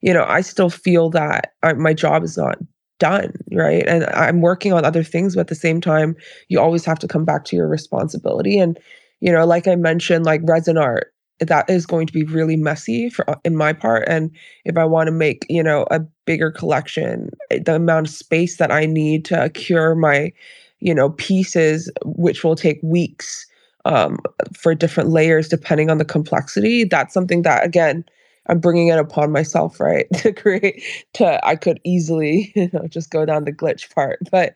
you 0.00 0.12
know, 0.12 0.24
I 0.26 0.40
still 0.40 0.70
feel 0.70 1.10
that 1.10 1.52
I, 1.62 1.72
my 1.74 1.94
job 1.94 2.22
is 2.22 2.36
not 2.36 2.58
done, 2.98 3.32
right? 3.52 3.86
And 3.86 4.04
I'm 4.06 4.40
working 4.40 4.72
on 4.72 4.84
other 4.84 5.02
things, 5.04 5.34
but 5.34 5.42
at 5.42 5.48
the 5.48 5.54
same 5.54 5.80
time, 5.80 6.16
you 6.48 6.60
always 6.60 6.84
have 6.84 6.98
to 7.00 7.08
come 7.08 7.24
back 7.24 7.44
to 7.46 7.56
your 7.56 7.68
responsibility. 7.68 8.58
And, 8.58 8.78
you 9.20 9.32
know, 9.32 9.44
like 9.46 9.66
I 9.66 9.76
mentioned, 9.76 10.24
like 10.24 10.40
resin 10.44 10.78
art, 10.78 11.12
that 11.40 11.70
is 11.70 11.86
going 11.86 12.06
to 12.06 12.12
be 12.12 12.24
really 12.24 12.56
messy 12.56 13.08
for 13.08 13.24
in 13.44 13.56
my 13.56 13.72
part. 13.72 14.04
And 14.08 14.30
if 14.64 14.76
I 14.76 14.84
want 14.84 15.06
to 15.06 15.12
make, 15.12 15.46
you 15.48 15.62
know, 15.62 15.86
a 15.90 16.00
bigger 16.24 16.50
collection, 16.50 17.30
eh, 17.50 17.60
the 17.64 17.76
amount 17.76 18.08
of 18.08 18.14
space 18.14 18.56
that 18.56 18.72
I 18.72 18.86
need 18.86 19.24
to 19.26 19.48
cure 19.50 19.94
my, 19.94 20.32
you 20.80 20.94
know, 20.94 21.10
pieces, 21.10 21.90
which 22.04 22.42
will 22.42 22.56
take 22.56 22.80
weeks 22.82 23.46
um, 23.88 24.18
for 24.52 24.74
different 24.74 25.08
layers 25.08 25.48
depending 25.48 25.90
on 25.90 25.98
the 25.98 26.04
complexity. 26.04 26.84
That's 26.84 27.14
something 27.14 27.42
that, 27.42 27.64
again, 27.64 28.04
I'm 28.46 28.60
bringing 28.60 28.88
it 28.88 28.98
upon 28.98 29.32
myself, 29.32 29.80
right? 29.80 30.06
to 30.14 30.32
create, 30.32 30.82
to 31.14 31.44
I 31.46 31.56
could 31.56 31.80
easily, 31.84 32.52
you 32.56 32.70
know, 32.72 32.86
just 32.86 33.10
go 33.10 33.24
down 33.24 33.44
the 33.44 33.52
glitch 33.52 33.92
part, 33.94 34.20
but 34.30 34.54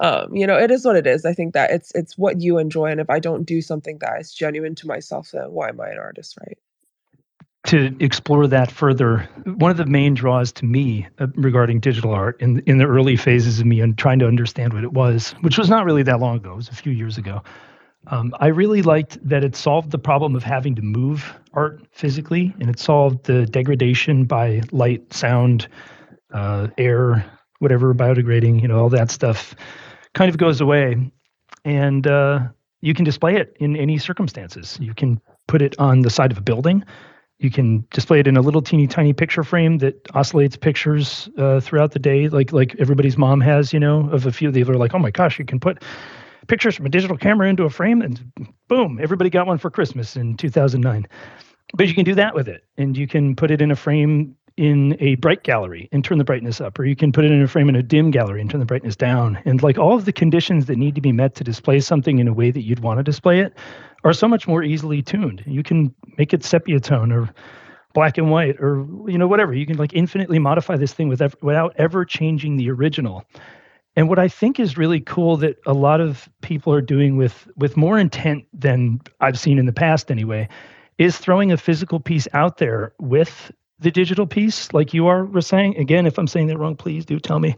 um, 0.00 0.34
you 0.34 0.46
know, 0.46 0.56
it 0.56 0.70
is 0.70 0.84
what 0.84 0.96
it 0.96 1.06
is. 1.06 1.24
I 1.24 1.32
think 1.32 1.54
that 1.54 1.70
it's 1.70 1.92
it's 1.94 2.18
what 2.18 2.40
you 2.40 2.58
enjoy, 2.58 2.86
and 2.86 3.00
if 3.00 3.10
I 3.10 3.18
don't 3.18 3.44
do 3.44 3.60
something 3.60 3.98
that 3.98 4.20
is 4.20 4.32
genuine 4.32 4.74
to 4.76 4.86
myself, 4.86 5.30
then 5.32 5.52
why 5.52 5.68
am 5.68 5.80
I 5.80 5.90
an 5.90 5.98
artist, 5.98 6.36
right? 6.40 6.58
To 7.68 7.96
explore 8.00 8.46
that 8.46 8.70
further, 8.70 9.28
one 9.56 9.70
of 9.70 9.78
the 9.78 9.86
main 9.86 10.12
draws 10.12 10.52
to 10.52 10.66
me 10.66 11.06
uh, 11.18 11.28
regarding 11.34 11.80
digital 11.80 12.12
art 12.12 12.40
in 12.40 12.60
in 12.60 12.78
the 12.78 12.86
early 12.86 13.16
phases 13.16 13.60
of 13.60 13.66
me 13.66 13.80
and 13.80 13.96
trying 13.96 14.18
to 14.18 14.26
understand 14.26 14.72
what 14.72 14.84
it 14.84 14.92
was, 14.92 15.32
which 15.42 15.58
was 15.58 15.70
not 15.70 15.84
really 15.84 16.02
that 16.02 16.20
long 16.20 16.36
ago, 16.36 16.52
it 16.52 16.56
was 16.56 16.68
a 16.68 16.74
few 16.74 16.92
years 16.92 17.18
ago, 17.18 17.42
um, 18.08 18.34
I 18.38 18.48
really 18.48 18.82
liked 18.82 19.18
that 19.26 19.44
it 19.44 19.56
solved 19.56 19.90
the 19.90 19.98
problem 19.98 20.36
of 20.36 20.42
having 20.42 20.74
to 20.76 20.82
move 20.82 21.34
art 21.52 21.80
physically, 21.92 22.54
and 22.60 22.68
it 22.68 22.78
solved 22.78 23.24
the 23.24 23.46
degradation 23.46 24.24
by 24.24 24.62
light, 24.72 25.12
sound, 25.12 25.68
uh, 26.32 26.68
air, 26.76 27.24
whatever, 27.60 27.94
biodegrading, 27.94 28.60
you 28.60 28.68
know, 28.68 28.78
all 28.78 28.88
that 28.90 29.10
stuff 29.10 29.54
kind 30.14 30.28
of 30.28 30.36
goes 30.36 30.60
away. 30.60 31.10
And 31.64 32.06
uh, 32.06 32.40
you 32.82 32.92
can 32.92 33.04
display 33.04 33.36
it 33.36 33.56
in 33.58 33.76
any 33.76 33.98
circumstances. 33.98 34.76
You 34.80 34.94
can 34.94 35.20
put 35.48 35.62
it 35.62 35.74
on 35.78 36.02
the 36.02 36.10
side 36.10 36.30
of 36.30 36.38
a 36.38 36.42
building. 36.42 36.84
You 37.38 37.50
can 37.50 37.86
display 37.90 38.20
it 38.20 38.26
in 38.26 38.36
a 38.36 38.42
little 38.42 38.62
teeny 38.62 38.86
tiny 38.86 39.12
picture 39.12 39.42
frame 39.42 39.78
that 39.78 39.94
oscillates 40.14 40.56
pictures 40.56 41.28
uh, 41.38 41.60
throughout 41.60 41.92
the 41.92 41.98
day, 41.98 42.28
like 42.28 42.52
like 42.52 42.76
everybody's 42.78 43.18
mom 43.18 43.40
has, 43.40 43.72
you 43.72 43.80
know, 43.80 44.08
of 44.10 44.26
a 44.26 44.32
few. 44.32 44.48
Of 44.48 44.54
these. 44.54 44.66
They 44.66 44.72
are 44.72 44.76
like, 44.76 44.94
oh 44.94 44.98
my 44.98 45.10
gosh, 45.10 45.38
you 45.38 45.44
can 45.44 45.58
put 45.58 45.82
pictures 46.46 46.76
from 46.76 46.86
a 46.86 46.90
digital 46.90 47.16
camera 47.16 47.48
into 47.48 47.64
a 47.64 47.70
frame, 47.70 48.02
and 48.02 48.32
boom, 48.68 48.98
everybody 49.00 49.30
got 49.30 49.46
one 49.46 49.58
for 49.58 49.70
Christmas 49.70 50.16
in 50.16 50.36
2009. 50.36 51.06
But 51.74 51.88
you 51.88 51.94
can 51.94 52.04
do 52.04 52.14
that 52.14 52.34
with 52.34 52.48
it, 52.48 52.64
and 52.76 52.96
you 52.96 53.06
can 53.06 53.34
put 53.34 53.50
it 53.50 53.60
in 53.60 53.70
a 53.70 53.76
frame 53.76 54.36
in 54.56 54.96
a 55.00 55.16
bright 55.16 55.42
gallery 55.42 55.88
and 55.90 56.04
turn 56.04 56.18
the 56.18 56.24
brightness 56.24 56.60
up, 56.60 56.78
or 56.78 56.84
you 56.84 56.94
can 56.94 57.10
put 57.10 57.24
it 57.24 57.32
in 57.32 57.42
a 57.42 57.48
frame 57.48 57.68
in 57.68 57.74
a 57.74 57.82
dim 57.82 58.10
gallery 58.10 58.40
and 58.40 58.48
turn 58.48 58.60
the 58.60 58.66
brightness 58.66 58.94
down. 58.94 59.36
And 59.44 59.62
like 59.62 59.78
all 59.78 59.94
of 59.96 60.04
the 60.04 60.12
conditions 60.12 60.66
that 60.66 60.76
need 60.76 60.94
to 60.94 61.00
be 61.00 61.10
met 61.10 61.34
to 61.36 61.44
display 61.44 61.80
something 61.80 62.20
in 62.20 62.28
a 62.28 62.32
way 62.32 62.52
that 62.52 62.62
you'd 62.62 62.80
want 62.80 62.98
to 62.98 63.02
display 63.02 63.40
it 63.40 63.52
are 64.04 64.12
so 64.12 64.28
much 64.28 64.46
more 64.46 64.62
easily 64.62 65.02
tuned. 65.02 65.42
You 65.46 65.64
can 65.64 65.92
make 66.18 66.32
it 66.32 66.44
sepia 66.44 66.78
tone 66.78 67.10
or 67.10 67.34
black 67.94 68.18
and 68.18 68.30
white 68.30 68.56
or 68.60 68.86
you 69.08 69.18
know 69.18 69.26
whatever. 69.26 69.54
You 69.54 69.66
can 69.66 69.76
like 69.76 69.92
infinitely 69.92 70.38
modify 70.38 70.76
this 70.76 70.92
thing 70.92 71.08
without 71.08 71.74
ever 71.76 72.04
changing 72.04 72.56
the 72.56 72.70
original. 72.70 73.24
And 73.96 74.08
what 74.08 74.18
I 74.18 74.28
think 74.28 74.58
is 74.58 74.76
really 74.76 75.00
cool 75.00 75.36
that 75.38 75.56
a 75.66 75.72
lot 75.72 76.00
of 76.00 76.28
people 76.42 76.72
are 76.72 76.80
doing 76.80 77.16
with 77.16 77.48
with 77.56 77.76
more 77.76 77.98
intent 77.98 78.44
than 78.52 79.00
I've 79.20 79.38
seen 79.38 79.58
in 79.58 79.66
the 79.66 79.72
past 79.72 80.10
anyway 80.10 80.48
is 80.98 81.18
throwing 81.18 81.52
a 81.52 81.56
physical 81.56 82.00
piece 82.00 82.28
out 82.32 82.58
there 82.58 82.92
with 83.00 83.52
the 83.78 83.90
digital 83.90 84.26
piece, 84.26 84.72
like 84.72 84.94
you 84.94 85.06
are 85.06 85.28
saying. 85.40 85.76
Again, 85.76 86.06
if 86.06 86.18
I'm 86.18 86.26
saying 86.26 86.46
that 86.48 86.58
wrong, 86.58 86.76
please 86.76 87.04
do 87.04 87.18
tell 87.18 87.38
me. 87.38 87.56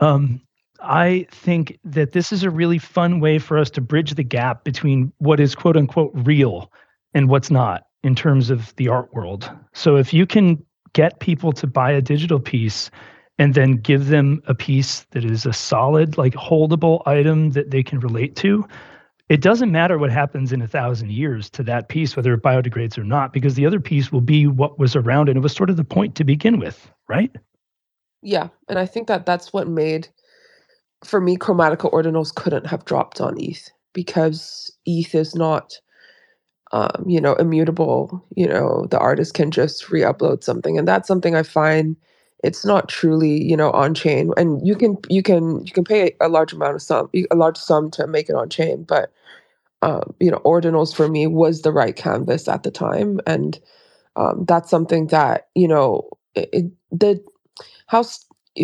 Um, 0.00 0.40
I 0.80 1.26
think 1.30 1.78
that 1.84 2.12
this 2.12 2.32
is 2.32 2.42
a 2.42 2.50
really 2.50 2.78
fun 2.78 3.20
way 3.20 3.38
for 3.38 3.58
us 3.58 3.70
to 3.70 3.80
bridge 3.80 4.14
the 4.14 4.22
gap 4.22 4.64
between 4.64 5.12
what 5.18 5.40
is 5.40 5.54
quote 5.54 5.76
unquote 5.76 6.12
real 6.14 6.70
and 7.14 7.28
what's 7.28 7.50
not 7.50 7.86
in 8.02 8.14
terms 8.14 8.50
of 8.50 8.74
the 8.76 8.88
art 8.88 9.12
world. 9.14 9.50
So 9.72 9.96
if 9.96 10.12
you 10.12 10.26
can 10.26 10.62
get 10.92 11.18
people 11.20 11.52
to 11.52 11.66
buy 11.66 11.90
a 11.90 12.00
digital 12.00 12.38
piece 12.38 12.90
and 13.38 13.54
then 13.54 13.72
give 13.72 14.08
them 14.08 14.42
a 14.46 14.54
piece 14.54 15.00
that 15.10 15.24
is 15.24 15.44
a 15.44 15.52
solid, 15.52 16.16
like 16.16 16.34
holdable 16.34 17.06
item 17.06 17.50
that 17.50 17.70
they 17.70 17.82
can 17.82 18.00
relate 18.00 18.34
to, 18.36 18.66
it 19.28 19.42
doesn't 19.42 19.72
matter 19.72 19.98
what 19.98 20.12
happens 20.12 20.52
in 20.52 20.62
a 20.62 20.68
thousand 20.68 21.10
years 21.10 21.50
to 21.50 21.62
that 21.64 21.88
piece, 21.88 22.16
whether 22.16 22.32
it 22.34 22.42
biodegrades 22.42 22.96
or 22.96 23.04
not, 23.04 23.32
because 23.32 23.54
the 23.54 23.66
other 23.66 23.80
piece 23.80 24.12
will 24.12 24.20
be 24.20 24.46
what 24.46 24.78
was 24.78 24.94
around 24.94 25.28
and 25.28 25.36
it 25.36 25.40
was 25.40 25.54
sort 25.54 25.68
of 25.68 25.76
the 25.76 25.84
point 25.84 26.14
to 26.14 26.24
begin 26.24 26.58
with, 26.58 26.90
right? 27.08 27.34
Yeah, 28.22 28.48
and 28.68 28.78
I 28.78 28.86
think 28.86 29.08
that 29.08 29.26
that's 29.26 29.52
what 29.52 29.68
made, 29.68 30.08
for 31.04 31.20
me, 31.20 31.36
Chromatica 31.36 31.92
Ordinals 31.92 32.34
couldn't 32.34 32.66
have 32.66 32.84
dropped 32.84 33.20
on 33.20 33.34
ETH 33.38 33.68
because 33.92 34.70
ETH 34.86 35.14
is 35.14 35.34
not, 35.34 35.74
um, 36.72 37.04
you 37.06 37.20
know, 37.20 37.34
immutable. 37.34 38.24
You 38.36 38.46
know, 38.46 38.86
the 38.90 38.98
artist 38.98 39.34
can 39.34 39.50
just 39.50 39.90
re-upload 39.90 40.44
something, 40.44 40.78
and 40.78 40.86
that's 40.86 41.08
something 41.08 41.34
I 41.34 41.42
find 41.42 41.96
it's 42.46 42.66
not 42.66 42.88
truly 42.88 43.42
you 43.44 43.56
know 43.56 43.72
on 43.72 43.94
chain 43.94 44.32
and 44.38 44.66
you 44.66 44.76
can 44.76 44.98
you 45.10 45.22
can 45.22 45.66
you 45.66 45.72
can 45.72 45.84
pay 45.84 46.14
a 46.22 46.28
large 46.30 46.54
amount 46.54 46.76
of 46.76 46.82
sum 46.82 47.10
a 47.32 47.36
large 47.36 47.58
sum 47.58 47.90
to 47.92 48.06
make 48.08 48.30
it 48.30 48.36
on 48.36 48.50
chain 48.50 48.84
but 48.84 49.12
um, 49.82 50.14
you 50.20 50.30
know 50.30 50.40
ordinals 50.44 50.94
for 50.94 51.08
me 51.08 51.26
was 51.28 51.62
the 51.62 51.72
right 51.72 51.96
canvas 51.96 52.48
at 52.48 52.64
the 52.64 52.72
time 52.72 53.20
and 53.26 53.60
um, 54.16 54.44
that's 54.48 54.70
something 54.70 55.08
that 55.08 55.48
you 55.54 55.68
know 55.68 56.08
it, 56.36 56.50
it, 56.52 56.66
the 56.92 57.22
how 57.88 58.00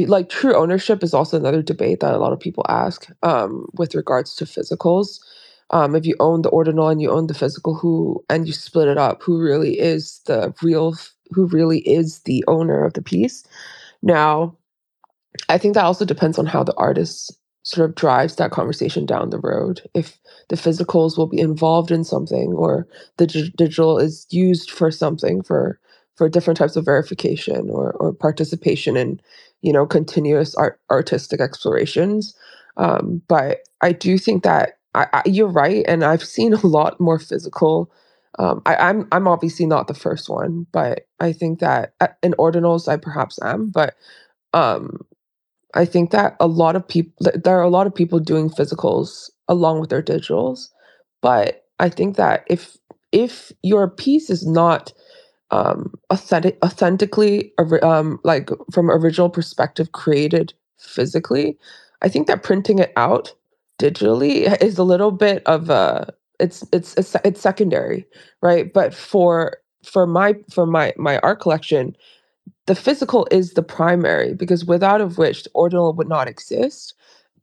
like 0.07 0.30
true 0.30 0.57
ownership 0.57 1.05
is 1.05 1.14
also 1.14 1.39
another 1.39 1.62
debate 1.62 2.01
that 2.01 2.14
a 2.14 2.18
lot 2.18 2.33
of 2.35 2.41
people 2.41 2.64
ask 2.70 3.09
um, 3.24 3.66
with 3.74 3.97
regards 3.97 4.37
to 4.37 4.47
physicals. 4.47 5.20
Um, 5.72 5.97
if 5.97 6.07
you 6.07 6.16
own 6.20 6.43
the 6.43 6.51
ordinal 6.51 6.89
and 6.89 7.03
you 7.03 7.12
own 7.12 7.28
the 7.28 7.35
physical 7.35 7.74
who 7.76 8.24
and 8.30 8.47
you 8.49 8.55
split 8.55 8.89
it 8.89 8.99
up 8.99 9.22
who 9.22 9.41
really 9.41 9.78
is 9.80 10.20
the 10.26 10.55
real 10.62 10.97
who 11.33 11.47
really 11.49 11.80
is 11.80 12.20
the 12.20 12.45
owner 12.49 12.85
of 12.85 12.95
the 12.95 13.03
piece 13.03 13.45
now 14.03 14.57
i 15.49 15.59
think 15.59 15.74
that 15.74 15.85
also 15.85 16.05
depends 16.05 16.39
on 16.39 16.47
how 16.47 16.62
the 16.64 16.74
artist 16.76 17.33
sort 17.64 17.89
of 17.89 17.95
drives 17.97 18.37
that 18.37 18.51
conversation 18.51 19.07
down 19.07 19.30
the 19.30 19.39
road 19.41 19.83
if 19.95 20.18
the 20.49 20.57
physicals 20.57 21.18
will 21.18 21.28
be 21.28 21.41
involved 21.41 21.91
in 21.91 22.05
something 22.05 22.53
or 22.55 22.87
the 23.18 23.26
d- 23.26 23.53
digital 23.57 23.99
is 23.99 24.26
used 24.30 24.70
for 24.70 24.91
something 24.91 25.43
for 25.43 25.78
for 26.16 26.28
different 26.28 26.59
types 26.59 26.76
of 26.76 26.85
verification 26.85 27.70
or 27.70 27.93
or 27.95 28.12
participation 28.14 28.97
in 28.97 29.20
you 29.62 29.72
know 29.72 29.87
continuous 29.87 30.55
art 30.57 30.80
artistic 30.91 31.41
explorations 31.41 32.35
um, 32.78 33.22
but 33.28 33.61
i 33.83 33.93
do 33.93 34.18
think 34.18 34.43
that 34.45 34.78
I, 34.95 35.07
I, 35.12 35.22
you're 35.26 35.49
right, 35.49 35.85
and 35.89 36.05
I've 36.05 36.24
seen 36.24 36.53
a 36.55 36.66
lot 36.66 37.01
more 37.01 37.18
physical. 37.18 37.91
Um, 38.39 38.62
I, 38.66 38.74
am 38.74 39.01
I'm, 39.03 39.09
I'm 39.12 39.28
obviously 39.28 39.66
not 39.66 39.89
the 39.89 39.95
first 39.95 40.28
one, 40.28 40.66
but 40.72 41.07
I 41.20 41.33
think 41.33 41.61
that 41.61 41.95
uh, 42.01 42.09
in 42.22 42.33
ordinals 42.35 42.89
I 42.89 42.97
perhaps 42.97 43.39
am. 43.43 43.70
But 43.70 43.95
um, 44.55 45.01
I 45.74 45.85
think 45.85 46.11
that 46.11 46.37
a 46.41 46.47
lot 46.47 46.76
of 46.76 46.87
people 46.87 47.30
there 47.35 47.59
are 47.59 47.62
a 47.62 47.70
lot 47.70 47.87
of 47.87 47.95
people 47.95 48.18
doing 48.18 48.51
physicals 48.51 49.30
along 49.49 49.80
with 49.80 49.91
their 49.91 50.03
digitals. 50.03 50.68
But 51.22 51.64
I 51.78 51.89
think 51.89 52.16
that 52.16 52.45
if 52.49 52.76
if 53.12 53.53
your 53.62 53.89
piece 53.89 54.30
is 54.30 54.47
not 54.47 54.93
um, 55.51 55.95
authentic, 56.11 56.59
authentically 56.64 57.53
um, 57.83 58.20
like 58.24 58.51
from 58.72 58.91
original 58.91 59.30
perspective 59.30 59.93
created 59.93 60.55
physically, 60.78 61.59
I 62.03 62.09
think 62.09 62.26
that 62.28 62.43
printing 62.45 62.80
it 62.80 62.93
out 62.97 63.35
digitally 63.80 64.61
is 64.62 64.78
a 64.78 64.85
little 64.85 65.12
bit 65.12 65.43
of 65.47 65.70
a 65.70 66.14
it's 66.43 66.66
it's 66.72 66.97
it's, 66.99 67.16
secondary 67.43 68.07
right? 68.43 68.72
But 68.74 68.95
for 68.95 69.59
for 69.84 70.07
my 70.07 70.36
for 70.53 70.66
my 70.66 70.95
my 70.99 71.18
art 71.20 71.40
collection 71.40 71.95
the 72.66 72.74
physical 72.74 73.26
is 73.30 73.55
the 73.55 73.62
primary 73.62 74.34
because 74.34 74.64
without 74.64 75.01
of 75.01 75.18
which 75.18 75.45
the 75.45 75.51
ordinal 75.55 75.93
would 75.95 76.09
not 76.09 76.28
exist. 76.28 76.95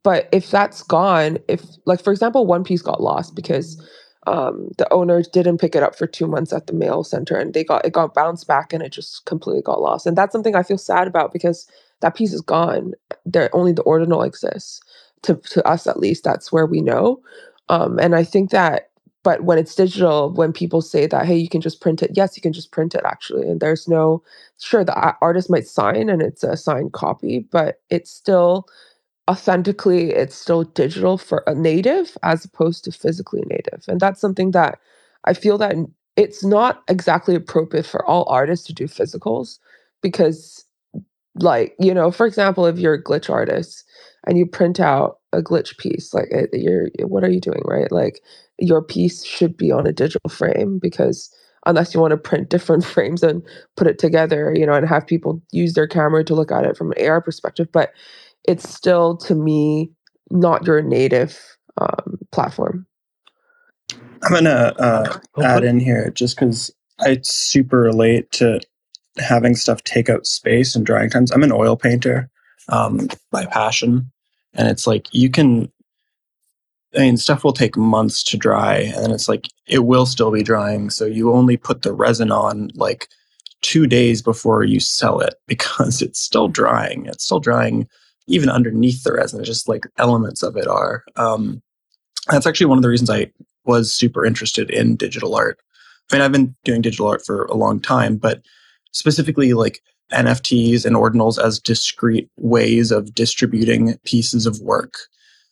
But 0.02 0.28
if 0.32 0.50
that's 0.50 0.82
gone 0.82 1.38
if 1.48 1.62
like 1.86 2.02
for 2.02 2.12
example 2.12 2.46
one 2.46 2.64
piece 2.64 2.82
got 2.82 3.02
lost 3.02 3.34
because 3.36 3.80
um, 4.26 4.68
the 4.78 4.92
owners 4.92 5.28
didn't 5.28 5.58
pick 5.58 5.74
it 5.74 5.82
up 5.82 5.96
for 5.96 6.06
two 6.06 6.26
months 6.26 6.52
at 6.52 6.66
the 6.66 6.74
mail 6.74 7.04
center 7.04 7.36
and 7.36 7.54
they 7.54 7.64
got 7.64 7.84
it 7.84 7.92
got 7.92 8.14
bounced 8.14 8.46
back 8.46 8.72
and 8.72 8.82
it 8.82 8.90
just 8.92 9.26
completely 9.26 9.62
got 9.62 9.80
lost. 9.82 10.06
And 10.06 10.16
that's 10.16 10.32
something 10.32 10.54
i 10.56 10.62
feel 10.62 10.78
sad 10.78 11.06
about 11.08 11.32
because 11.32 11.66
that 12.00 12.16
piece 12.16 12.32
is 12.32 12.40
gone. 12.40 12.92
There 13.26 13.54
only 13.54 13.72
the 13.72 13.82
ordinal 13.82 14.22
exists. 14.22 14.80
To, 15.24 15.34
to 15.36 15.66
us 15.68 15.86
at 15.86 16.00
least 16.00 16.24
that's 16.24 16.50
where 16.50 16.64
we 16.64 16.80
know. 16.80 17.20
Um, 17.68 17.98
and 17.98 18.14
i 18.16 18.24
think 18.24 18.50
that 18.50 18.89
but 19.22 19.44
when 19.44 19.58
it's 19.58 19.74
digital 19.74 20.32
when 20.32 20.52
people 20.52 20.80
say 20.82 21.06
that 21.06 21.26
hey 21.26 21.36
you 21.36 21.48
can 21.48 21.60
just 21.60 21.80
print 21.80 22.02
it 22.02 22.10
yes 22.14 22.36
you 22.36 22.42
can 22.42 22.52
just 22.52 22.72
print 22.72 22.94
it 22.94 23.02
actually 23.04 23.48
and 23.48 23.60
there's 23.60 23.88
no 23.88 24.22
sure 24.58 24.84
the 24.84 25.14
artist 25.20 25.50
might 25.50 25.66
sign 25.66 26.08
and 26.08 26.22
it's 26.22 26.42
a 26.44 26.56
signed 26.56 26.92
copy 26.92 27.40
but 27.50 27.80
it's 27.90 28.10
still 28.10 28.66
authentically 29.30 30.10
it's 30.12 30.34
still 30.34 30.64
digital 30.64 31.18
for 31.18 31.44
a 31.46 31.54
native 31.54 32.16
as 32.22 32.44
opposed 32.44 32.84
to 32.84 32.92
physically 32.92 33.42
native 33.46 33.84
and 33.88 34.00
that's 34.00 34.20
something 34.20 34.50
that 34.52 34.78
i 35.24 35.34
feel 35.34 35.58
that 35.58 35.74
it's 36.16 36.44
not 36.44 36.82
exactly 36.88 37.34
appropriate 37.34 37.86
for 37.86 38.04
all 38.06 38.26
artists 38.28 38.66
to 38.66 38.72
do 38.74 38.84
physicals 38.86 39.58
because 40.02 40.64
like 41.36 41.74
you 41.78 41.94
know 41.94 42.10
for 42.10 42.26
example 42.26 42.66
if 42.66 42.78
you're 42.78 42.94
a 42.94 43.02
glitch 43.02 43.30
artist 43.30 43.84
and 44.26 44.36
you 44.36 44.46
print 44.46 44.80
out 44.80 45.18
a 45.32 45.40
glitch 45.42 45.78
piece 45.78 46.12
like 46.12 46.28
eh, 46.32 46.46
you're 46.52 46.88
what 47.06 47.22
are 47.24 47.30
you 47.30 47.40
doing 47.40 47.62
right? 47.64 47.90
Like 47.92 48.20
your 48.60 48.82
piece 48.82 49.24
should 49.24 49.56
be 49.56 49.70
on 49.70 49.86
a 49.86 49.92
digital 49.92 50.28
frame 50.30 50.78
because 50.78 51.34
unless 51.66 51.92
you 51.92 52.00
want 52.00 52.10
to 52.12 52.16
print 52.16 52.48
different 52.48 52.84
frames 52.94 53.22
and 53.22 53.42
put 53.76 53.86
it 53.86 53.98
together 53.98 54.54
you 54.56 54.66
know 54.66 54.74
and 54.74 54.88
have 54.88 55.06
people 55.06 55.42
use 55.52 55.74
their 55.74 55.86
camera 55.86 56.24
to 56.24 56.34
look 56.34 56.52
at 56.52 56.64
it 56.64 56.76
from 56.76 56.92
an 56.92 57.08
ar 57.08 57.20
perspective 57.20 57.68
but 57.72 57.92
it's 58.44 58.68
still 58.68 59.16
to 59.16 59.34
me 59.34 59.90
not 60.30 60.66
your 60.66 60.82
native 60.82 61.38
um, 61.78 62.18
platform 62.32 62.86
i'm 64.22 64.32
gonna 64.32 64.74
uh, 64.78 65.18
add 65.42 65.64
in 65.64 65.80
here 65.80 66.10
just 66.10 66.36
because 66.36 66.70
i 67.00 67.18
super 67.22 67.80
relate 67.80 68.30
to 68.30 68.60
having 69.18 69.54
stuff 69.54 69.82
take 69.84 70.08
up 70.08 70.24
space 70.24 70.74
and 70.74 70.86
drying 70.86 71.10
times 71.10 71.30
i'm 71.32 71.42
an 71.42 71.52
oil 71.52 71.76
painter 71.76 72.30
um, 72.70 73.08
by 73.30 73.46
passion. 73.46 74.10
And 74.54 74.68
it's 74.68 74.86
like 74.86 75.06
you 75.12 75.30
can, 75.30 75.70
I 76.96 77.00
mean, 77.00 77.16
stuff 77.16 77.44
will 77.44 77.52
take 77.52 77.76
months 77.76 78.22
to 78.24 78.36
dry, 78.36 78.92
and 78.96 79.12
it's 79.12 79.28
like 79.28 79.48
it 79.66 79.80
will 79.80 80.06
still 80.06 80.32
be 80.32 80.42
drying. 80.42 80.90
So 80.90 81.04
you 81.04 81.32
only 81.32 81.56
put 81.56 81.82
the 81.82 81.92
resin 81.92 82.32
on 82.32 82.70
like 82.74 83.08
two 83.62 83.86
days 83.86 84.22
before 84.22 84.64
you 84.64 84.80
sell 84.80 85.20
it 85.20 85.34
because 85.46 86.02
it's 86.02 86.20
still 86.20 86.48
drying. 86.48 87.06
It's 87.06 87.24
still 87.24 87.40
drying 87.40 87.88
even 88.26 88.48
underneath 88.48 89.02
the 89.02 89.12
resin. 89.12 89.40
It's 89.40 89.48
just 89.48 89.68
like 89.68 89.86
elements 89.98 90.42
of 90.42 90.56
it 90.56 90.66
are. 90.66 91.04
Um, 91.16 91.62
that's 92.28 92.46
actually 92.46 92.66
one 92.66 92.78
of 92.78 92.82
the 92.82 92.88
reasons 92.88 93.10
I 93.10 93.30
was 93.64 93.92
super 93.92 94.24
interested 94.24 94.70
in 94.70 94.96
digital 94.96 95.34
art. 95.34 95.58
I 96.10 96.16
mean, 96.16 96.22
I've 96.22 96.32
been 96.32 96.54
doing 96.64 96.82
digital 96.82 97.08
art 97.08 97.24
for 97.24 97.44
a 97.46 97.54
long 97.54 97.80
time, 97.80 98.16
but 98.16 98.42
specifically 98.92 99.52
like 99.52 99.80
NFTs 100.12 100.84
and 100.84 100.96
ordinals 100.96 101.42
as 101.42 101.60
discrete 101.60 102.28
ways 102.36 102.90
of 102.90 103.14
distributing 103.14 103.96
pieces 104.04 104.46
of 104.46 104.60
work 104.60 104.94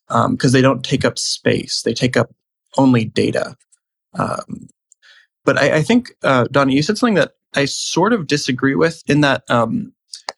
because 0.09 0.27
um, 0.47 0.53
they 0.53 0.63
don't 0.63 0.85
take 0.85 1.05
up 1.05 1.19
space; 1.19 1.83
they 1.83 1.95
take 1.95 2.17
up 2.17 2.31
only 2.77 3.05
data. 3.05 3.57
Um, 4.15 4.69
but 5.45 5.59
I, 5.59 5.77
I 5.77 5.83
think, 5.83 6.13
uh, 6.23 6.45
Donnie, 6.51 6.75
you 6.75 6.83
said 6.83 6.99
something 6.99 7.15
that 7.15 7.33
I 7.55 7.65
sort 7.65 8.13
of 8.13 8.27
disagree 8.27 8.75
with 8.75 9.03
in 9.07 9.23
that 9.23 9.43
um, 9.49 9.93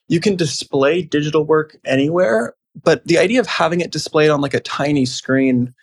you 0.08 0.20
can 0.20 0.36
display 0.36 1.02
digital 1.02 1.44
work 1.44 1.76
anywhere, 1.84 2.54
but 2.82 3.04
the 3.06 3.18
idea 3.18 3.40
of 3.40 3.46
having 3.46 3.80
it 3.80 3.90
displayed 3.90 4.30
on 4.30 4.40
like 4.40 4.54
a 4.54 4.60
tiny 4.60 5.06
screen 5.06 5.74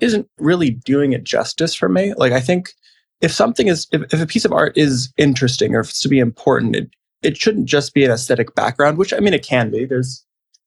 isn't 0.00 0.28
really 0.38 0.70
doing 0.70 1.12
it 1.12 1.24
justice 1.24 1.74
for 1.74 1.88
me. 1.88 2.14
Like 2.14 2.32
I 2.32 2.40
think 2.40 2.72
if 3.20 3.32
something 3.32 3.68
is 3.68 3.86
if, 3.92 4.02
if 4.12 4.20
a 4.20 4.26
piece 4.26 4.44
of 4.44 4.52
art 4.52 4.76
is 4.76 5.12
interesting 5.16 5.74
or 5.74 5.80
if 5.80 5.90
it's 5.90 6.00
to 6.02 6.08
be 6.08 6.18
important, 6.18 6.76
it 6.76 6.90
it 7.22 7.36
shouldn't 7.38 7.66
just 7.66 7.94
be 7.94 8.04
an 8.04 8.10
aesthetic 8.10 8.54
background, 8.54 8.98
which 8.98 9.14
I 9.14 9.20
mean 9.20 9.34
it 9.34 9.46
can 9.46 9.70
be. 9.70 9.86
There's 9.86 10.24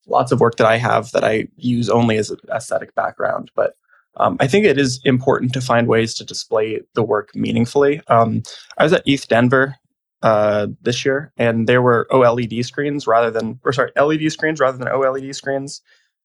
lots 0.08 0.32
of 0.32 0.40
work 0.40 0.56
that 0.56 0.66
I 0.66 0.76
have 0.76 1.10
that 1.12 1.24
I 1.24 1.48
use 1.56 1.88
only 1.88 2.16
as 2.16 2.30
an 2.30 2.38
aesthetic 2.52 2.94
background, 2.94 3.50
but 3.54 3.74
um, 4.16 4.36
I 4.40 4.46
think 4.46 4.64
it 4.64 4.78
is 4.78 5.00
important 5.04 5.52
to 5.52 5.60
find 5.60 5.86
ways 5.86 6.14
to 6.14 6.24
display 6.24 6.80
the 6.94 7.02
work 7.02 7.30
meaningfully. 7.34 8.00
Um, 8.08 8.42
I 8.76 8.84
was 8.84 8.92
at 8.92 9.02
ETH 9.06 9.28
Denver 9.28 9.76
uh, 10.22 10.66
this 10.82 11.04
year, 11.04 11.32
and 11.36 11.68
there 11.68 11.82
were 11.82 12.08
OLED 12.10 12.64
screens 12.64 13.06
rather 13.06 13.30
than, 13.30 13.60
or 13.64 13.72
sorry, 13.72 13.92
LED 13.96 14.32
screens 14.32 14.60
rather 14.60 14.76
than 14.76 14.88
OLED 14.88 15.34
screens. 15.34 15.80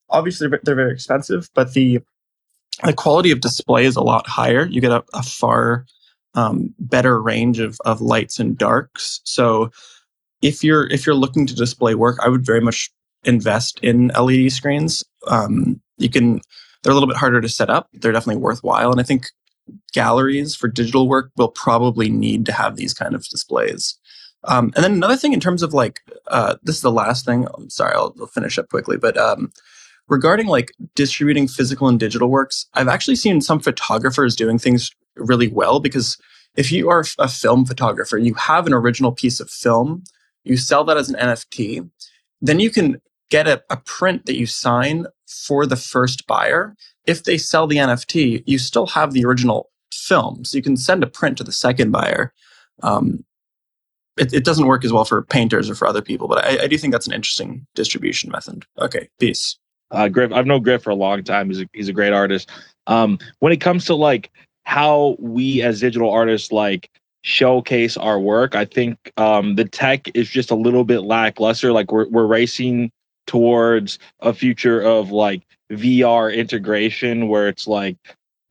Obviously, 0.09 0.47
they're 0.63 0.75
very 0.75 0.91
expensive, 0.91 1.49
but 1.53 1.73
the 1.73 1.99
the 2.84 2.93
quality 2.93 3.29
of 3.29 3.39
display 3.39 3.86
is 3.86 3.95
a 3.95 4.01
lot 4.01 4.27
higher. 4.27 4.65
You 4.65 4.81
get 4.81 4.91
a, 4.91 5.03
a 5.13 5.21
far 5.21 5.86
um, 6.34 6.73
better 6.79 7.21
range 7.21 7.59
of, 7.59 7.77
of 7.86 8.01
lights 8.01 8.39
and 8.39 8.57
darks. 8.57 9.21
So 9.23 9.69
if 10.41 10.63
you're 10.63 10.88
if 10.88 11.05
you're 11.05 11.15
looking 11.15 11.45
to 11.45 11.55
display 11.55 11.95
work, 11.95 12.17
I 12.21 12.29
would 12.29 12.45
very 12.45 12.61
much 12.61 12.91
invest 13.24 13.80
in 13.82 14.07
LED 14.09 14.51
screens. 14.51 15.03
Um, 15.28 15.82
you 15.97 16.09
can 16.09 16.41
they're 16.82 16.91
a 16.91 16.93
little 16.93 17.07
bit 17.07 17.17
harder 17.17 17.39
to 17.39 17.49
set 17.49 17.69
up. 17.69 17.89
They're 17.93 18.11
definitely 18.11 18.41
worthwhile, 18.41 18.91
and 18.91 18.99
I 18.99 19.03
think 19.03 19.28
galleries 19.93 20.55
for 20.55 20.67
digital 20.67 21.07
work 21.07 21.32
will 21.38 21.49
probably 21.49 22.09
need 22.09 22.45
to 22.45 22.51
have 22.51 22.76
these 22.76 22.93
kind 22.93 23.15
of 23.15 23.24
displays. 23.30 23.97
Um, 24.45 24.74
and 24.76 24.84
then 24.84 24.91
another 24.91 25.15
thing 25.15 25.32
in 25.32 25.39
terms 25.39 25.63
of 25.63 25.74
like 25.74 26.01
uh, 26.28 26.55
this 26.63 26.76
is 26.76 26.82
the 26.82 26.91
last 26.91 27.26
thing. 27.26 27.47
I'm 27.55 27.69
sorry, 27.69 27.93
I'll, 27.95 28.13
I'll 28.19 28.28
finish 28.28 28.57
up 28.59 28.69
quickly, 28.69 28.97
but 28.97 29.17
um, 29.17 29.51
regarding 30.09 30.47
like 30.47 30.71
distributing 30.95 31.47
physical 31.47 31.88
and 31.88 31.99
digital 31.99 32.30
works, 32.30 32.67
I've 32.74 32.88
actually 32.88 33.15
seen 33.15 33.41
some 33.41 33.59
photographers 33.59 34.36
doing 34.36 34.59
things 34.59 34.91
really 35.15 35.47
well 35.47 35.80
because 35.80 36.17
if 36.55 36.71
you 36.71 36.89
are 36.89 37.03
a 37.19 37.28
film 37.28 37.65
photographer, 37.65 38.17
you 38.17 38.34
have 38.36 38.67
an 38.67 38.74
original 38.74 39.11
piece 39.11 39.39
of 39.39 39.49
film, 39.49 40.03
you 40.43 40.57
sell 40.57 40.84
that 40.84 40.97
as 40.97 41.09
an 41.09 41.15
NFT, 41.15 41.89
then 42.41 42.59
you 42.59 42.69
can 42.69 43.01
get 43.30 43.47
a, 43.47 43.63
a 43.69 43.78
print 43.78 44.26
that 44.26 44.38
you 44.38 44.45
sign 44.45 45.05
for 45.28 45.65
the 45.65 45.76
first 45.76 46.28
buyer. 46.28 46.76
If 47.05 47.24
they 47.24 47.38
sell 47.38 47.67
the 47.67 47.78
NFT, 47.78 48.43
you 48.45 48.57
still 48.57 48.88
have 48.88 49.13
the 49.13 49.26
original 49.26 49.69
film. 49.91 50.45
So 50.45 50.57
you 50.57 50.63
can 50.63 50.78
send 50.78 51.03
a 51.03 51.07
print 51.07 51.38
to 51.38 51.43
the 51.43 51.51
second 51.51 51.91
buyer. 51.91 52.34
Um, 52.82 53.24
it, 54.17 54.34
it, 54.34 54.45
doesn't 54.45 54.67
work 54.67 54.86
as 54.86 54.93
well 54.93 55.05
for 55.05 55.24
painters 55.24 55.69
or 55.69 55.76
for 55.76 55.88
other 55.88 56.01
people, 56.01 56.28
but 56.28 56.45
I, 56.45 56.63
I 56.63 56.67
do 56.67 56.78
think 56.78 56.91
that's 56.91 57.07
an 57.07 57.13
interesting 57.13 57.65
distribution 57.76 58.30
method. 58.32 58.65
Okay, 58.80 59.09
peace. 59.19 59.57
Uh, 59.91 60.07
Griff, 60.07 60.32
I've 60.32 60.45
known 60.45 60.63
Griff 60.63 60.84
for 60.84 60.89
a 60.89 60.95
long 60.95 61.24
time. 61.24 61.49
He's 61.49 61.61
a, 61.61 61.69
he's 61.74 61.88
a 61.88 61.93
great 61.93 62.13
artist. 62.13 62.49
Um, 62.88 63.17
when 63.39 63.53
it 63.53 63.61
comes 63.61 63.86
to 63.86 63.95
like 63.95 64.32
how 64.63 65.15
we 65.19 65.61
as 65.61 65.80
digital 65.80 66.11
artists 66.11 66.51
like 66.51 66.89
showcase 67.21 67.95
our 67.97 68.19
work, 68.19 68.55
I 68.55 68.65
think 68.65 68.97
um, 69.17 69.55
the 69.55 69.65
tech 69.65 70.09
is 70.15 70.30
just 70.30 70.51
a 70.51 70.55
little 70.55 70.84
bit 70.84 71.01
lackluster. 71.01 71.71
Like 71.71 71.91
we're 71.91 72.09
we're 72.09 72.26
racing 72.26 72.91
towards 73.28 73.99
a 74.19 74.34
future 74.34 74.82
of 74.82 75.11
like 75.11 75.43
VR 75.71 76.36
integration 76.36 77.28
where 77.28 77.47
it's 77.47 77.67
like 77.67 77.97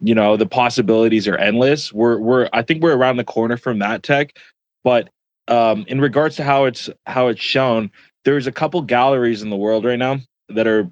you 0.00 0.14
know 0.14 0.36
the 0.36 0.46
possibilities 0.46 1.28
are 1.28 1.36
endless. 1.36 1.92
We're 1.92 2.18
we're 2.18 2.48
I 2.52 2.62
think 2.62 2.82
we're 2.82 2.96
around 2.96 3.16
the 3.16 3.24
corner 3.24 3.56
from 3.56 3.78
that 3.78 4.02
tech, 4.02 4.36
but 4.84 5.08
um, 5.48 5.84
in 5.88 6.00
regards 6.00 6.36
to 6.36 6.44
how 6.44 6.64
it's 6.64 6.90
how 7.06 7.28
it's 7.28 7.40
shown, 7.40 7.90
there's 8.24 8.46
a 8.46 8.52
couple 8.52 8.82
galleries 8.82 9.42
in 9.42 9.50
the 9.50 9.56
world 9.56 9.84
right 9.84 9.98
now 9.98 10.18
that 10.48 10.66
are 10.66 10.90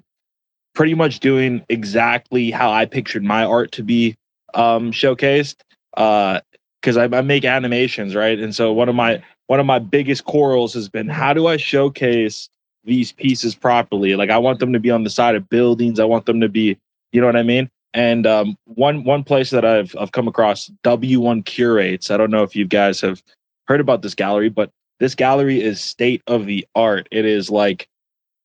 pretty 0.73 0.93
much 0.93 1.19
doing 1.19 1.63
exactly 1.69 2.51
how 2.51 2.71
I 2.71 2.85
pictured 2.85 3.23
my 3.23 3.43
art 3.43 3.71
to 3.73 3.83
be 3.83 4.15
um, 4.53 4.91
showcased. 4.91 5.55
Because 5.93 6.97
uh, 6.97 7.01
I, 7.11 7.17
I 7.17 7.21
make 7.21 7.43
animations, 7.43 8.15
right? 8.15 8.39
And 8.39 8.55
so 8.55 8.71
one 8.71 8.87
of 8.87 8.95
my 8.95 9.21
one 9.47 9.59
of 9.59 9.65
my 9.65 9.79
biggest 9.79 10.23
quarrels 10.25 10.73
has 10.73 10.87
been 10.87 11.09
how 11.09 11.33
do 11.33 11.47
I 11.47 11.57
showcase 11.57 12.49
these 12.83 13.11
pieces 13.11 13.55
properly? 13.55 14.15
Like 14.15 14.29
I 14.29 14.37
want 14.37 14.59
them 14.59 14.73
to 14.73 14.79
be 14.79 14.91
on 14.91 15.03
the 15.03 15.09
side 15.09 15.35
of 15.35 15.49
buildings. 15.49 15.99
I 15.99 16.05
want 16.05 16.25
them 16.25 16.41
to 16.41 16.49
be, 16.49 16.77
you 17.11 17.21
know 17.21 17.27
what 17.27 17.35
I 17.35 17.43
mean? 17.43 17.69
And 17.93 18.25
um, 18.25 18.55
one 18.65 19.03
one 19.03 19.23
place 19.23 19.49
that 19.49 19.65
I've 19.65 19.95
I've 19.99 20.13
come 20.13 20.27
across 20.27 20.71
W1 20.83 21.45
curates. 21.45 22.09
I 22.09 22.17
don't 22.17 22.31
know 22.31 22.43
if 22.43 22.55
you 22.55 22.65
guys 22.65 23.01
have 23.01 23.21
heard 23.67 23.81
about 23.81 24.01
this 24.01 24.15
gallery, 24.15 24.49
but 24.49 24.71
this 24.99 25.15
gallery 25.15 25.61
is 25.61 25.81
state 25.81 26.21
of 26.27 26.45
the 26.45 26.65
art. 26.75 27.07
It 27.11 27.25
is 27.25 27.49
like 27.49 27.89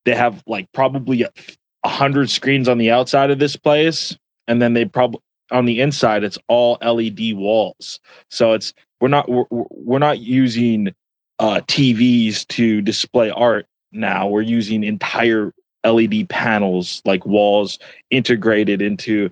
they 0.04 0.14
have 0.14 0.42
like 0.46 0.66
probably 0.72 1.22
a 1.22 1.88
hundred 1.88 2.30
screens 2.30 2.68
on 2.68 2.78
the 2.78 2.90
outside 2.90 3.30
of 3.30 3.38
this 3.38 3.56
place, 3.56 4.16
and 4.48 4.60
then 4.60 4.74
they 4.74 4.84
probably 4.84 5.20
on 5.52 5.64
the 5.64 5.80
inside 5.80 6.24
it's 6.24 6.38
all 6.48 6.78
LED 6.82 7.34
walls. 7.34 8.00
So 8.30 8.52
it's 8.52 8.74
we're 9.00 9.08
not 9.08 9.28
we're, 9.28 9.44
we're 9.50 9.98
not 9.98 10.18
using 10.18 10.92
uh, 11.38 11.60
TVs 11.66 12.46
to 12.48 12.80
display 12.80 13.30
art 13.30 13.66
now. 13.96 14.28
We're 14.28 14.42
using 14.42 14.84
entire 14.84 15.52
LED 15.84 16.28
panels 16.28 17.02
like 17.04 17.24
walls 17.24 17.78
integrated 18.10 18.82
into 18.82 19.30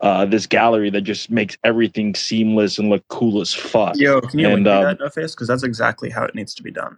uh, 0.00 0.24
this 0.24 0.46
gallery 0.46 0.90
that 0.90 1.02
just 1.02 1.30
makes 1.30 1.56
everything 1.64 2.14
seamless 2.14 2.78
and 2.78 2.88
look 2.88 3.06
cool 3.08 3.40
as 3.40 3.52
fuck. 3.52 3.96
Yo, 3.96 4.20
can 4.20 4.38
you 4.38 4.46
and, 4.46 4.64
link 4.64 4.68
um, 4.68 4.84
that, 4.84 5.00
no 5.00 5.08
face? 5.08 5.34
Because 5.34 5.48
that's 5.48 5.64
exactly 5.64 6.08
how 6.08 6.24
it 6.24 6.34
needs 6.34 6.54
to 6.54 6.62
be 6.62 6.70
done. 6.70 6.96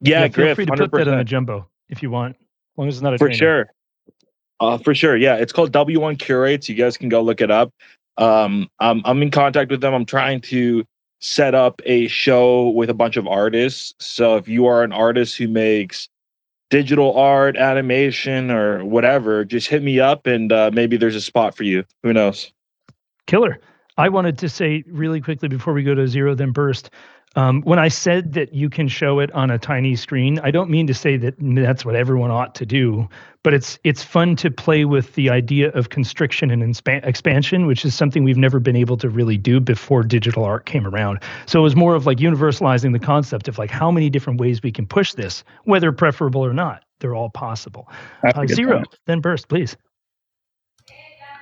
Yeah, 0.00 0.22
yeah 0.22 0.28
feel 0.28 0.54
free 0.54 0.66
to 0.66 0.72
100%. 0.72 0.90
put 0.90 0.98
that 0.98 1.08
on 1.08 1.18
a 1.18 1.24
jumbo 1.24 1.66
if 1.88 2.02
you 2.02 2.10
want, 2.10 2.36
as 2.36 2.78
long 2.78 2.88
as 2.88 2.96
it's 2.96 3.02
not 3.02 3.14
a 3.14 3.18
for 3.18 3.28
trainer. 3.28 3.38
sure. 3.38 3.70
Uh, 4.60 4.78
for 4.78 4.94
sure, 4.94 5.16
yeah, 5.16 5.36
it's 5.36 5.52
called 5.52 5.72
W1 5.72 6.18
Curates. 6.18 6.68
You 6.68 6.74
guys 6.74 6.96
can 6.96 7.08
go 7.08 7.22
look 7.22 7.40
it 7.40 7.50
up. 7.50 7.72
Um, 8.16 8.68
I'm 8.78 9.02
I'm 9.04 9.20
in 9.22 9.30
contact 9.30 9.70
with 9.70 9.80
them. 9.80 9.94
I'm 9.94 10.06
trying 10.06 10.40
to 10.42 10.84
set 11.24 11.54
up 11.54 11.80
a 11.86 12.06
show 12.06 12.68
with 12.68 12.90
a 12.90 12.94
bunch 12.94 13.16
of 13.16 13.26
artists. 13.26 13.94
So 13.98 14.36
if 14.36 14.46
you 14.46 14.66
are 14.66 14.82
an 14.82 14.92
artist 14.92 15.38
who 15.38 15.48
makes 15.48 16.06
digital 16.68 17.16
art, 17.16 17.56
animation, 17.56 18.50
or 18.50 18.84
whatever, 18.84 19.42
just 19.42 19.68
hit 19.68 19.82
me 19.82 19.98
up 19.98 20.26
and 20.26 20.52
uh, 20.52 20.70
maybe 20.74 20.98
there's 20.98 21.16
a 21.16 21.22
spot 21.22 21.56
for 21.56 21.62
you. 21.62 21.82
Who 22.02 22.12
knows? 22.12 22.52
Killer. 23.26 23.58
I 23.96 24.10
wanted 24.10 24.36
to 24.36 24.50
say 24.50 24.84
really 24.86 25.22
quickly 25.22 25.48
before 25.48 25.72
we 25.72 25.82
go 25.82 25.94
to 25.94 26.06
zero, 26.06 26.34
then 26.34 26.50
burst. 26.50 26.90
Um, 27.36 27.62
when 27.62 27.78
I 27.78 27.88
said 27.88 28.32
that 28.34 28.54
you 28.54 28.70
can 28.70 28.86
show 28.86 29.18
it 29.18 29.32
on 29.32 29.50
a 29.50 29.58
tiny 29.58 29.96
screen, 29.96 30.38
I 30.40 30.50
don't 30.50 30.70
mean 30.70 30.86
to 30.86 30.94
say 30.94 31.16
that 31.16 31.34
that's 31.38 31.84
what 31.84 31.96
everyone 31.96 32.30
ought 32.30 32.54
to 32.56 32.66
do, 32.66 33.08
but 33.42 33.52
it's 33.52 33.78
it's 33.82 34.04
fun 34.04 34.36
to 34.36 34.50
play 34.50 34.84
with 34.84 35.14
the 35.14 35.30
idea 35.30 35.70
of 35.70 35.88
constriction 35.88 36.50
and 36.50 36.62
inspa- 36.62 37.04
expansion, 37.04 37.66
which 37.66 37.84
is 37.84 37.94
something 37.94 38.22
we've 38.22 38.36
never 38.36 38.60
been 38.60 38.76
able 38.76 38.96
to 38.98 39.08
really 39.08 39.36
do 39.36 39.58
before 39.58 40.04
digital 40.04 40.44
art 40.44 40.66
came 40.66 40.86
around. 40.86 41.18
So 41.46 41.58
it 41.58 41.62
was 41.62 41.74
more 41.74 41.96
of 41.96 42.06
like 42.06 42.18
universalizing 42.18 42.92
the 42.92 43.00
concept 43.00 43.48
of 43.48 43.58
like 43.58 43.70
how 43.70 43.90
many 43.90 44.10
different 44.10 44.40
ways 44.40 44.62
we 44.62 44.70
can 44.70 44.86
push 44.86 45.14
this, 45.14 45.42
whether 45.64 45.90
preferable 45.90 46.44
or 46.44 46.54
not. 46.54 46.84
They're 47.00 47.16
all 47.16 47.30
possible. 47.30 47.88
Uh, 48.22 48.46
zero, 48.46 48.76
point. 48.76 48.98
then 49.06 49.20
burst, 49.20 49.48
please. 49.48 49.76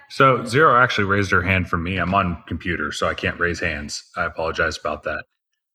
So 0.09 0.45
zero 0.45 0.83
actually 0.83 1.05
raised 1.05 1.31
her 1.31 1.43
hand 1.43 1.69
for 1.69 1.79
me. 1.79 1.99
I'm 1.99 2.15
on 2.15 2.43
computer, 2.47 2.93
so 2.93 3.09
I 3.09 3.15
can't 3.15 3.39
raise 3.39 3.61
hands. 3.61 4.03
I 4.17 4.25
apologize 4.25 4.79
about 4.79 5.03
that. 5.05 5.25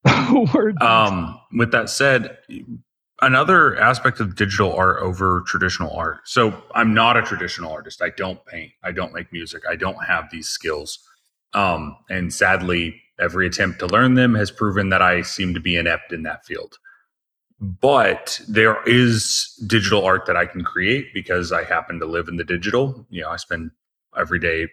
um, 0.82 1.40
with 1.54 1.72
that 1.72 1.90
said, 1.90 2.38
another 3.22 3.76
aspect 3.78 4.20
of 4.20 4.36
digital 4.36 4.74
art 4.74 5.02
over 5.02 5.44
traditional 5.48 5.92
art. 5.96 6.20
So 6.26 6.62
I'm 6.76 6.94
not 6.94 7.18
a 7.18 7.22
traditional 7.22 7.72
artist. 7.72 8.02
I 8.02 8.10
don't 8.10 8.44
paint. 8.46 8.74
I 8.84 8.92
don't 8.92 9.14
make 9.14 9.32
music. 9.32 9.64
I 9.70 9.76
don't 9.76 10.06
have 10.06 10.30
these 10.32 10.48
skills. 10.48 11.00
Um, 11.54 11.98
and 12.10 12.34
sadly, 12.34 13.02
every 13.20 13.48
attempt 13.48 13.80
to 13.80 13.88
learn 13.88 14.14
them 14.14 14.36
has 14.36 14.52
proven 14.52 14.90
that 14.90 15.02
I 15.02 15.22
seem 15.22 15.54
to 15.54 15.60
be 15.60 15.76
inept 15.76 16.14
in 16.14 16.24
that 16.24 16.46
field. 16.46 16.78
But 17.60 18.40
there 18.48 18.84
is 18.86 19.52
digital 19.66 20.06
art 20.06 20.28
that 20.28 20.38
I 20.38 20.46
can 20.46 20.64
create 20.64 21.08
because 21.14 21.52
I 21.52 21.64
happen 21.64 22.00
to 22.00 22.06
live 22.06 22.28
in 22.28 22.38
the 22.38 22.44
digital. 22.44 23.08
You 23.10 23.24
know, 23.24 23.30
I 23.30 23.38
spend 23.38 23.72
every 24.16 24.40
day 24.40 24.68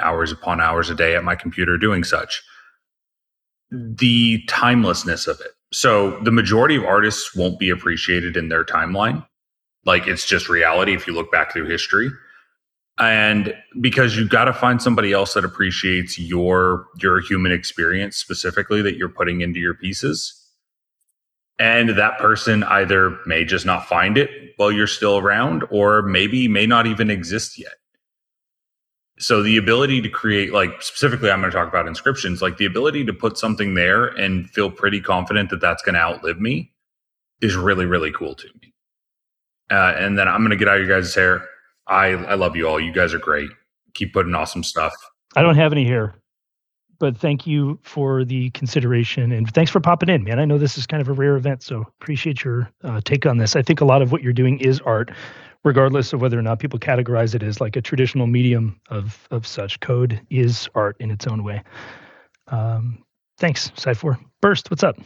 hours 0.00 0.32
upon 0.32 0.58
hours 0.58 0.88
a 0.88 0.94
day 0.94 1.14
at 1.14 1.24
my 1.24 1.34
computer 1.34 1.76
doing 1.76 2.04
such 2.04 2.42
the 3.72 4.42
timelessness 4.48 5.26
of 5.26 5.40
it. 5.40 5.52
So 5.72 6.18
the 6.20 6.30
majority 6.30 6.76
of 6.76 6.84
artists 6.84 7.34
won't 7.34 7.58
be 7.58 7.70
appreciated 7.70 8.36
in 8.36 8.48
their 8.48 8.64
timeline. 8.64 9.26
Like 9.84 10.06
it's 10.06 10.26
just 10.26 10.48
reality 10.48 10.94
if 10.94 11.06
you 11.06 11.14
look 11.14 11.32
back 11.32 11.52
through 11.52 11.68
history. 11.68 12.10
And 12.98 13.54
because 13.80 14.16
you've 14.16 14.28
got 14.28 14.44
to 14.44 14.52
find 14.52 14.82
somebody 14.82 15.12
else 15.12 15.32
that 15.32 15.44
appreciates 15.44 16.18
your 16.18 16.86
your 17.00 17.20
human 17.20 17.50
experience 17.50 18.16
specifically 18.16 18.82
that 18.82 18.96
you're 18.96 19.08
putting 19.08 19.40
into 19.40 19.58
your 19.58 19.74
pieces. 19.74 20.38
And 21.58 21.90
that 21.90 22.18
person 22.18 22.64
either 22.64 23.18
may 23.24 23.44
just 23.44 23.64
not 23.64 23.88
find 23.88 24.18
it 24.18 24.30
while 24.56 24.70
you're 24.70 24.86
still 24.86 25.16
around 25.18 25.64
or 25.70 26.02
maybe 26.02 26.48
may 26.48 26.66
not 26.66 26.86
even 26.86 27.08
exist 27.08 27.58
yet. 27.58 27.74
So 29.18 29.42
the 29.42 29.56
ability 29.56 30.00
to 30.00 30.08
create, 30.08 30.52
like 30.52 30.82
specifically, 30.82 31.30
I'm 31.30 31.40
going 31.40 31.50
to 31.52 31.56
talk 31.56 31.68
about 31.68 31.86
inscriptions, 31.86 32.42
like 32.42 32.56
the 32.56 32.64
ability 32.64 33.04
to 33.04 33.12
put 33.12 33.38
something 33.38 33.74
there 33.74 34.06
and 34.06 34.48
feel 34.50 34.70
pretty 34.70 35.00
confident 35.00 35.50
that 35.50 35.60
that's 35.60 35.82
going 35.82 35.94
to 35.94 36.00
outlive 36.00 36.40
me 36.40 36.72
is 37.40 37.54
really, 37.54 37.84
really 37.86 38.10
cool 38.10 38.34
to 38.34 38.46
me. 38.60 38.72
Uh, 39.70 39.94
and 39.96 40.18
then 40.18 40.28
I'm 40.28 40.40
going 40.40 40.50
to 40.50 40.56
get 40.56 40.68
out 40.68 40.80
of 40.80 40.86
your 40.86 41.00
guys' 41.00 41.14
hair. 41.14 41.46
I, 41.86 42.08
I 42.08 42.34
love 42.34 42.56
you 42.56 42.68
all. 42.68 42.80
You 42.80 42.92
guys 42.92 43.12
are 43.14 43.18
great. 43.18 43.50
Keep 43.94 44.14
putting 44.14 44.34
awesome 44.34 44.64
stuff. 44.64 44.94
I 45.36 45.42
don't 45.42 45.56
have 45.56 45.72
any 45.72 45.84
hair, 45.84 46.14
but 46.98 47.16
thank 47.16 47.46
you 47.46 47.78
for 47.82 48.24
the 48.24 48.50
consideration 48.50 49.32
and 49.32 49.52
thanks 49.52 49.70
for 49.70 49.80
popping 49.80 50.08
in, 50.08 50.24
man. 50.24 50.38
I 50.38 50.44
know 50.44 50.58
this 50.58 50.78
is 50.78 50.86
kind 50.86 51.00
of 51.00 51.08
a 51.08 51.12
rare 51.12 51.36
event, 51.36 51.62
so 51.62 51.84
appreciate 52.00 52.44
your 52.44 52.70
uh, 52.84 53.00
take 53.04 53.26
on 53.26 53.38
this. 53.38 53.56
I 53.56 53.62
think 53.62 53.80
a 53.80 53.84
lot 53.84 54.02
of 54.02 54.12
what 54.12 54.22
you're 54.22 54.32
doing 54.32 54.58
is 54.60 54.80
art, 54.80 55.10
regardless 55.64 56.12
of 56.12 56.20
whether 56.20 56.38
or 56.38 56.42
not 56.42 56.58
people 56.58 56.78
categorize 56.78 57.34
it 57.34 57.42
as 57.42 57.60
like 57.60 57.76
a 57.76 57.82
traditional 57.82 58.26
medium 58.26 58.80
of 58.90 59.26
of 59.30 59.46
such. 59.46 59.80
Code 59.80 60.20
is 60.30 60.68
art 60.74 60.96
in 61.00 61.10
its 61.10 61.26
own 61.26 61.44
way. 61.44 61.62
Um, 62.48 63.02
thanks, 63.38 63.70
Side 63.76 63.98
Four. 63.98 64.18
Burst, 64.40 64.70
what's 64.70 64.82
up? 64.82 64.96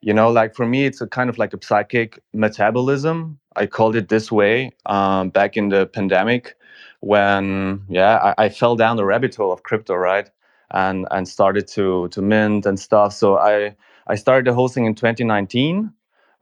You 0.00 0.14
know, 0.14 0.30
like 0.30 0.54
for 0.54 0.66
me, 0.66 0.84
it's 0.84 1.00
a 1.00 1.06
kind 1.06 1.28
of 1.28 1.38
like 1.38 1.52
a 1.52 1.58
psychic 1.62 2.22
metabolism. 2.32 3.38
I 3.56 3.66
called 3.66 3.96
it 3.96 4.08
this 4.08 4.30
way 4.30 4.72
um, 4.86 5.30
back 5.30 5.56
in 5.56 5.70
the 5.70 5.86
pandemic 5.86 6.56
when, 7.00 7.82
yeah, 7.88 8.34
I, 8.38 8.44
I 8.44 8.48
fell 8.48 8.76
down 8.76 8.96
the 8.96 9.04
rabbit 9.04 9.34
hole 9.34 9.52
of 9.52 9.62
crypto, 9.62 9.94
right? 9.94 10.30
And 10.70 11.06
and 11.10 11.28
started 11.28 11.66
to 11.68 12.08
to 12.08 12.22
mint 12.22 12.66
and 12.66 12.78
stuff. 12.78 13.12
So 13.12 13.38
I 13.38 13.74
I 14.06 14.16
started 14.16 14.52
hosting 14.52 14.84
in 14.84 14.94
2019. 14.94 15.92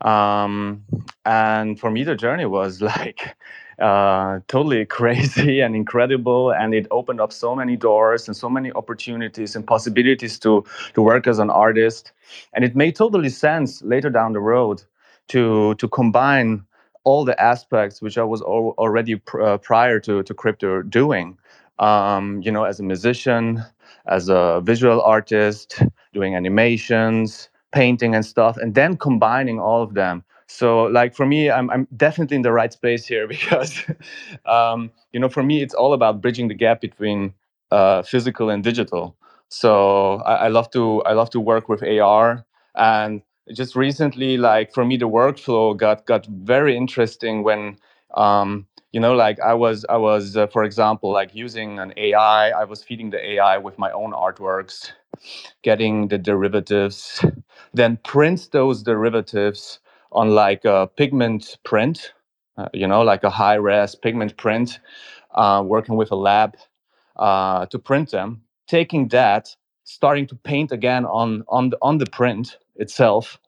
Um, 0.02 0.84
and 1.24 1.78
for 1.80 1.90
me, 1.90 2.04
the 2.04 2.14
journey 2.14 2.46
was 2.46 2.82
like 2.94 3.36
uh, 3.78 4.40
totally 4.48 4.84
crazy 4.98 5.60
and 5.60 5.76
incredible, 5.76 6.52
and 6.52 6.74
it 6.74 6.86
opened 6.90 7.20
up 7.20 7.32
so 7.32 7.54
many 7.54 7.76
doors 7.76 8.28
and 8.28 8.36
so 8.36 8.48
many 8.48 8.72
opportunities 8.72 9.56
and 9.56 9.66
possibilities 9.66 10.38
to 10.40 10.64
to 10.94 11.02
work 11.02 11.26
as 11.26 11.38
an 11.38 11.50
artist. 11.50 12.12
And 12.54 12.64
it 12.64 12.76
made 12.76 12.96
totally 12.96 13.30
sense 13.30 13.82
later 13.82 14.10
down 14.10 14.32
the 14.32 14.40
road 14.40 14.82
to 15.28 15.74
to 15.76 15.88
combine 15.88 16.64
all 17.04 17.24
the 17.24 17.40
aspects 17.40 18.02
which 18.02 18.18
I 18.18 18.24
was 18.24 18.42
al- 18.42 18.74
already 18.78 19.16
pr- 19.16 19.42
uh, 19.42 19.58
prior 19.58 20.00
to 20.00 20.22
to 20.22 20.34
crypto 20.34 20.82
doing. 20.82 21.38
Um, 21.78 22.40
you 22.42 22.52
know, 22.52 22.64
as 22.64 22.80
a 22.80 22.84
musician, 22.84 23.64
as 24.06 24.28
a 24.28 24.60
visual 24.64 25.00
artist, 25.02 25.82
doing 26.12 26.34
animations, 26.36 27.50
painting 27.74 28.14
and 28.14 28.24
stuff, 28.24 28.56
and 28.56 28.74
then 28.74 28.96
combining 28.96 29.58
all 29.58 29.82
of 29.82 29.94
them. 29.94 30.24
So 30.46 30.84
like 30.84 31.14
for 31.14 31.26
me 31.26 31.50
i'm, 31.50 31.70
I'm 31.70 31.88
definitely 31.96 32.36
in 32.36 32.42
the 32.42 32.52
right 32.52 32.72
space 32.72 33.06
here 33.06 33.26
because 33.34 33.82
um, 34.46 34.90
you 35.12 35.20
know 35.20 35.28
for 35.28 35.42
me 35.42 35.62
it's 35.62 35.74
all 35.74 35.92
about 35.92 36.20
bridging 36.20 36.48
the 36.48 36.54
gap 36.54 36.80
between 36.80 37.34
uh, 37.70 38.02
physical 38.02 38.50
and 38.50 38.62
digital. 38.62 39.16
So 39.48 40.16
I, 40.26 40.46
I, 40.46 40.48
love 40.48 40.70
to 40.72 41.02
i 41.02 41.12
love 41.12 41.30
to 41.30 41.40
work 41.40 41.68
with 41.68 41.82
ar 41.82 42.44
and 42.74 43.22
just 43.52 43.76
recently 43.76 44.36
like 44.36 44.72
for 44.72 44.84
me 44.84 44.96
the 44.96 45.08
workflow 45.08 45.76
got 45.76 46.06
got 46.06 46.26
very 46.26 46.76
interesting 46.76 47.42
when 47.42 47.76
um, 48.16 48.66
you 48.92 49.00
know 49.00 49.14
like 49.14 49.38
i 49.40 49.52
was 49.52 49.84
i 49.88 49.96
was 49.96 50.36
uh, 50.36 50.46
for 50.46 50.64
example 50.64 51.12
like 51.12 51.34
using 51.34 51.78
an 51.78 51.92
ai 51.96 52.50
i 52.50 52.64
was 52.64 52.82
feeding 52.82 53.10
the 53.10 53.20
ai 53.32 53.58
with 53.58 53.76
my 53.78 53.90
own 53.90 54.12
artworks 54.12 54.92
getting 55.62 56.08
the 56.08 56.18
derivatives 56.18 57.24
then 57.74 57.98
prints 58.04 58.48
those 58.48 58.82
derivatives 58.82 59.80
on 60.12 60.30
like 60.30 60.64
a 60.64 60.88
pigment 60.96 61.58
print, 61.64 62.12
uh, 62.56 62.68
you 62.72 62.86
know, 62.86 63.02
like 63.02 63.24
a 63.24 63.30
high 63.30 63.54
res 63.54 63.94
pigment 63.94 64.36
print, 64.36 64.80
uh, 65.34 65.62
working 65.66 65.96
with 65.96 66.10
a 66.12 66.16
lab 66.16 66.56
uh, 67.16 67.66
to 67.66 67.78
print 67.78 68.10
them. 68.10 68.42
Taking 68.68 69.08
that, 69.08 69.54
starting 69.84 70.26
to 70.28 70.36
paint 70.36 70.72
again 70.72 71.04
on 71.06 71.44
on 71.48 71.70
the, 71.70 71.78
on 71.82 71.98
the 71.98 72.06
print 72.06 72.58
itself, 72.76 73.38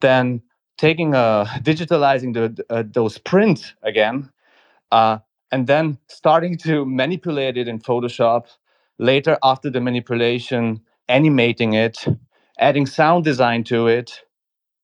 then 0.00 0.42
taking 0.78 1.14
a 1.14 1.46
digitalizing 1.62 2.34
the, 2.34 2.64
uh, 2.70 2.84
those 2.92 3.18
print 3.18 3.74
again, 3.82 4.30
uh, 4.92 5.18
and 5.52 5.66
then 5.66 5.98
starting 6.08 6.58
to 6.58 6.86
manipulate 6.86 7.56
it 7.56 7.68
in 7.68 7.80
Photoshop. 7.80 8.46
Later, 8.98 9.38
after 9.42 9.70
the 9.70 9.80
manipulation, 9.80 10.80
animating 11.08 11.74
it, 11.74 12.06
adding 12.58 12.86
sound 12.86 13.24
design 13.24 13.64
to 13.64 13.86
it, 13.86 14.20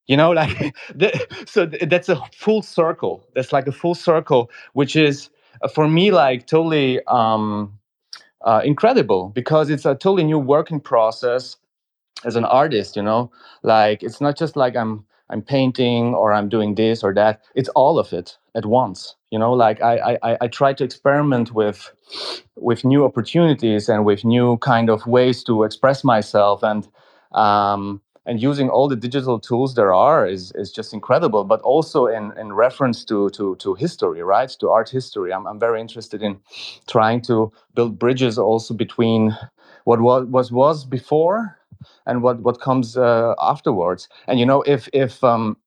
you 0.07 0.17
know 0.17 0.31
like 0.41 0.75
the, 0.93 1.11
so 1.47 1.65
that's 1.65 2.09
a 2.09 2.21
full 2.33 2.61
circle 2.61 3.27
that's 3.35 3.53
like 3.53 3.67
a 3.67 3.71
full 3.71 3.95
circle 3.95 4.49
which 4.73 4.95
is 4.95 5.29
uh, 5.61 5.67
for 5.67 5.87
me 5.87 6.11
like 6.11 6.47
totally 6.47 7.03
um, 7.07 7.73
uh, 8.45 8.61
incredible 8.63 9.29
because 9.29 9.69
it's 9.69 9.85
a 9.85 9.95
totally 9.95 10.23
new 10.23 10.39
working 10.39 10.79
process 10.79 11.57
as 12.25 12.35
an 12.35 12.45
artist 12.45 12.95
you 12.95 13.01
know? 13.01 13.31
Like 13.63 14.03
it's 14.03 14.21
not 14.21 14.37
just 14.37 14.55
like 14.55 14.75
i'm 14.75 15.05
i'm 15.29 15.41
painting 15.41 16.13
or 16.15 16.33
i'm 16.33 16.49
doing 16.49 16.75
this 16.75 17.03
or 17.03 17.13
that. 17.13 17.41
It's 17.55 17.69
all 17.69 17.99
of 17.99 18.13
it 18.13 18.37
at 18.55 18.65
once 18.65 19.15
you 19.31 19.39
know 19.39 19.53
like 19.53 19.81
i 19.81 20.17
i, 20.23 20.37
I 20.41 20.47
try 20.47 20.73
to 20.73 20.83
experiment 20.83 21.53
with 21.53 21.91
with 22.57 22.85
new 22.85 23.05
opportunities 23.05 23.89
and 23.89 24.05
with 24.05 24.25
new 24.25 24.57
kind 24.57 24.89
of 24.89 25.05
ways 25.07 25.43
to 25.45 25.63
express 25.63 26.03
myself. 26.03 26.63
And 26.63 26.87
um, 27.33 28.01
and 28.25 28.41
using 28.41 28.69
all 28.69 28.87
the 28.87 28.95
digital 28.95 29.39
tools 29.39 29.75
there 29.75 29.93
are 29.93 30.25
is, 30.27 30.53
is 30.55 30.71
just 30.71 30.93
incredible 30.93 31.43
but 31.43 31.61
also 31.61 32.05
in, 32.07 32.31
in 32.37 32.53
reference 32.53 33.03
to, 33.05 33.29
to, 33.31 33.55
to 33.57 33.73
history 33.75 34.23
right? 34.23 34.49
To 34.61 34.69
art 34.69 34.89
history. 34.89 35.33
I'm, 35.33 35.47
I'm 35.47 35.59
very 35.59 35.81
interested 35.81 36.23
in 36.23 36.39
trying 36.87 37.21
to 37.23 37.51
build 37.75 37.99
bridges 37.99 38.37
also 38.37 38.73
between 38.75 39.37
what 39.85 40.01
was, 40.01 40.25
was, 40.27 40.51
was 40.51 40.85
before 40.85 41.57
and 42.05 42.23
what, 42.23 42.39
what 42.39 42.59
comes 42.61 42.97
uh, 42.97 43.35
afterwards 43.41 44.09
and 44.27 44.39
you 44.39 44.45
know 44.45 44.61
if 44.63 44.89
if 44.93 45.23
um, 45.23 45.57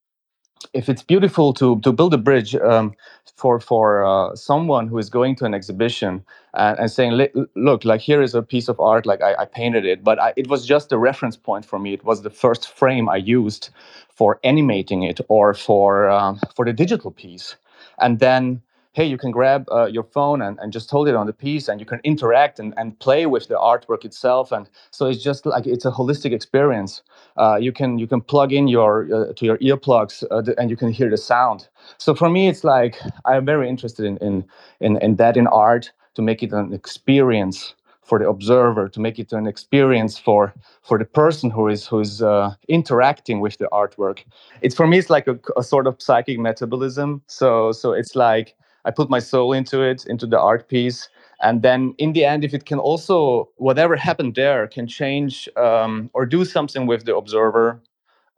if 0.73 0.89
it's 0.89 1.03
beautiful 1.03 1.53
to 1.55 1.81
to 1.81 1.93
build 1.93 2.15
a 2.15 2.19
bridge 2.19 2.55
um, 2.57 2.95
for 3.37 3.61
for 3.61 4.05
uh, 4.05 4.35
someone 4.37 4.89
who 4.89 4.99
is 4.99 5.11
going 5.11 5.37
to 5.37 5.45
an 5.45 5.55
exhibition 5.55 6.25
and, 6.55 6.79
and 6.79 6.91
saying, 6.91 7.13
look, 7.55 7.85
like 7.85 8.01
here 8.01 8.23
is 8.23 8.35
a 8.35 8.43
piece 8.43 8.69
of 8.69 8.81
art, 8.81 9.07
like 9.07 9.23
I, 9.23 9.35
I 9.41 9.45
painted 9.45 9.85
it, 9.85 10.03
but 10.05 10.19
I, 10.21 10.33
it 10.37 10.49
was 10.49 10.67
just 10.67 10.93
a 10.93 10.99
reference 10.99 11.37
point 11.37 11.65
for 11.65 11.79
me. 11.79 11.93
It 11.93 12.05
was 12.05 12.23
the 12.23 12.31
first 12.31 12.69
frame 12.69 13.09
I 13.09 13.17
used 13.17 13.71
for 14.11 14.41
animating 14.45 15.03
it 15.03 15.21
or 15.29 15.55
for 15.55 16.09
um, 16.09 16.41
for 16.55 16.65
the 16.65 16.73
digital 16.73 17.11
piece, 17.11 17.57
and 17.99 18.19
then 18.19 18.63
hey, 18.97 19.05
you 19.05 19.19
can 19.19 19.31
grab 19.31 19.69
uh, 19.71 19.85
your 19.85 20.05
phone 20.05 20.41
and, 20.41 20.59
and 20.59 20.73
just 20.73 20.91
hold 20.91 21.07
it 21.07 21.15
on 21.15 21.27
the 21.27 21.33
piece 21.33 21.69
and 21.69 21.81
you 21.81 21.85
can 21.85 22.01
interact 22.03 22.59
and, 22.59 22.73
and 22.79 22.99
play 22.99 23.27
with 23.27 23.47
the 23.47 23.55
artwork 23.55 24.07
itself. 24.07 24.51
And 24.51 24.71
so 24.91 25.05
it's 25.05 25.23
just 25.23 25.45
like 25.45 25.67
it's 25.67 25.85
a 25.85 25.91
holistic 25.91 26.33
experience. 26.33 27.03
Uh, 27.37 27.59
you 27.61 27.73
can 27.73 27.99
you 27.99 28.07
can 28.07 28.23
plug 28.23 28.55
in 28.55 28.69
your 28.69 29.07
uh, 29.15 29.35
to 29.35 29.45
your 29.45 29.59
earplugs 29.59 30.25
uh, 30.31 30.51
and 30.57 30.71
you 30.71 30.79
can 30.79 30.91
hear 30.91 31.11
the 31.11 31.19
sound. 31.19 31.69
So 31.99 32.15
for 32.15 32.31
me, 32.31 32.49
it's 32.49 32.65
like 32.65 32.97
I'm 33.27 33.45
very 33.45 33.69
interested 33.69 34.07
in 34.07 34.17
in 34.19 34.45
in, 34.81 34.97
in 35.03 35.17
that 35.17 35.37
in 35.37 35.47
art 35.47 35.93
to 36.15 36.23
make 36.23 36.43
it 36.43 36.53
an 36.53 36.73
experience 36.73 37.75
for 38.03 38.19
the 38.19 38.27
observer 38.27 38.89
to 38.89 39.01
make 39.01 39.19
it 39.19 39.31
an 39.33 39.47
experience 39.47 40.17
for 40.17 40.55
for 40.81 40.97
the 40.97 41.05
person 41.05 41.51
who 41.51 41.69
is 41.69 41.87
who 41.87 42.01
is 42.01 42.23
uh, 42.23 42.55
interacting 42.69 43.41
with 43.41 43.59
the 43.59 43.69
artwork 43.73 44.25
it's 44.63 44.77
for 44.77 44.87
me 44.87 44.97
it's 44.97 45.11
like 45.11 45.27
a, 45.27 45.37
a, 45.57 45.63
sort 45.63 45.89
of 45.89 46.01
psychic 46.01 46.39
metabolism 46.39 47.21
so 47.27 47.73
so 47.73 47.93
it's 47.93 48.15
like 48.15 48.55
I 48.87 48.91
put 48.93 49.11
my 49.11 49.19
soul 49.19 49.53
into 49.53 49.83
it, 49.83 50.07
into 50.07 50.27
the 50.27 50.41
art 50.41 50.69
piece. 50.69 51.09
And 51.43 51.61
then 51.61 51.95
in 51.99 52.15
the 52.15 52.25
end, 52.25 52.45
if 52.45 52.55
it 52.55 52.65
can 52.65 52.79
also, 52.79 53.51
whatever 53.57 53.97
happened 53.97 54.37
there 54.37 54.67
can 54.69 54.87
change 54.87 55.49
um, 55.57 56.09
or 56.15 56.25
do 56.25 56.45
something 56.47 56.87
with 56.87 57.05
the 57.05 57.15
observer, 57.15 57.83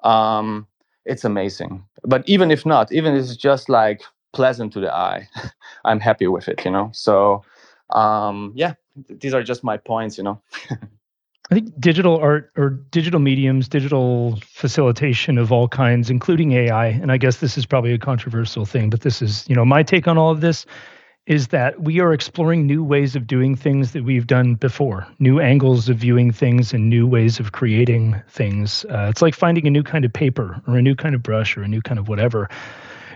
um, 0.03 0.67
it's 1.05 1.25
amazing. 1.25 1.85
But 2.03 2.29
even 2.29 2.51
if 2.51 2.67
not, 2.67 2.91
even 2.91 3.15
if 3.15 3.23
it's 3.25 3.37
just 3.37 3.69
like 3.69 4.03
pleasant 4.33 4.73
to 4.73 4.81
the 4.81 4.93
eye, 4.93 5.29
I'm 5.85 6.01
happy 6.01 6.27
with 6.27 6.49
it, 6.49 6.65
you 6.65 6.71
know? 6.73 6.91
So 6.93 7.45
um, 7.91 8.53
yeah, 8.57 8.75
these 9.09 9.35
are 9.35 9.43
just 9.43 9.63
my 9.63 9.77
points, 9.77 10.19
you 10.19 10.25
know? 10.25 10.43
I 11.51 11.55
think 11.55 11.81
digital 11.81 12.19
art 12.19 12.53
or 12.59 12.71
digital 12.91 13.21
mediums, 13.21 13.69
digital 13.69 14.39
facilitation 14.45 15.39
of 15.39 15.51
all 15.51 15.67
kinds, 15.67 16.11
including 16.11 16.53
AI, 16.53 16.89
and 16.89 17.11
I 17.11 17.17
guess 17.17 17.39
this 17.39 17.57
is 17.57 17.65
probably 17.65 17.95
a 17.95 17.99
controversial 17.99 18.67
thing, 18.67 18.91
but 18.91 19.01
this 19.01 19.23
is, 19.23 19.49
you 19.49 19.55
know, 19.55 19.65
my 19.65 19.83
take 19.83 20.07
on 20.07 20.19
all 20.19 20.31
of 20.31 20.43
this 20.43 20.67
is 21.27 21.49
that 21.49 21.83
we 21.83 22.01
are 22.01 22.13
exploring 22.13 22.67
new 22.67 22.85
ways 22.85 23.17
of 23.17 23.27
doing 23.27 23.57
things 23.57 23.93
that 23.93 24.05
we've 24.05 24.27
done 24.27 24.57
before, 24.57 25.07
new 25.21 25.41
angles 25.41 25.89
of 25.89 25.97
viewing 25.97 26.33
things 26.33 26.75
and 26.75 26.91
new 26.91 27.07
ways 27.07 27.41
of 27.41 27.53
creating 27.53 28.21
things. 28.29 28.85
Uh, 28.91 29.07
it's 29.09 29.23
like 29.23 29.35
finding 29.35 29.67
a 29.67 29.71
new 29.71 29.83
kind 29.83 30.05
of 30.05 30.13
paper 30.13 30.61
or 30.67 30.77
a 30.77 30.83
new 30.83 30.95
kind 30.95 31.15
of 31.15 31.23
brush 31.23 31.57
or 31.57 31.63
a 31.63 31.69
new 31.69 31.81
kind 31.81 31.99
of 31.99 32.09
whatever. 32.09 32.49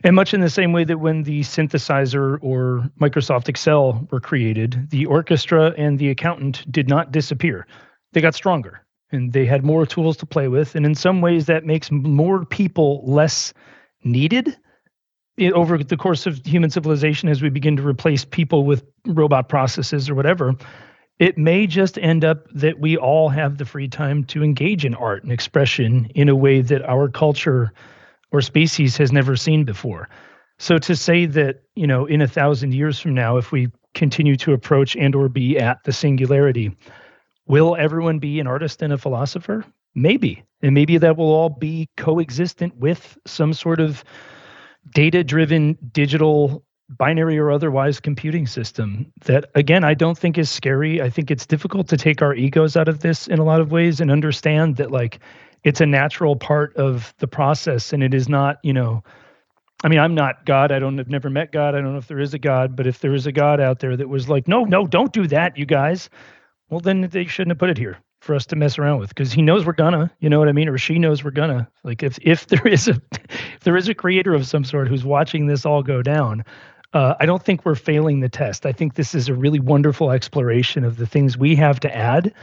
And 0.04 0.16
much 0.16 0.32
in 0.32 0.40
the 0.40 0.50
same 0.50 0.72
way 0.72 0.84
that 0.84 0.98
when 0.98 1.22
the 1.22 1.40
synthesizer 1.40 2.38
or 2.42 2.90
Microsoft 2.98 3.48
Excel 3.48 4.06
were 4.10 4.20
created, 4.20 4.88
the 4.90 5.04
orchestra 5.04 5.74
and 5.76 5.98
the 5.98 6.08
accountant 6.08 6.70
did 6.70 6.88
not 6.88 7.12
disappear 7.12 7.66
they 8.12 8.20
got 8.20 8.34
stronger 8.34 8.84
and 9.10 9.32
they 9.32 9.44
had 9.44 9.64
more 9.64 9.84
tools 9.84 10.16
to 10.18 10.26
play 10.26 10.48
with. 10.48 10.74
And 10.74 10.86
in 10.86 10.94
some 10.94 11.20
ways, 11.20 11.46
that 11.46 11.66
makes 11.66 11.90
more 11.90 12.44
people 12.44 13.02
less 13.06 13.52
needed 14.04 14.56
over 15.54 15.78
the 15.78 15.96
course 15.96 16.26
of 16.26 16.44
human 16.44 16.70
civilization 16.70 17.28
as 17.28 17.42
we 17.42 17.48
begin 17.48 17.76
to 17.76 17.86
replace 17.86 18.24
people 18.24 18.64
with 18.64 18.84
robot 19.06 19.48
processes 19.48 20.08
or 20.10 20.14
whatever. 20.14 20.54
it 21.22 21.38
may 21.38 21.68
just 21.68 21.98
end 21.98 22.24
up 22.24 22.48
that 22.52 22.80
we 22.80 22.96
all 22.96 23.28
have 23.28 23.58
the 23.58 23.64
free 23.64 23.86
time 23.86 24.24
to 24.24 24.42
engage 24.42 24.84
in 24.84 24.92
art 24.94 25.22
and 25.22 25.30
expression 25.30 26.10
in 26.16 26.28
a 26.28 26.34
way 26.34 26.60
that 26.60 26.82
our 26.82 27.08
culture 27.08 27.72
or 28.32 28.40
species 28.40 28.96
has 28.96 29.12
never 29.12 29.36
seen 29.36 29.64
before. 29.64 30.08
So 30.58 30.78
to 30.78 30.96
say 30.96 31.26
that, 31.26 31.62
you 31.76 31.86
know, 31.86 32.06
in 32.06 32.22
a 32.22 32.26
thousand 32.26 32.74
years 32.74 32.98
from 32.98 33.14
now, 33.14 33.36
if 33.36 33.52
we 33.52 33.70
continue 33.94 34.34
to 34.36 34.52
approach 34.52 34.96
and 34.96 35.14
or 35.14 35.28
be 35.28 35.58
at 35.58 35.84
the 35.84 35.92
singularity, 35.92 36.76
will 37.46 37.76
everyone 37.76 38.18
be 38.18 38.40
an 38.40 38.46
artist 38.46 38.82
and 38.82 38.92
a 38.92 38.98
philosopher? 38.98 39.64
Maybe. 39.94 40.42
And 40.62 40.74
maybe 40.74 40.98
that 40.98 41.16
will 41.16 41.32
all 41.32 41.50
be 41.50 41.88
coexistent 41.96 42.76
with 42.76 43.18
some 43.26 43.52
sort 43.52 43.80
of 43.80 44.04
data 44.90 45.22
driven 45.22 45.76
digital 45.92 46.64
binary 46.98 47.38
or 47.38 47.50
otherwise 47.50 48.00
computing 48.00 48.46
system 48.46 49.10
that 49.24 49.46
again 49.54 49.82
i 49.84 49.94
don't 49.94 50.18
think 50.18 50.36
is 50.36 50.50
scary 50.50 51.00
i 51.00 51.08
think 51.08 51.30
it's 51.30 51.46
difficult 51.46 51.88
to 51.88 51.96
take 51.96 52.20
our 52.20 52.34
egos 52.34 52.76
out 52.76 52.88
of 52.88 53.00
this 53.00 53.28
in 53.28 53.38
a 53.38 53.44
lot 53.44 53.60
of 53.60 53.72
ways 53.72 54.00
and 54.00 54.10
understand 54.10 54.76
that 54.76 54.90
like 54.90 55.18
it's 55.64 55.80
a 55.80 55.86
natural 55.86 56.36
part 56.36 56.76
of 56.76 57.14
the 57.18 57.26
process 57.26 57.92
and 57.92 58.02
it 58.02 58.12
is 58.12 58.28
not 58.28 58.58
you 58.62 58.72
know 58.72 59.02
i 59.84 59.88
mean 59.88 59.98
i'm 59.98 60.14
not 60.14 60.44
god 60.44 60.70
i 60.70 60.78
don't 60.78 60.98
have 60.98 61.08
never 61.08 61.30
met 61.30 61.50
god 61.50 61.74
i 61.74 61.80
don't 61.80 61.92
know 61.92 61.98
if 61.98 62.08
there 62.08 62.20
is 62.20 62.34
a 62.34 62.38
god 62.38 62.76
but 62.76 62.86
if 62.86 62.98
there 62.98 63.14
is 63.14 63.26
a 63.26 63.32
god 63.32 63.58
out 63.60 63.78
there 63.78 63.96
that 63.96 64.08
was 64.08 64.28
like 64.28 64.46
no 64.46 64.64
no 64.64 64.86
don't 64.86 65.12
do 65.12 65.26
that 65.26 65.56
you 65.56 65.64
guys 65.64 66.10
well 66.72 66.80
then 66.80 67.02
they 67.12 67.26
shouldn't 67.26 67.50
have 67.50 67.58
put 67.58 67.70
it 67.70 67.78
here 67.78 67.98
for 68.22 68.34
us 68.34 68.46
to 68.46 68.56
mess 68.56 68.78
around 68.78 68.98
with 68.98 69.10
because 69.10 69.32
he 69.32 69.42
knows 69.42 69.66
we're 69.66 69.72
gonna 69.72 70.10
you 70.20 70.28
know 70.28 70.38
what 70.38 70.48
i 70.48 70.52
mean 70.52 70.68
or 70.68 70.78
she 70.78 70.98
knows 70.98 71.22
we're 71.22 71.30
gonna 71.30 71.68
like 71.84 72.02
if 72.02 72.18
if 72.22 72.46
there 72.48 72.66
is 72.66 72.88
a 72.88 73.00
if 73.12 73.60
there 73.60 73.76
is 73.76 73.88
a 73.88 73.94
creator 73.94 74.34
of 74.34 74.46
some 74.46 74.64
sort 74.64 74.88
who's 74.88 75.04
watching 75.04 75.46
this 75.46 75.64
all 75.64 75.82
go 75.82 76.02
down 76.02 76.44
uh, 76.94 77.14
I 77.20 77.24
don't 77.24 77.42
think 77.42 77.64
we're 77.64 77.74
failing 77.74 78.20
the 78.20 78.28
test. 78.28 78.66
I 78.66 78.72
think 78.72 78.96
this 78.96 79.14
is 79.14 79.28
a 79.28 79.34
really 79.34 79.60
wonderful 79.60 80.10
exploration 80.10 80.84
of 80.84 80.98
the 80.98 81.06
things 81.06 81.38
we 81.38 81.56
have 81.56 81.80
to 81.80 81.96
add 81.96 82.34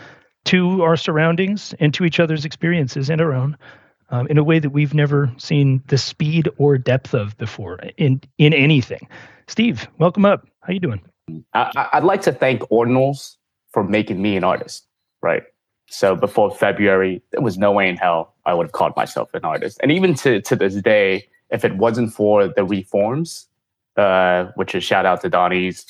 to 0.45 0.81
our 0.81 0.97
surroundings 0.97 1.75
and 1.79 1.93
to 1.93 2.03
each 2.03 2.19
other's 2.19 2.45
experiences 2.45 3.11
and 3.11 3.21
our 3.21 3.31
own 3.31 3.55
um, 4.09 4.25
in 4.27 4.39
a 4.39 4.43
way 4.43 4.57
that 4.57 4.71
we've 4.71 4.95
never 4.95 5.31
seen 5.37 5.83
the 5.87 5.99
speed 5.99 6.49
or 6.57 6.79
depth 6.79 7.13
of 7.13 7.37
before 7.37 7.79
in 7.97 8.21
in 8.37 8.53
anything. 8.53 9.07
Steve, 9.47 9.87
welcome 9.99 10.25
up. 10.25 10.47
How 10.61 10.73
you 10.73 10.79
doing? 10.79 11.01
I, 11.53 11.89
I'd 11.93 12.03
like 12.03 12.23
to 12.23 12.31
thank 12.31 12.61
Ordinals 12.71 13.37
for 13.71 13.83
making 13.83 14.21
me 14.21 14.35
an 14.35 14.43
artist. 14.43 14.85
Right. 15.21 15.43
So 15.89 16.15
before 16.15 16.51
February, 16.51 17.21
there 17.31 17.41
was 17.41 17.57
no 17.57 17.71
way 17.71 17.89
in 17.89 17.97
hell 17.97 18.33
I 18.45 18.53
would 18.53 18.67
have 18.67 18.71
called 18.73 18.95
myself 18.95 19.33
an 19.33 19.43
artist. 19.43 19.79
And 19.81 19.91
even 19.91 20.13
to 20.15 20.41
to 20.41 20.55
this 20.55 20.75
day, 20.75 21.27
if 21.49 21.65
it 21.65 21.75
wasn't 21.77 22.13
for 22.13 22.47
the 22.47 22.63
reforms 22.63 23.49
uh, 23.99 24.51
which 24.55 24.73
is 24.75 24.83
shout 24.83 25.05
out 25.05 25.21
to 25.21 25.29
Donnie's 25.29 25.85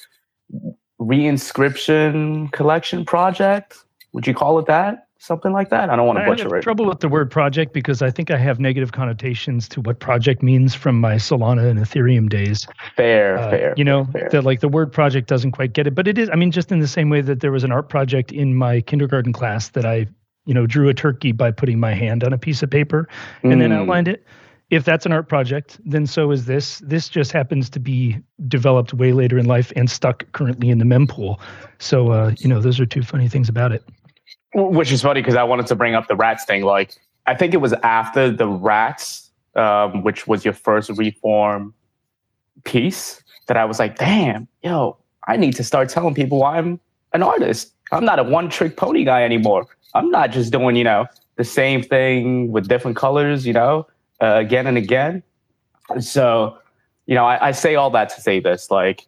reinscription 1.00 2.52
collection 2.52 3.06
project. 3.06 3.78
Would 4.14 4.26
you 4.26 4.34
call 4.34 4.58
it 4.60 4.66
that? 4.66 5.09
Something 5.22 5.52
like 5.52 5.70
that? 5.70 5.90
I 5.90 5.98
don't 5.98 6.08
want 6.08 6.18
to 6.20 6.26
butcher 6.26 6.44
I 6.44 6.56
have 6.56 6.60
it. 6.60 6.62
trouble 6.64 6.86
with 6.86 7.02
the 7.02 7.10
word 7.10 7.30
project 7.30 7.74
because 7.74 8.02
I 8.02 8.10
think 8.10 8.32
I 8.32 8.38
have 8.38 8.58
negative 8.58 8.94
connotations 8.94 9.68
to 9.70 9.82
what 9.82 10.00
project 10.00 10.42
means 10.42 10.74
from 10.74 10.98
my 11.00 11.16
Solana 11.16 11.70
and 11.70 11.78
Ethereum 11.78 12.30
days. 12.30 12.66
Fair, 12.96 13.38
Uh, 13.38 13.50
fair. 13.50 13.74
You 13.76 13.84
know, 13.84 14.06
fair. 14.14 14.30
that 14.32 14.44
like 14.46 14.62
the 14.62 14.70
word 14.70 14.94
project 14.94 15.28
doesn't 15.28 15.52
quite 15.52 15.74
get 15.74 15.88
it, 15.88 15.94
but 15.94 16.08
it 16.08 16.18
is. 16.18 16.30
I 16.32 16.36
mean, 16.36 16.52
just 16.52 16.72
in 16.72 16.80
the 16.80 16.88
same 16.88 17.10
way 17.10 17.20
that 17.20 17.42
there 17.42 17.52
was 17.52 17.66
an 17.66 17.72
art 17.72 17.90
project 17.90 18.32
in 18.32 18.56
my 18.56 18.80
kindergarten 18.80 19.34
class 19.34 19.68
that 19.70 19.86
I, 19.86 20.08
you 20.46 20.54
know, 20.54 20.66
drew 20.66 20.88
a 20.88 20.94
turkey 20.94 21.34
by 21.34 21.52
putting 21.52 21.82
my 21.82 21.94
hand 21.94 22.24
on 22.24 22.32
a 22.32 22.38
piece 22.38 22.64
of 22.64 22.70
paper 22.70 23.10
and 23.44 23.60
then 23.62 23.72
Mm. 23.72 23.80
outlined 23.82 24.08
it. 24.08 24.26
If 24.70 24.86
that's 24.86 25.06
an 25.06 25.12
art 25.12 25.28
project, 25.28 25.82
then 25.84 26.06
so 26.08 26.32
is 26.32 26.46
this. 26.46 26.80
This 26.80 27.10
just 27.10 27.34
happens 27.34 27.70
to 27.72 27.80
be 27.82 28.18
developed 28.48 28.94
way 28.94 29.12
later 29.12 29.38
in 29.38 29.48
life 29.48 29.74
and 29.76 29.90
stuck 29.90 30.32
currently 30.32 30.70
in 30.70 30.78
the 30.78 30.86
mempool. 30.86 31.40
So, 31.80 32.12
uh, 32.12 32.32
you 32.38 32.48
know, 32.48 32.62
those 32.62 32.80
are 32.80 32.86
two 32.86 33.02
funny 33.02 33.28
things 33.28 33.50
about 33.50 33.74
it. 33.74 33.84
Which 34.54 34.92
is 34.92 35.02
funny 35.02 35.22
because 35.22 35.36
I 35.36 35.44
wanted 35.44 35.68
to 35.68 35.76
bring 35.76 35.94
up 35.94 36.08
the 36.08 36.16
rats 36.16 36.46
thing. 36.46 36.64
Like, 36.64 36.96
I 37.28 37.36
think 37.36 37.54
it 37.54 37.58
was 37.58 37.74
after 37.84 38.32
the 38.32 38.48
rats, 38.48 39.30
um, 39.56 40.04
which 40.04 40.26
was 40.28 40.44
your 40.44 40.54
first 40.54 40.90
reform 40.98 41.74
piece, 42.64 43.24
that 43.48 43.58
I 43.58 43.66
was 43.66 43.80
like, 43.80 43.98
damn, 43.98 44.48
yo, 44.64 44.98
I 45.28 45.38
need 45.38 45.56
to 45.56 45.64
start 45.64 45.90
telling 45.90 46.16
people 46.16 46.44
I'm 46.44 46.80
an 47.14 47.22
artist. 47.24 47.74
I'm 47.92 48.06
not 48.06 48.20
a 48.20 48.24
one 48.24 48.50
trick 48.50 48.78
pony 48.78 49.04
guy 49.04 49.24
anymore. 49.24 49.68
I'm 49.94 50.10
not 50.10 50.32
just 50.32 50.52
doing, 50.52 50.76
you 50.76 50.84
know, 50.84 51.08
the 51.36 51.44
same 51.44 51.82
thing 51.82 52.52
with 52.52 52.68
different 52.68 52.98
colors, 52.98 53.46
you 53.46 53.54
know, 53.54 53.88
uh, 54.22 54.36
again 54.36 54.68
and 54.68 54.78
again. 54.78 55.24
So, 56.00 56.58
you 57.06 57.16
know, 57.16 57.26
I, 57.26 57.50
I 57.50 57.52
say 57.52 57.76
all 57.76 57.90
that 57.92 58.10
to 58.10 58.22
say 58.22 58.40
this, 58.40 58.70
like, 58.70 59.08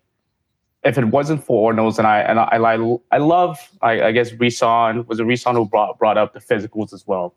if 0.83 0.97
it 0.97 1.05
wasn't 1.05 1.43
for 1.43 1.71
Ordinals, 1.71 1.97
and 1.97 2.07
I 2.07 2.19
and 2.21 2.39
I 2.39 2.57
I, 2.57 2.97
I 3.11 3.17
love 3.19 3.59
I, 3.81 4.01
I 4.03 4.11
guess 4.11 4.31
Reson 4.31 5.07
was 5.07 5.19
a 5.19 5.23
Reson 5.23 5.53
who 5.53 5.65
brought 5.65 5.99
brought 5.99 6.17
up 6.17 6.33
the 6.33 6.39
physicals 6.39 6.93
as 6.93 7.05
well. 7.05 7.35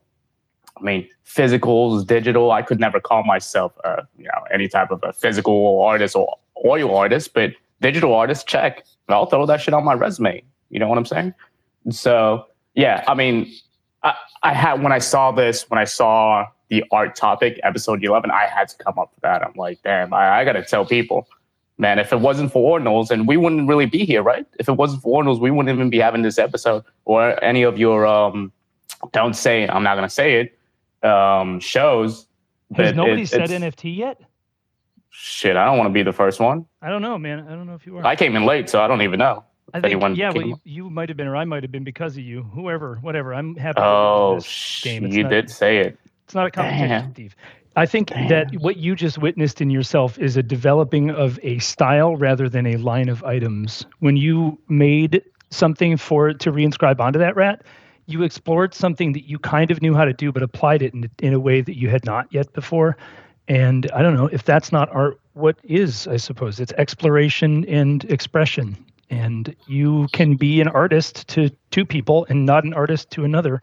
I 0.76 0.82
mean, 0.82 1.09
physicals, 1.26 2.07
digital. 2.07 2.51
I 2.51 2.62
could 2.62 2.80
never 2.80 3.01
call 3.01 3.22
myself 3.24 3.72
uh, 3.84 4.03
you 4.16 4.24
know 4.24 4.45
any 4.53 4.68
type 4.68 4.90
of 4.90 5.01
a 5.03 5.12
physical 5.12 5.82
artist 5.82 6.16
or 6.16 6.38
oil 6.64 6.97
artist, 6.97 7.34
but 7.34 7.53
digital 7.80 8.14
artist, 8.14 8.47
check. 8.47 8.84
I'll 9.09 9.26
throw 9.26 9.45
that 9.47 9.61
shit 9.61 9.74
on 9.74 9.84
my 9.84 9.95
resume. 9.95 10.42
You 10.70 10.78
know 10.78 10.88
what 10.88 10.97
I'm 10.97 11.05
saying? 11.05 11.34
So 11.90 12.47
yeah, 12.74 13.05
I 13.07 13.14
mean, 13.14 13.53
I, 14.03 14.14
I 14.42 14.55
had 14.55 14.82
when 14.82 14.92
I 14.92 14.99
saw 14.99 15.32
this, 15.32 15.68
when 15.68 15.78
I 15.78 15.84
saw 15.84 16.47
the 16.70 16.82
art 16.90 17.14
topic, 17.14 17.61
episode 17.62 18.03
11, 18.03 18.30
I 18.30 18.47
had 18.47 18.68
to 18.68 18.76
come 18.78 18.99
up 18.99 19.12
with 19.14 19.22
that. 19.22 19.42
I'm 19.45 19.53
like, 19.55 19.82
damn, 19.82 20.14
I, 20.14 20.40
I 20.40 20.45
got 20.45 20.53
to 20.53 20.64
tell 20.64 20.84
people 20.84 21.28
man, 21.79 21.99
if 21.99 22.12
it 22.12 22.20
wasn't 22.20 22.53
for 22.53 22.79
Ordinals, 22.79 23.11
and 23.11 23.27
we 23.27 23.37
wouldn't 23.37 23.68
really 23.68 23.87
be 23.87 24.05
here, 24.05 24.22
right? 24.22 24.47
If 24.59 24.68
it 24.68 24.72
wasn't 24.72 25.03
for 25.03 25.22
Ordinals, 25.22 25.41
we 25.41 25.51
wouldn't 25.51 25.75
even 25.75 25.91
be 25.91 25.99
having 25.99 26.22
this 26.22 26.39
episode 26.39 26.85
or 27.05 27.43
any 27.43 27.62
of 27.62 27.79
your 27.79 28.07
um, 28.07 28.53
don't 29.12 29.35
say 29.35 29.68
I'm 29.68 29.83
not 29.83 29.95
gonna 29.97 30.09
say 30.09 30.41
it 31.03 31.07
um, 31.09 31.61
shows. 31.61 32.27
Has 32.77 32.89
But 32.93 32.97
nobody 32.97 33.22
it- 33.22 33.29
said 33.29 33.51
NFT 33.51 33.97
yet? 33.97 34.20
Shit, 35.16 35.57
I 35.57 35.64
don't 35.64 35.79
want 35.79 35.89
to 35.89 35.93
be 35.93 36.03
the 36.03 36.12
first 36.12 36.41
one. 36.41 36.66
I 36.83 36.89
don't 36.89 37.01
know, 37.03 37.16
man. 37.18 37.47
I 37.49 37.51
don't 37.51 37.66
know 37.68 37.75
if 37.75 37.87
you 37.87 37.97
are. 37.99 38.05
I 38.05 38.16
came 38.16 38.35
in 38.35 38.45
late, 38.47 38.68
so 38.68 38.83
I 38.83 38.89
don't 38.89 39.03
even 39.03 39.18
know. 39.20 39.45
I 39.72 39.79
think, 39.81 39.93
anyone 39.93 40.16
yeah, 40.16 40.31
well, 40.35 40.45
you, 40.47 40.57
you 40.64 40.91
might 40.91 41.09
have 41.09 41.16
been, 41.16 41.27
or 41.29 41.37
I 41.37 41.45
might 41.45 41.62
have 41.62 41.70
been 41.70 41.85
because 41.85 42.16
of 42.16 42.25
you. 42.25 42.43
Whoever, 42.43 42.97
whatever. 42.97 43.33
I'm 43.33 43.55
happy. 43.55 43.81
Oh, 43.81 44.41
sh- 44.41 44.83
game. 44.83 45.05
It's 45.05 45.14
you 45.14 45.22
not- 45.22 45.31
did 45.31 45.51
say 45.51 45.79
it. 45.79 45.99
It's 46.25 46.35
not 46.35 46.47
a 46.47 46.51
competition, 46.51 46.89
Damn. 46.89 47.12
Steve. 47.12 47.37
I 47.77 47.87
think 47.87 48.11
that 48.11 48.55
what 48.61 48.77
you 48.77 48.95
just 48.95 49.18
witnessed 49.18 49.61
in 49.61 49.68
yourself 49.68 50.18
is 50.18 50.37
a 50.37 50.43
developing 50.43 51.11
of 51.11 51.41
a 51.43 51.59
style 51.59 52.14
rather 52.16 52.49
than 52.49 52.66
a 52.66 52.77
line 52.77 53.09
of 53.09 53.25
items. 53.25 53.85
When 53.99 54.16
you 54.16 54.59
made 54.68 55.22
something 55.51 55.97
for 55.97 56.33
to 56.33 56.53
reinscribe 56.53 57.01
onto 57.01 57.18
that 57.18 57.35
rat, 57.35 57.62
you 58.07 58.22
explored 58.22 58.75
something 58.75 59.12
that 59.14 59.29
you 59.29 59.39
kind 59.39 59.70
of 59.70 59.83
knew 59.83 59.95
how 59.95 60.05
to 60.05 60.12
do, 60.12 60.31
but 60.31 60.43
applied 60.43 60.83
it 60.83 60.95
in, 60.95 61.11
in 61.20 61.33
a 61.33 61.41
way 61.41 61.62
that 61.62 61.77
you 61.77 61.89
had 61.89 62.05
not 62.05 62.33
yet 62.33 62.53
before. 62.53 62.97
And 63.49 63.91
I 63.93 64.03
don't 64.03 64.14
know 64.14 64.27
if 64.27 64.45
that's 64.45 64.70
not 64.70 64.89
art. 64.91 65.18
What 65.33 65.57
is? 65.64 66.07
I 66.07 66.16
suppose 66.16 66.61
it's 66.61 66.72
exploration 66.75 67.64
and 67.64 68.05
expression. 68.05 68.77
And 69.11 69.55
you 69.66 70.07
can 70.12 70.37
be 70.37 70.61
an 70.61 70.68
artist 70.68 71.27
to 71.29 71.51
two 71.70 71.85
people 71.85 72.27
and 72.29 72.47
not 72.47 72.64
an 72.64 72.72
artist 72.72 73.11
to 73.11 73.25
another. 73.25 73.61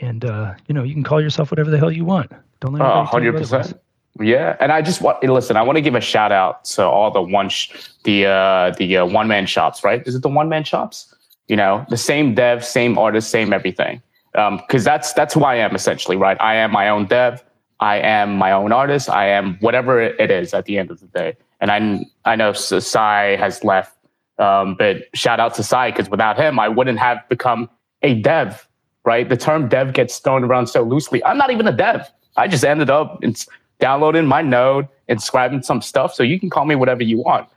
And 0.00 0.24
uh, 0.24 0.54
you 0.66 0.74
know 0.74 0.82
you 0.82 0.94
can 0.94 1.02
call 1.02 1.20
yourself 1.20 1.50
whatever 1.50 1.70
the 1.70 1.78
hell 1.78 1.90
you 1.90 2.04
want. 2.04 2.30
Don't 2.60 2.72
let 2.72 2.82
Oh, 2.82 2.86
anybody 2.86 3.08
hundred 3.10 3.36
otherwise. 3.36 3.50
percent. 3.68 3.80
Yeah, 4.20 4.56
and 4.58 4.72
I 4.72 4.82
just 4.82 5.00
want 5.00 5.22
listen. 5.22 5.56
I 5.56 5.62
want 5.62 5.76
to 5.76 5.80
give 5.82 5.94
a 5.94 6.00
shout 6.00 6.32
out 6.32 6.64
to 6.66 6.82
all 6.84 7.10
the 7.12 7.22
one 7.22 7.48
sh- 7.48 7.70
the 8.04 8.26
uh, 8.26 8.70
the 8.76 8.98
uh, 8.98 9.06
one 9.06 9.28
man 9.28 9.46
shops. 9.46 9.84
Right? 9.84 10.04
Is 10.06 10.14
it 10.16 10.22
the 10.22 10.28
one 10.28 10.48
man 10.48 10.64
shops? 10.64 11.14
You 11.46 11.56
know, 11.56 11.86
the 11.88 11.96
same 11.96 12.34
dev, 12.34 12.64
same 12.64 12.98
artist, 12.98 13.30
same 13.30 13.52
everything. 13.52 14.02
Because 14.32 14.84
that's 14.84 15.12
that's 15.12 15.34
who 15.34 15.44
I 15.44 15.54
am 15.56 15.74
essentially. 15.74 16.16
Right? 16.16 16.36
I 16.40 16.56
am 16.56 16.72
my 16.72 16.88
own 16.88 17.06
dev. 17.06 17.44
I 17.80 17.98
am 17.98 18.36
my 18.36 18.50
own 18.50 18.72
artist. 18.72 19.08
I 19.08 19.28
am 19.28 19.56
whatever 19.60 20.00
it 20.00 20.30
is 20.30 20.52
at 20.52 20.64
the 20.64 20.78
end 20.78 20.90
of 20.90 20.98
the 21.00 21.06
day. 21.06 21.36
And 21.60 21.70
I 21.70 22.04
I 22.24 22.34
know 22.34 22.52
Sai 22.52 23.36
has 23.36 23.62
left, 23.62 23.96
um, 24.38 24.74
but 24.76 25.04
shout 25.14 25.38
out 25.38 25.54
to 25.54 25.62
Sai 25.62 25.92
because 25.92 26.10
without 26.10 26.36
him, 26.38 26.58
I 26.58 26.68
wouldn't 26.68 26.98
have 26.98 27.18
become 27.28 27.70
a 28.02 28.14
dev. 28.14 28.66
Right? 29.04 29.28
The 29.28 29.36
term 29.36 29.68
dev 29.68 29.92
gets 29.92 30.18
thrown 30.18 30.42
around 30.42 30.66
so 30.66 30.82
loosely. 30.82 31.22
I'm 31.24 31.38
not 31.38 31.50
even 31.52 31.68
a 31.68 31.72
dev. 31.72 32.10
I 32.38 32.48
just 32.48 32.64
ended 32.64 32.88
up 32.88 33.22
in, 33.22 33.34
downloading 33.80 34.26
my 34.26 34.42
node, 34.42 34.88
and 35.08 35.16
inscribing 35.16 35.62
some 35.62 35.82
stuff. 35.82 36.14
So 36.14 36.22
you 36.22 36.38
can 36.38 36.50
call 36.50 36.64
me 36.64 36.74
whatever 36.74 37.02
you 37.02 37.18
want. 37.18 37.48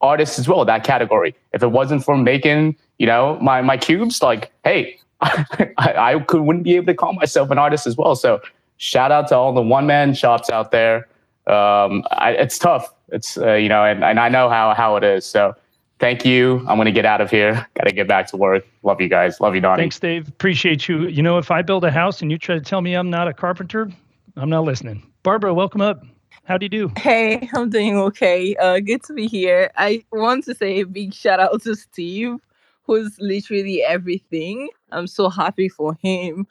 Artists 0.00 0.38
as 0.38 0.48
well, 0.48 0.64
that 0.64 0.84
category. 0.84 1.34
If 1.52 1.62
it 1.62 1.68
wasn't 1.68 2.04
for 2.04 2.16
making, 2.16 2.76
you 2.98 3.06
know, 3.06 3.38
my 3.40 3.62
my 3.62 3.76
cubes, 3.76 4.22
like, 4.22 4.52
hey, 4.64 4.98
I, 5.20 5.72
I 5.78 6.18
could 6.20 6.42
wouldn't 6.42 6.64
be 6.64 6.76
able 6.76 6.86
to 6.86 6.94
call 6.94 7.14
myself 7.14 7.50
an 7.50 7.58
artist 7.58 7.86
as 7.86 7.96
well. 7.96 8.14
So 8.14 8.40
shout 8.76 9.10
out 9.10 9.28
to 9.28 9.36
all 9.36 9.54
the 9.54 9.62
one 9.62 9.86
man 9.86 10.14
shops 10.14 10.50
out 10.50 10.70
there. 10.70 11.08
Um, 11.46 12.04
I, 12.10 12.32
it's 12.38 12.58
tough. 12.58 12.92
It's 13.08 13.38
uh, 13.38 13.54
you 13.54 13.68
know, 13.68 13.84
and, 13.84 14.04
and 14.04 14.20
I 14.20 14.28
know 14.28 14.50
how 14.50 14.74
how 14.74 14.96
it 14.96 15.04
is. 15.04 15.24
So 15.24 15.54
thank 15.98 16.26
you. 16.26 16.58
I'm 16.68 16.76
gonna 16.76 16.92
get 16.92 17.06
out 17.06 17.20
of 17.20 17.30
here. 17.30 17.66
Got 17.74 17.84
to 17.84 17.92
get 17.92 18.08
back 18.08 18.26
to 18.28 18.36
work. 18.36 18.66
Love 18.82 19.00
you 19.00 19.08
guys. 19.08 19.40
Love 19.40 19.54
you, 19.54 19.60
Donnie. 19.60 19.82
Thanks, 19.82 19.98
Dave. 19.98 20.28
Appreciate 20.28 20.88
you. 20.88 21.06
You 21.06 21.22
know, 21.22 21.38
if 21.38 21.50
I 21.50 21.62
build 21.62 21.84
a 21.84 21.90
house 21.90 22.20
and 22.20 22.30
you 22.30 22.38
try 22.38 22.56
to 22.56 22.60
tell 22.60 22.80
me 22.80 22.94
I'm 22.94 23.10
not 23.10 23.28
a 23.28 23.32
carpenter, 23.32 23.90
I'm 24.38 24.50
not 24.50 24.64
listening. 24.64 25.02
Barbara, 25.22 25.54
welcome 25.54 25.80
up. 25.80 26.04
How 26.44 26.58
do 26.58 26.66
you 26.66 26.68
do? 26.68 26.92
Hey, 26.98 27.48
I'm 27.54 27.70
doing 27.70 27.96
okay. 27.96 28.54
Uh, 28.56 28.80
good 28.80 29.02
to 29.04 29.14
be 29.14 29.26
here. 29.26 29.70
I 29.76 30.04
want 30.12 30.44
to 30.44 30.54
say 30.54 30.80
a 30.80 30.86
big 30.86 31.14
shout 31.14 31.40
out 31.40 31.62
to 31.62 31.74
Steve, 31.74 32.36
who's 32.82 33.16
literally 33.18 33.82
everything. 33.82 34.68
I'm 34.92 35.06
so 35.06 35.30
happy 35.30 35.70
for 35.70 35.94
him. 36.02 36.46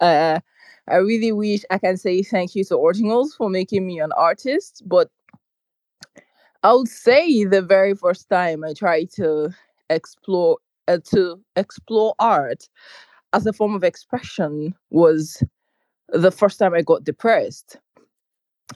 Uh, 0.00 0.40
I 0.88 0.96
really 0.96 1.30
wish 1.30 1.62
I 1.70 1.76
can 1.76 1.98
say 1.98 2.22
thank 2.22 2.54
you 2.54 2.64
to 2.64 2.74
Ordinals 2.74 3.36
for 3.36 3.50
making 3.50 3.86
me 3.86 4.00
an 4.00 4.12
artist, 4.12 4.82
but 4.86 5.10
I 6.62 6.72
would 6.72 6.88
say 6.88 7.44
the 7.44 7.60
very 7.60 7.94
first 7.94 8.30
time 8.30 8.64
I 8.64 8.72
tried 8.72 9.10
to 9.16 9.50
explore 9.90 10.56
uh, 10.88 10.98
to 11.10 11.38
explore 11.54 12.14
art 12.18 12.66
as 13.34 13.44
a 13.44 13.52
form 13.52 13.74
of 13.74 13.84
expression 13.84 14.74
was 14.90 15.42
the 16.08 16.30
first 16.30 16.58
time 16.58 16.74
I 16.74 16.82
got 16.82 17.04
depressed. 17.04 17.78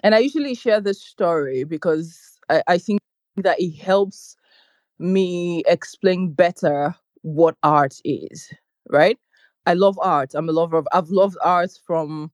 And 0.03 0.14
I 0.14 0.18
usually 0.18 0.55
share 0.55 0.81
this 0.81 1.03
story 1.03 1.64
because 1.64 2.39
I, 2.49 2.62
I 2.66 2.78
think 2.78 3.01
that 3.37 3.61
it 3.61 3.76
helps 3.76 4.37
me 4.99 5.62
explain 5.66 6.33
better 6.33 6.95
what 7.22 7.57
art 7.62 7.97
is, 8.05 8.53
right? 8.89 9.18
I 9.66 9.74
love 9.74 9.99
art. 10.03 10.35
I'm 10.35 10.49
a 10.49 10.53
lover 10.53 10.78
of 10.78 10.89
I've 10.93 11.11
loved 11.11 11.37
art 11.43 11.72
from 11.87 12.31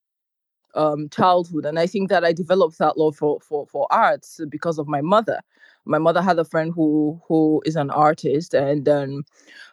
um, 0.75 1.09
childhood, 1.11 1.67
and 1.67 1.79
I 1.79 1.87
think 1.87 2.09
that 2.11 2.25
I 2.25 2.33
developed 2.33 2.79
that 2.79 2.99
love 2.99 3.17
for 3.17 3.41
for 3.41 3.67
for 3.67 3.87
arts 3.91 4.41
because 4.49 4.79
of 4.79 4.89
my 4.89 5.01
mother. 5.01 5.41
My 5.87 5.99
mother 5.99 6.21
had 6.23 6.39
a 6.39 6.45
friend 6.45 6.73
who 6.75 7.21
who 7.29 7.63
is 7.65 7.77
an 7.77 7.91
artist, 7.91 8.55
and 8.55 8.85
then 8.85 9.23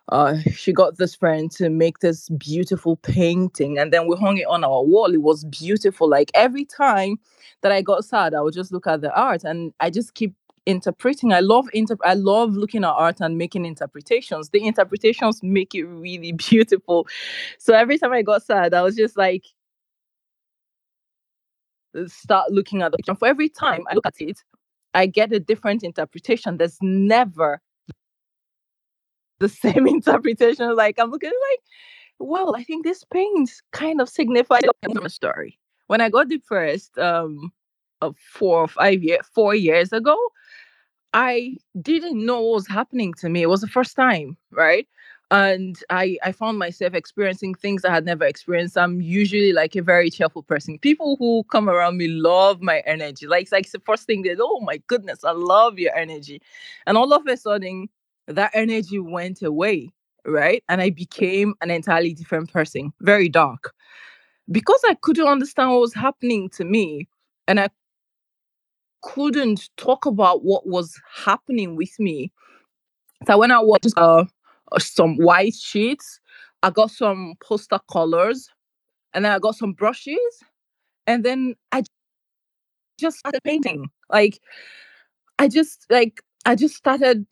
uh, 0.09 0.38
she 0.55 0.74
got 0.74 0.97
this 0.97 1.16
friend 1.16 1.49
to 1.51 1.70
make 1.70 1.99
this 1.99 2.30
beautiful 2.30 2.97
painting, 2.97 3.78
and 3.78 3.91
then 3.91 4.07
we 4.07 4.16
hung 4.18 4.38
it 4.38 4.47
on 4.47 4.64
our 4.64 4.84
wall. 4.84 5.14
It 5.14 5.22
was 5.22 5.45
beautiful. 5.45 6.09
Like 6.09 6.32
every 6.34 6.66
time 6.66 7.18
that 7.61 7.72
I 7.72 7.82
got 7.82 8.05
sad, 8.05 8.34
I 8.34 8.41
would 8.41 8.53
just 8.53 8.72
look 8.72 8.88
at 8.88 9.01
the 9.01 9.14
art, 9.14 9.43
and 9.43 9.74
I 9.80 9.89
just 9.89 10.14
keep 10.14 10.34
interpreting. 10.66 11.34
I 11.34 11.39
love 11.41 11.68
inter- 11.74 11.97
I 12.03 12.14
love 12.14 12.53
looking 12.53 12.84
at 12.84 12.89
art 12.89 13.20
and 13.22 13.38
making 13.38 13.66
interpretations. 13.66 14.49
The 14.49 14.66
interpretations 14.66 15.41
make 15.43 15.74
it 15.76 15.86
really 15.86 16.32
beautiful. 16.49 17.07
So 17.57 17.74
every 17.74 17.97
time 17.97 18.14
I 18.14 18.22
got 18.22 18.43
sad, 18.43 18.74
I 18.74 18.82
was 18.82 18.95
just 18.95 19.18
like 19.18 19.45
start 22.07 22.51
looking 22.51 22.82
at 22.82 22.91
the 22.91 22.97
picture. 22.97 23.16
For 23.16 23.28
every 23.28 23.49
time 23.49 23.84
I 23.89 23.95
look 23.95 24.05
at 24.05 24.20
it, 24.20 24.39
I 24.93 25.05
get 25.07 25.33
a 25.33 25.39
different 25.39 25.83
interpretation. 25.83 26.57
There's 26.57 26.77
never 26.81 27.61
the 29.39 29.49
same 29.63 29.87
interpretation. 29.87 30.75
Like 30.75 30.99
I'm 30.99 31.11
looking 31.11 31.31
like, 31.51 31.59
well, 32.19 32.55
I 32.55 32.63
think 32.63 32.85
this 32.85 33.03
paint 33.11 33.51
kind 33.71 34.01
of 34.01 34.09
signifies 34.09 34.61
a 35.03 35.09
story. 35.09 35.59
When 35.87 36.01
I 36.01 36.09
got 36.09 36.29
depressed, 36.29 36.97
um, 36.97 37.51
of 38.03 38.17
four 38.17 38.59
or 38.59 38.67
five 38.67 39.01
years, 39.01 39.21
four 39.33 39.55
years 39.55 39.91
ago, 39.93 40.17
I 41.13 41.57
didn't 41.81 42.23
know 42.23 42.41
what 42.41 42.55
was 42.55 42.67
happening 42.67 43.13
to 43.19 43.29
me. 43.29 43.41
It 43.41 43.49
was 43.49 43.61
the 43.61 43.67
first 43.67 43.95
time, 43.95 44.37
right? 44.51 44.87
And 45.34 45.77
I 45.91 46.19
I 46.23 46.34
found 46.34 46.59
myself 46.59 46.95
experiencing 46.95 47.55
things 47.55 47.86
I 47.86 47.91
had 47.91 48.05
never 48.05 48.25
experienced. 48.25 48.77
I'm 48.79 49.01
usually 49.01 49.53
like 49.53 49.75
a 49.75 49.84
very 49.84 50.11
cheerful 50.11 50.43
person. 50.43 50.79
People 50.79 51.17
who 51.19 51.43
come 51.51 51.69
around 51.69 51.97
me 51.97 52.07
love 52.09 52.61
my 52.63 52.81
energy. 52.88 53.27
Like 53.27 53.43
it's 53.43 53.53
like 53.53 53.71
the 53.71 53.81
first 53.81 54.07
thing 54.07 54.23
they, 54.23 54.38
oh 54.39 54.61
my 54.61 54.79
goodness, 54.88 55.25
I 55.25 55.34
love 55.34 55.79
your 55.79 55.95
energy. 55.97 56.41
And 56.88 56.97
all 56.97 57.13
of 57.13 57.27
a 57.27 57.38
sudden, 57.38 57.89
that 58.27 58.53
energy 58.55 58.99
went 58.99 59.43
away, 59.43 59.91
right? 60.25 60.63
And 60.69 60.81
I 60.81 60.91
became 60.91 61.55
an 61.61 61.71
entirely 61.71 62.15
different 62.15 62.53
person, 62.53 62.93
very 63.01 63.29
dark. 63.29 63.73
Because 64.51 64.81
I 64.89 64.95
couldn't 64.95 65.27
understand 65.27 65.71
what 65.71 65.81
was 65.81 65.93
happening 65.95 66.49
to 66.51 66.65
me, 66.65 67.07
and 67.47 67.59
I 67.59 67.69
couldn't 69.03 69.69
talk 69.77 70.05
about 70.05 70.43
what 70.45 70.67
was 70.67 70.99
happening 71.25 71.75
with 71.77 71.99
me. 71.99 72.31
So 73.27 73.38
when 73.39 73.51
I 73.51 73.59
watched 73.61 73.93
uh, 73.97 74.25
some 74.80 75.17
white 75.17 75.55
sheets, 75.55 76.19
I 76.63 76.69
got 76.69 76.91
some 76.91 77.36
poster 77.43 77.80
colors, 77.91 78.49
and 79.13 79.26
then 79.26 79.32
I 79.32 79.39
got 79.39 79.55
some 79.55 79.74
brushes, 79.74 80.43
and 81.07 81.24
then 81.24 81.55
I 81.71 81.84
just 82.99 83.19
started 83.19 83.43
painting. 83.43 83.89
Like 84.09 84.39
I 85.39 85.47
just 85.47 85.86
like 85.89 86.21
I 86.45 86.55
just 86.55 86.76
started. 86.76 87.26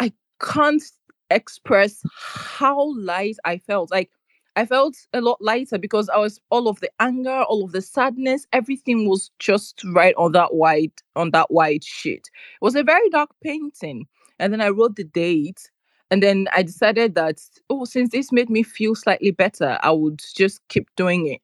I 0.00 0.12
can't 0.40 0.82
express 1.30 2.02
how 2.14 2.94
light 2.96 3.36
I 3.44 3.58
felt. 3.58 3.90
Like 3.90 4.10
I 4.56 4.64
felt 4.64 4.96
a 5.12 5.20
lot 5.20 5.38
lighter 5.40 5.78
because 5.78 6.08
I 6.08 6.16
was 6.18 6.40
all 6.50 6.68
of 6.68 6.80
the 6.80 6.90
anger, 6.98 7.42
all 7.42 7.64
of 7.64 7.72
the 7.72 7.82
sadness, 7.82 8.46
everything 8.52 9.08
was 9.08 9.30
just 9.38 9.82
right 9.92 10.14
on 10.16 10.32
that 10.32 10.54
white 10.54 11.02
on 11.14 11.30
that 11.32 11.50
white 11.50 11.84
sheet. 11.84 12.30
It 12.54 12.64
was 12.64 12.74
a 12.74 12.82
very 12.82 13.08
dark 13.10 13.30
painting. 13.42 14.06
And 14.38 14.52
then 14.52 14.60
I 14.60 14.68
wrote 14.68 14.96
the 14.96 15.04
date 15.04 15.70
and 16.10 16.22
then 16.22 16.46
I 16.52 16.62
decided 16.62 17.14
that 17.14 17.40
oh 17.70 17.84
since 17.84 18.10
this 18.10 18.32
made 18.32 18.50
me 18.50 18.62
feel 18.62 18.94
slightly 18.94 19.30
better, 19.30 19.78
I 19.82 19.90
would 19.90 20.20
just 20.34 20.60
keep 20.68 20.88
doing 20.96 21.26
it. 21.26 21.40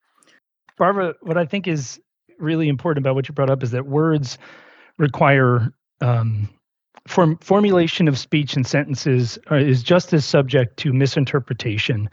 Barbara, 0.78 1.14
what 1.22 1.36
I 1.36 1.44
think 1.44 1.68
is 1.68 2.00
really 2.38 2.68
important 2.68 3.04
about 3.04 3.14
what 3.14 3.28
you 3.28 3.34
brought 3.34 3.50
up 3.50 3.62
is 3.62 3.70
that 3.70 3.86
words 3.86 4.38
require 4.98 5.72
um, 6.00 6.48
form, 7.06 7.38
formulation 7.38 8.08
of 8.08 8.18
speech 8.18 8.56
and 8.56 8.66
sentences 8.66 9.38
are, 9.48 9.58
is 9.58 9.82
just 9.82 10.12
as 10.12 10.24
subject 10.24 10.76
to 10.78 10.92
misinterpretation 10.92 12.08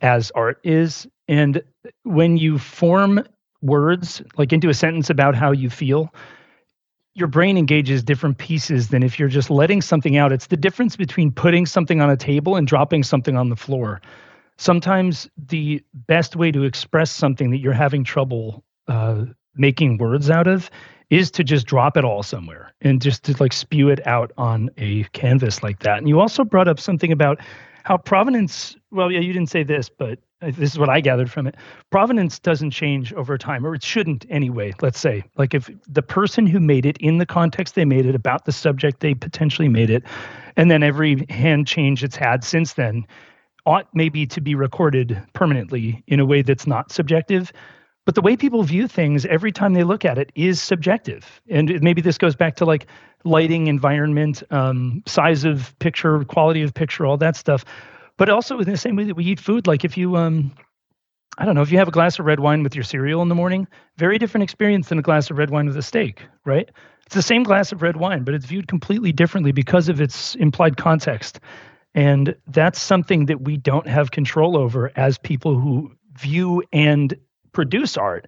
as 0.00 0.30
art 0.32 0.58
is. 0.64 1.06
And 1.28 1.62
when 2.02 2.36
you 2.36 2.58
form 2.58 3.24
words 3.62 4.22
like 4.36 4.52
into 4.52 4.68
a 4.68 4.74
sentence 4.74 5.10
about 5.10 5.34
how 5.34 5.52
you 5.52 5.70
feel, 5.70 6.12
your 7.14 7.28
brain 7.28 7.56
engages 7.56 8.02
different 8.02 8.38
pieces 8.38 8.88
than 8.88 9.02
if 9.02 9.18
you're 9.18 9.28
just 9.28 9.48
letting 9.48 9.80
something 9.80 10.16
out. 10.16 10.32
It's 10.32 10.48
the 10.48 10.56
difference 10.56 10.96
between 10.96 11.30
putting 11.30 11.64
something 11.64 12.00
on 12.00 12.10
a 12.10 12.16
table 12.16 12.56
and 12.56 12.66
dropping 12.66 13.04
something 13.04 13.36
on 13.36 13.48
the 13.48 13.56
floor. 13.56 14.00
Sometimes 14.56 15.28
the 15.36 15.82
best 15.94 16.36
way 16.36 16.50
to 16.50 16.64
express 16.64 17.10
something 17.10 17.50
that 17.50 17.58
you're 17.58 17.72
having 17.72 18.04
trouble 18.04 18.64
uh, 18.88 19.24
making 19.54 19.98
words 19.98 20.28
out 20.28 20.46
of 20.46 20.70
is 21.10 21.30
to 21.30 21.44
just 21.44 21.66
drop 21.66 21.96
it 21.96 22.04
all 22.04 22.22
somewhere 22.22 22.74
and 22.80 23.00
just 23.00 23.22
to 23.24 23.36
like 23.38 23.52
spew 23.52 23.88
it 23.88 24.04
out 24.06 24.32
on 24.36 24.70
a 24.78 25.04
canvas 25.12 25.62
like 25.62 25.80
that. 25.80 25.98
And 25.98 26.08
you 26.08 26.20
also 26.20 26.44
brought 26.44 26.66
up 26.66 26.80
something 26.80 27.12
about 27.12 27.40
how 27.84 27.98
provenance 27.98 28.76
well 28.90 29.12
yeah 29.12 29.20
you 29.20 29.32
didn't 29.32 29.50
say 29.50 29.62
this 29.62 29.88
but 29.88 30.18
this 30.50 30.72
is 30.72 30.78
what 30.78 30.88
i 30.88 31.00
gathered 31.00 31.30
from 31.30 31.46
it. 31.46 31.56
Provenance 31.90 32.38
doesn't 32.38 32.70
change 32.70 33.12
over 33.14 33.38
time 33.38 33.66
or 33.66 33.74
it 33.74 33.82
shouldn't 33.82 34.26
anyway 34.30 34.72
let's 34.82 34.98
say. 34.98 35.24
Like 35.36 35.54
if 35.54 35.70
the 35.88 36.02
person 36.02 36.46
who 36.46 36.60
made 36.60 36.86
it 36.86 36.96
in 36.98 37.18
the 37.18 37.26
context 37.26 37.74
they 37.74 37.84
made 37.84 38.06
it 38.06 38.14
about 38.14 38.44
the 38.44 38.52
subject 38.52 39.00
they 39.00 39.14
potentially 39.14 39.68
made 39.68 39.90
it 39.90 40.02
and 40.56 40.70
then 40.70 40.82
every 40.82 41.26
hand 41.30 41.66
change 41.66 42.04
it's 42.04 42.16
had 42.16 42.44
since 42.44 42.74
then 42.74 43.06
ought 43.66 43.88
maybe 43.94 44.26
to 44.26 44.40
be 44.40 44.54
recorded 44.54 45.20
permanently 45.32 46.02
in 46.06 46.20
a 46.20 46.26
way 46.26 46.42
that's 46.42 46.66
not 46.66 46.92
subjective. 46.92 47.52
But 48.04 48.14
the 48.14 48.20
way 48.20 48.36
people 48.36 48.62
view 48.62 48.86
things 48.86 49.24
every 49.26 49.50
time 49.50 49.72
they 49.72 49.84
look 49.84 50.04
at 50.04 50.18
it 50.18 50.30
is 50.34 50.60
subjective. 50.60 51.40
And 51.48 51.80
maybe 51.82 52.02
this 52.02 52.18
goes 52.18 52.36
back 52.36 52.56
to 52.56 52.66
like 52.66 52.86
lighting, 53.24 53.66
environment, 53.68 54.42
um, 54.50 55.02
size 55.06 55.44
of 55.44 55.76
picture, 55.78 56.22
quality 56.24 56.62
of 56.62 56.74
picture, 56.74 57.06
all 57.06 57.16
that 57.16 57.36
stuff. 57.36 57.64
But 58.16 58.28
also 58.28 58.58
in 58.58 58.70
the 58.70 58.76
same 58.76 58.96
way 58.96 59.04
that 59.04 59.16
we 59.16 59.24
eat 59.24 59.40
food, 59.40 59.66
like 59.66 59.84
if 59.84 59.96
you, 59.96 60.16
um, 60.16 60.52
I 61.36 61.44
don't 61.44 61.54
know, 61.54 61.62
if 61.62 61.72
you 61.72 61.78
have 61.78 61.88
a 61.88 61.92
glass 61.92 62.18
of 62.18 62.26
red 62.26 62.40
wine 62.40 62.62
with 62.62 62.74
your 62.74 62.84
cereal 62.84 63.22
in 63.22 63.28
the 63.28 63.34
morning, 63.34 63.66
very 63.96 64.18
different 64.18 64.44
experience 64.44 64.88
than 64.88 64.98
a 64.98 65.02
glass 65.02 65.30
of 65.30 65.38
red 65.38 65.50
wine 65.50 65.66
with 65.66 65.76
a 65.76 65.82
steak, 65.82 66.22
right? 66.44 66.70
It's 67.06 67.14
the 67.14 67.22
same 67.22 67.42
glass 67.42 67.72
of 67.72 67.82
red 67.82 67.96
wine, 67.96 68.24
but 68.24 68.34
it's 68.34 68.46
viewed 68.46 68.68
completely 68.68 69.12
differently 69.12 69.52
because 69.52 69.88
of 69.88 70.00
its 70.00 70.34
implied 70.36 70.76
context. 70.76 71.40
And 71.94 72.34
that's 72.46 72.80
something 72.80 73.26
that 73.26 73.42
we 73.42 73.56
don't 73.56 73.86
have 73.86 74.10
control 74.10 74.56
over 74.56 74.90
as 74.96 75.18
people 75.18 75.58
who 75.58 75.92
view 76.16 76.62
and 76.72 77.14
produce 77.52 77.96
art 77.96 78.26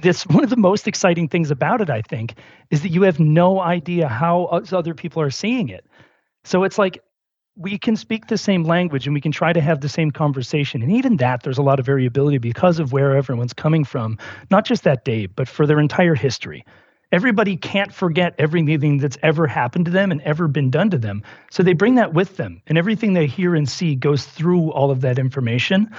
this 0.00 0.26
one 0.26 0.44
of 0.44 0.50
the 0.50 0.56
most 0.56 0.86
exciting 0.86 1.28
things 1.28 1.50
about 1.50 1.80
it 1.80 1.90
i 1.90 2.02
think 2.02 2.34
is 2.70 2.82
that 2.82 2.90
you 2.90 3.02
have 3.02 3.18
no 3.20 3.60
idea 3.60 4.08
how 4.08 4.44
other 4.44 4.94
people 4.94 5.20
are 5.20 5.30
seeing 5.30 5.68
it 5.68 5.84
so 6.44 6.64
it's 6.64 6.78
like 6.78 7.02
we 7.56 7.78
can 7.78 7.96
speak 7.96 8.26
the 8.26 8.38
same 8.38 8.64
language 8.64 9.06
and 9.06 9.14
we 9.14 9.20
can 9.20 9.32
try 9.32 9.52
to 9.52 9.60
have 9.60 9.80
the 9.80 9.88
same 9.88 10.10
conversation. 10.10 10.82
And 10.82 10.90
even 10.92 11.16
that 11.18 11.42
there's 11.42 11.58
a 11.58 11.62
lot 11.62 11.78
of 11.78 11.86
variability 11.86 12.38
because 12.38 12.78
of 12.78 12.92
where 12.92 13.16
everyone's 13.16 13.52
coming 13.52 13.84
from 13.84 14.18
not 14.50 14.64
just 14.64 14.84
that 14.84 15.04
day 15.04 15.26
but 15.26 15.48
for 15.48 15.66
their 15.66 15.78
entire 15.78 16.14
history. 16.14 16.64
Everybody 17.10 17.58
can't 17.58 17.92
forget 17.92 18.34
everything 18.38 18.96
that's 18.96 19.18
ever 19.22 19.46
happened 19.46 19.84
to 19.84 19.90
them 19.90 20.10
and 20.10 20.22
ever 20.22 20.48
been 20.48 20.70
done 20.70 20.88
to 20.90 20.98
them. 20.98 21.22
So 21.50 21.62
they 21.62 21.74
bring 21.74 21.96
that 21.96 22.14
with 22.14 22.38
them 22.38 22.62
and 22.68 22.78
everything 22.78 23.12
they 23.12 23.26
hear 23.26 23.54
and 23.54 23.68
see 23.68 23.94
goes 23.94 24.24
through 24.24 24.72
all 24.72 24.90
of 24.90 25.02
that 25.02 25.18
information. 25.18 25.90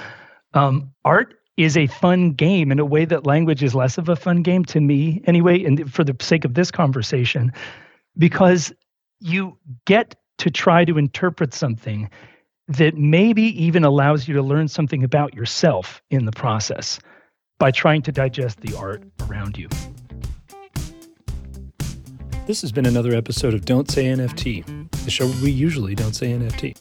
Um, 0.54 0.90
art 1.04 1.34
is 1.56 1.76
a 1.76 1.86
fun 1.86 2.32
game 2.32 2.72
in 2.72 2.80
a 2.80 2.84
way 2.84 3.04
that 3.04 3.26
language 3.26 3.62
is 3.62 3.76
less 3.76 3.96
of 3.96 4.08
a 4.08 4.16
fun 4.16 4.42
game 4.42 4.64
to 4.64 4.80
me 4.80 5.22
anyway 5.24 5.62
and 5.62 5.92
for 5.92 6.02
the 6.02 6.16
sake 6.20 6.44
of 6.44 6.54
this 6.54 6.72
conversation 6.72 7.52
because 8.18 8.72
you 9.20 9.56
get 9.86 10.16
to 10.38 10.50
try 10.50 10.84
to 10.84 10.98
interpret 10.98 11.54
something 11.54 12.10
that 12.68 12.96
maybe 12.96 13.42
even 13.62 13.84
allows 13.84 14.26
you 14.26 14.34
to 14.34 14.42
learn 14.42 14.68
something 14.68 15.04
about 15.04 15.34
yourself 15.34 16.02
in 16.10 16.24
the 16.24 16.32
process 16.32 16.98
by 17.58 17.70
trying 17.70 18.02
to 18.02 18.12
digest 18.12 18.60
the 18.60 18.76
art 18.76 19.02
around 19.28 19.58
you. 19.58 19.68
This 22.46 22.60
has 22.60 22.72
been 22.72 22.86
another 22.86 23.14
episode 23.14 23.54
of 23.54 23.64
Don't 23.64 23.90
Say 23.90 24.04
NFT, 24.04 24.90
the 25.04 25.10
show 25.10 25.26
we 25.42 25.50
usually 25.50 25.94
don't 25.94 26.14
say 26.14 26.28
NFT. 26.28 26.76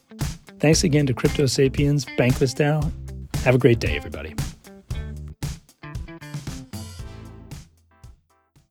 Thanks 0.60 0.84
again 0.84 1.06
to 1.08 1.14
Crypto 1.14 1.46
Sapiens, 1.46 2.06
Bankless 2.18 2.54
DAO. 2.56 2.92
Have 3.44 3.56
a 3.56 3.58
great 3.58 3.80
day, 3.80 3.96
everybody. 3.96 4.36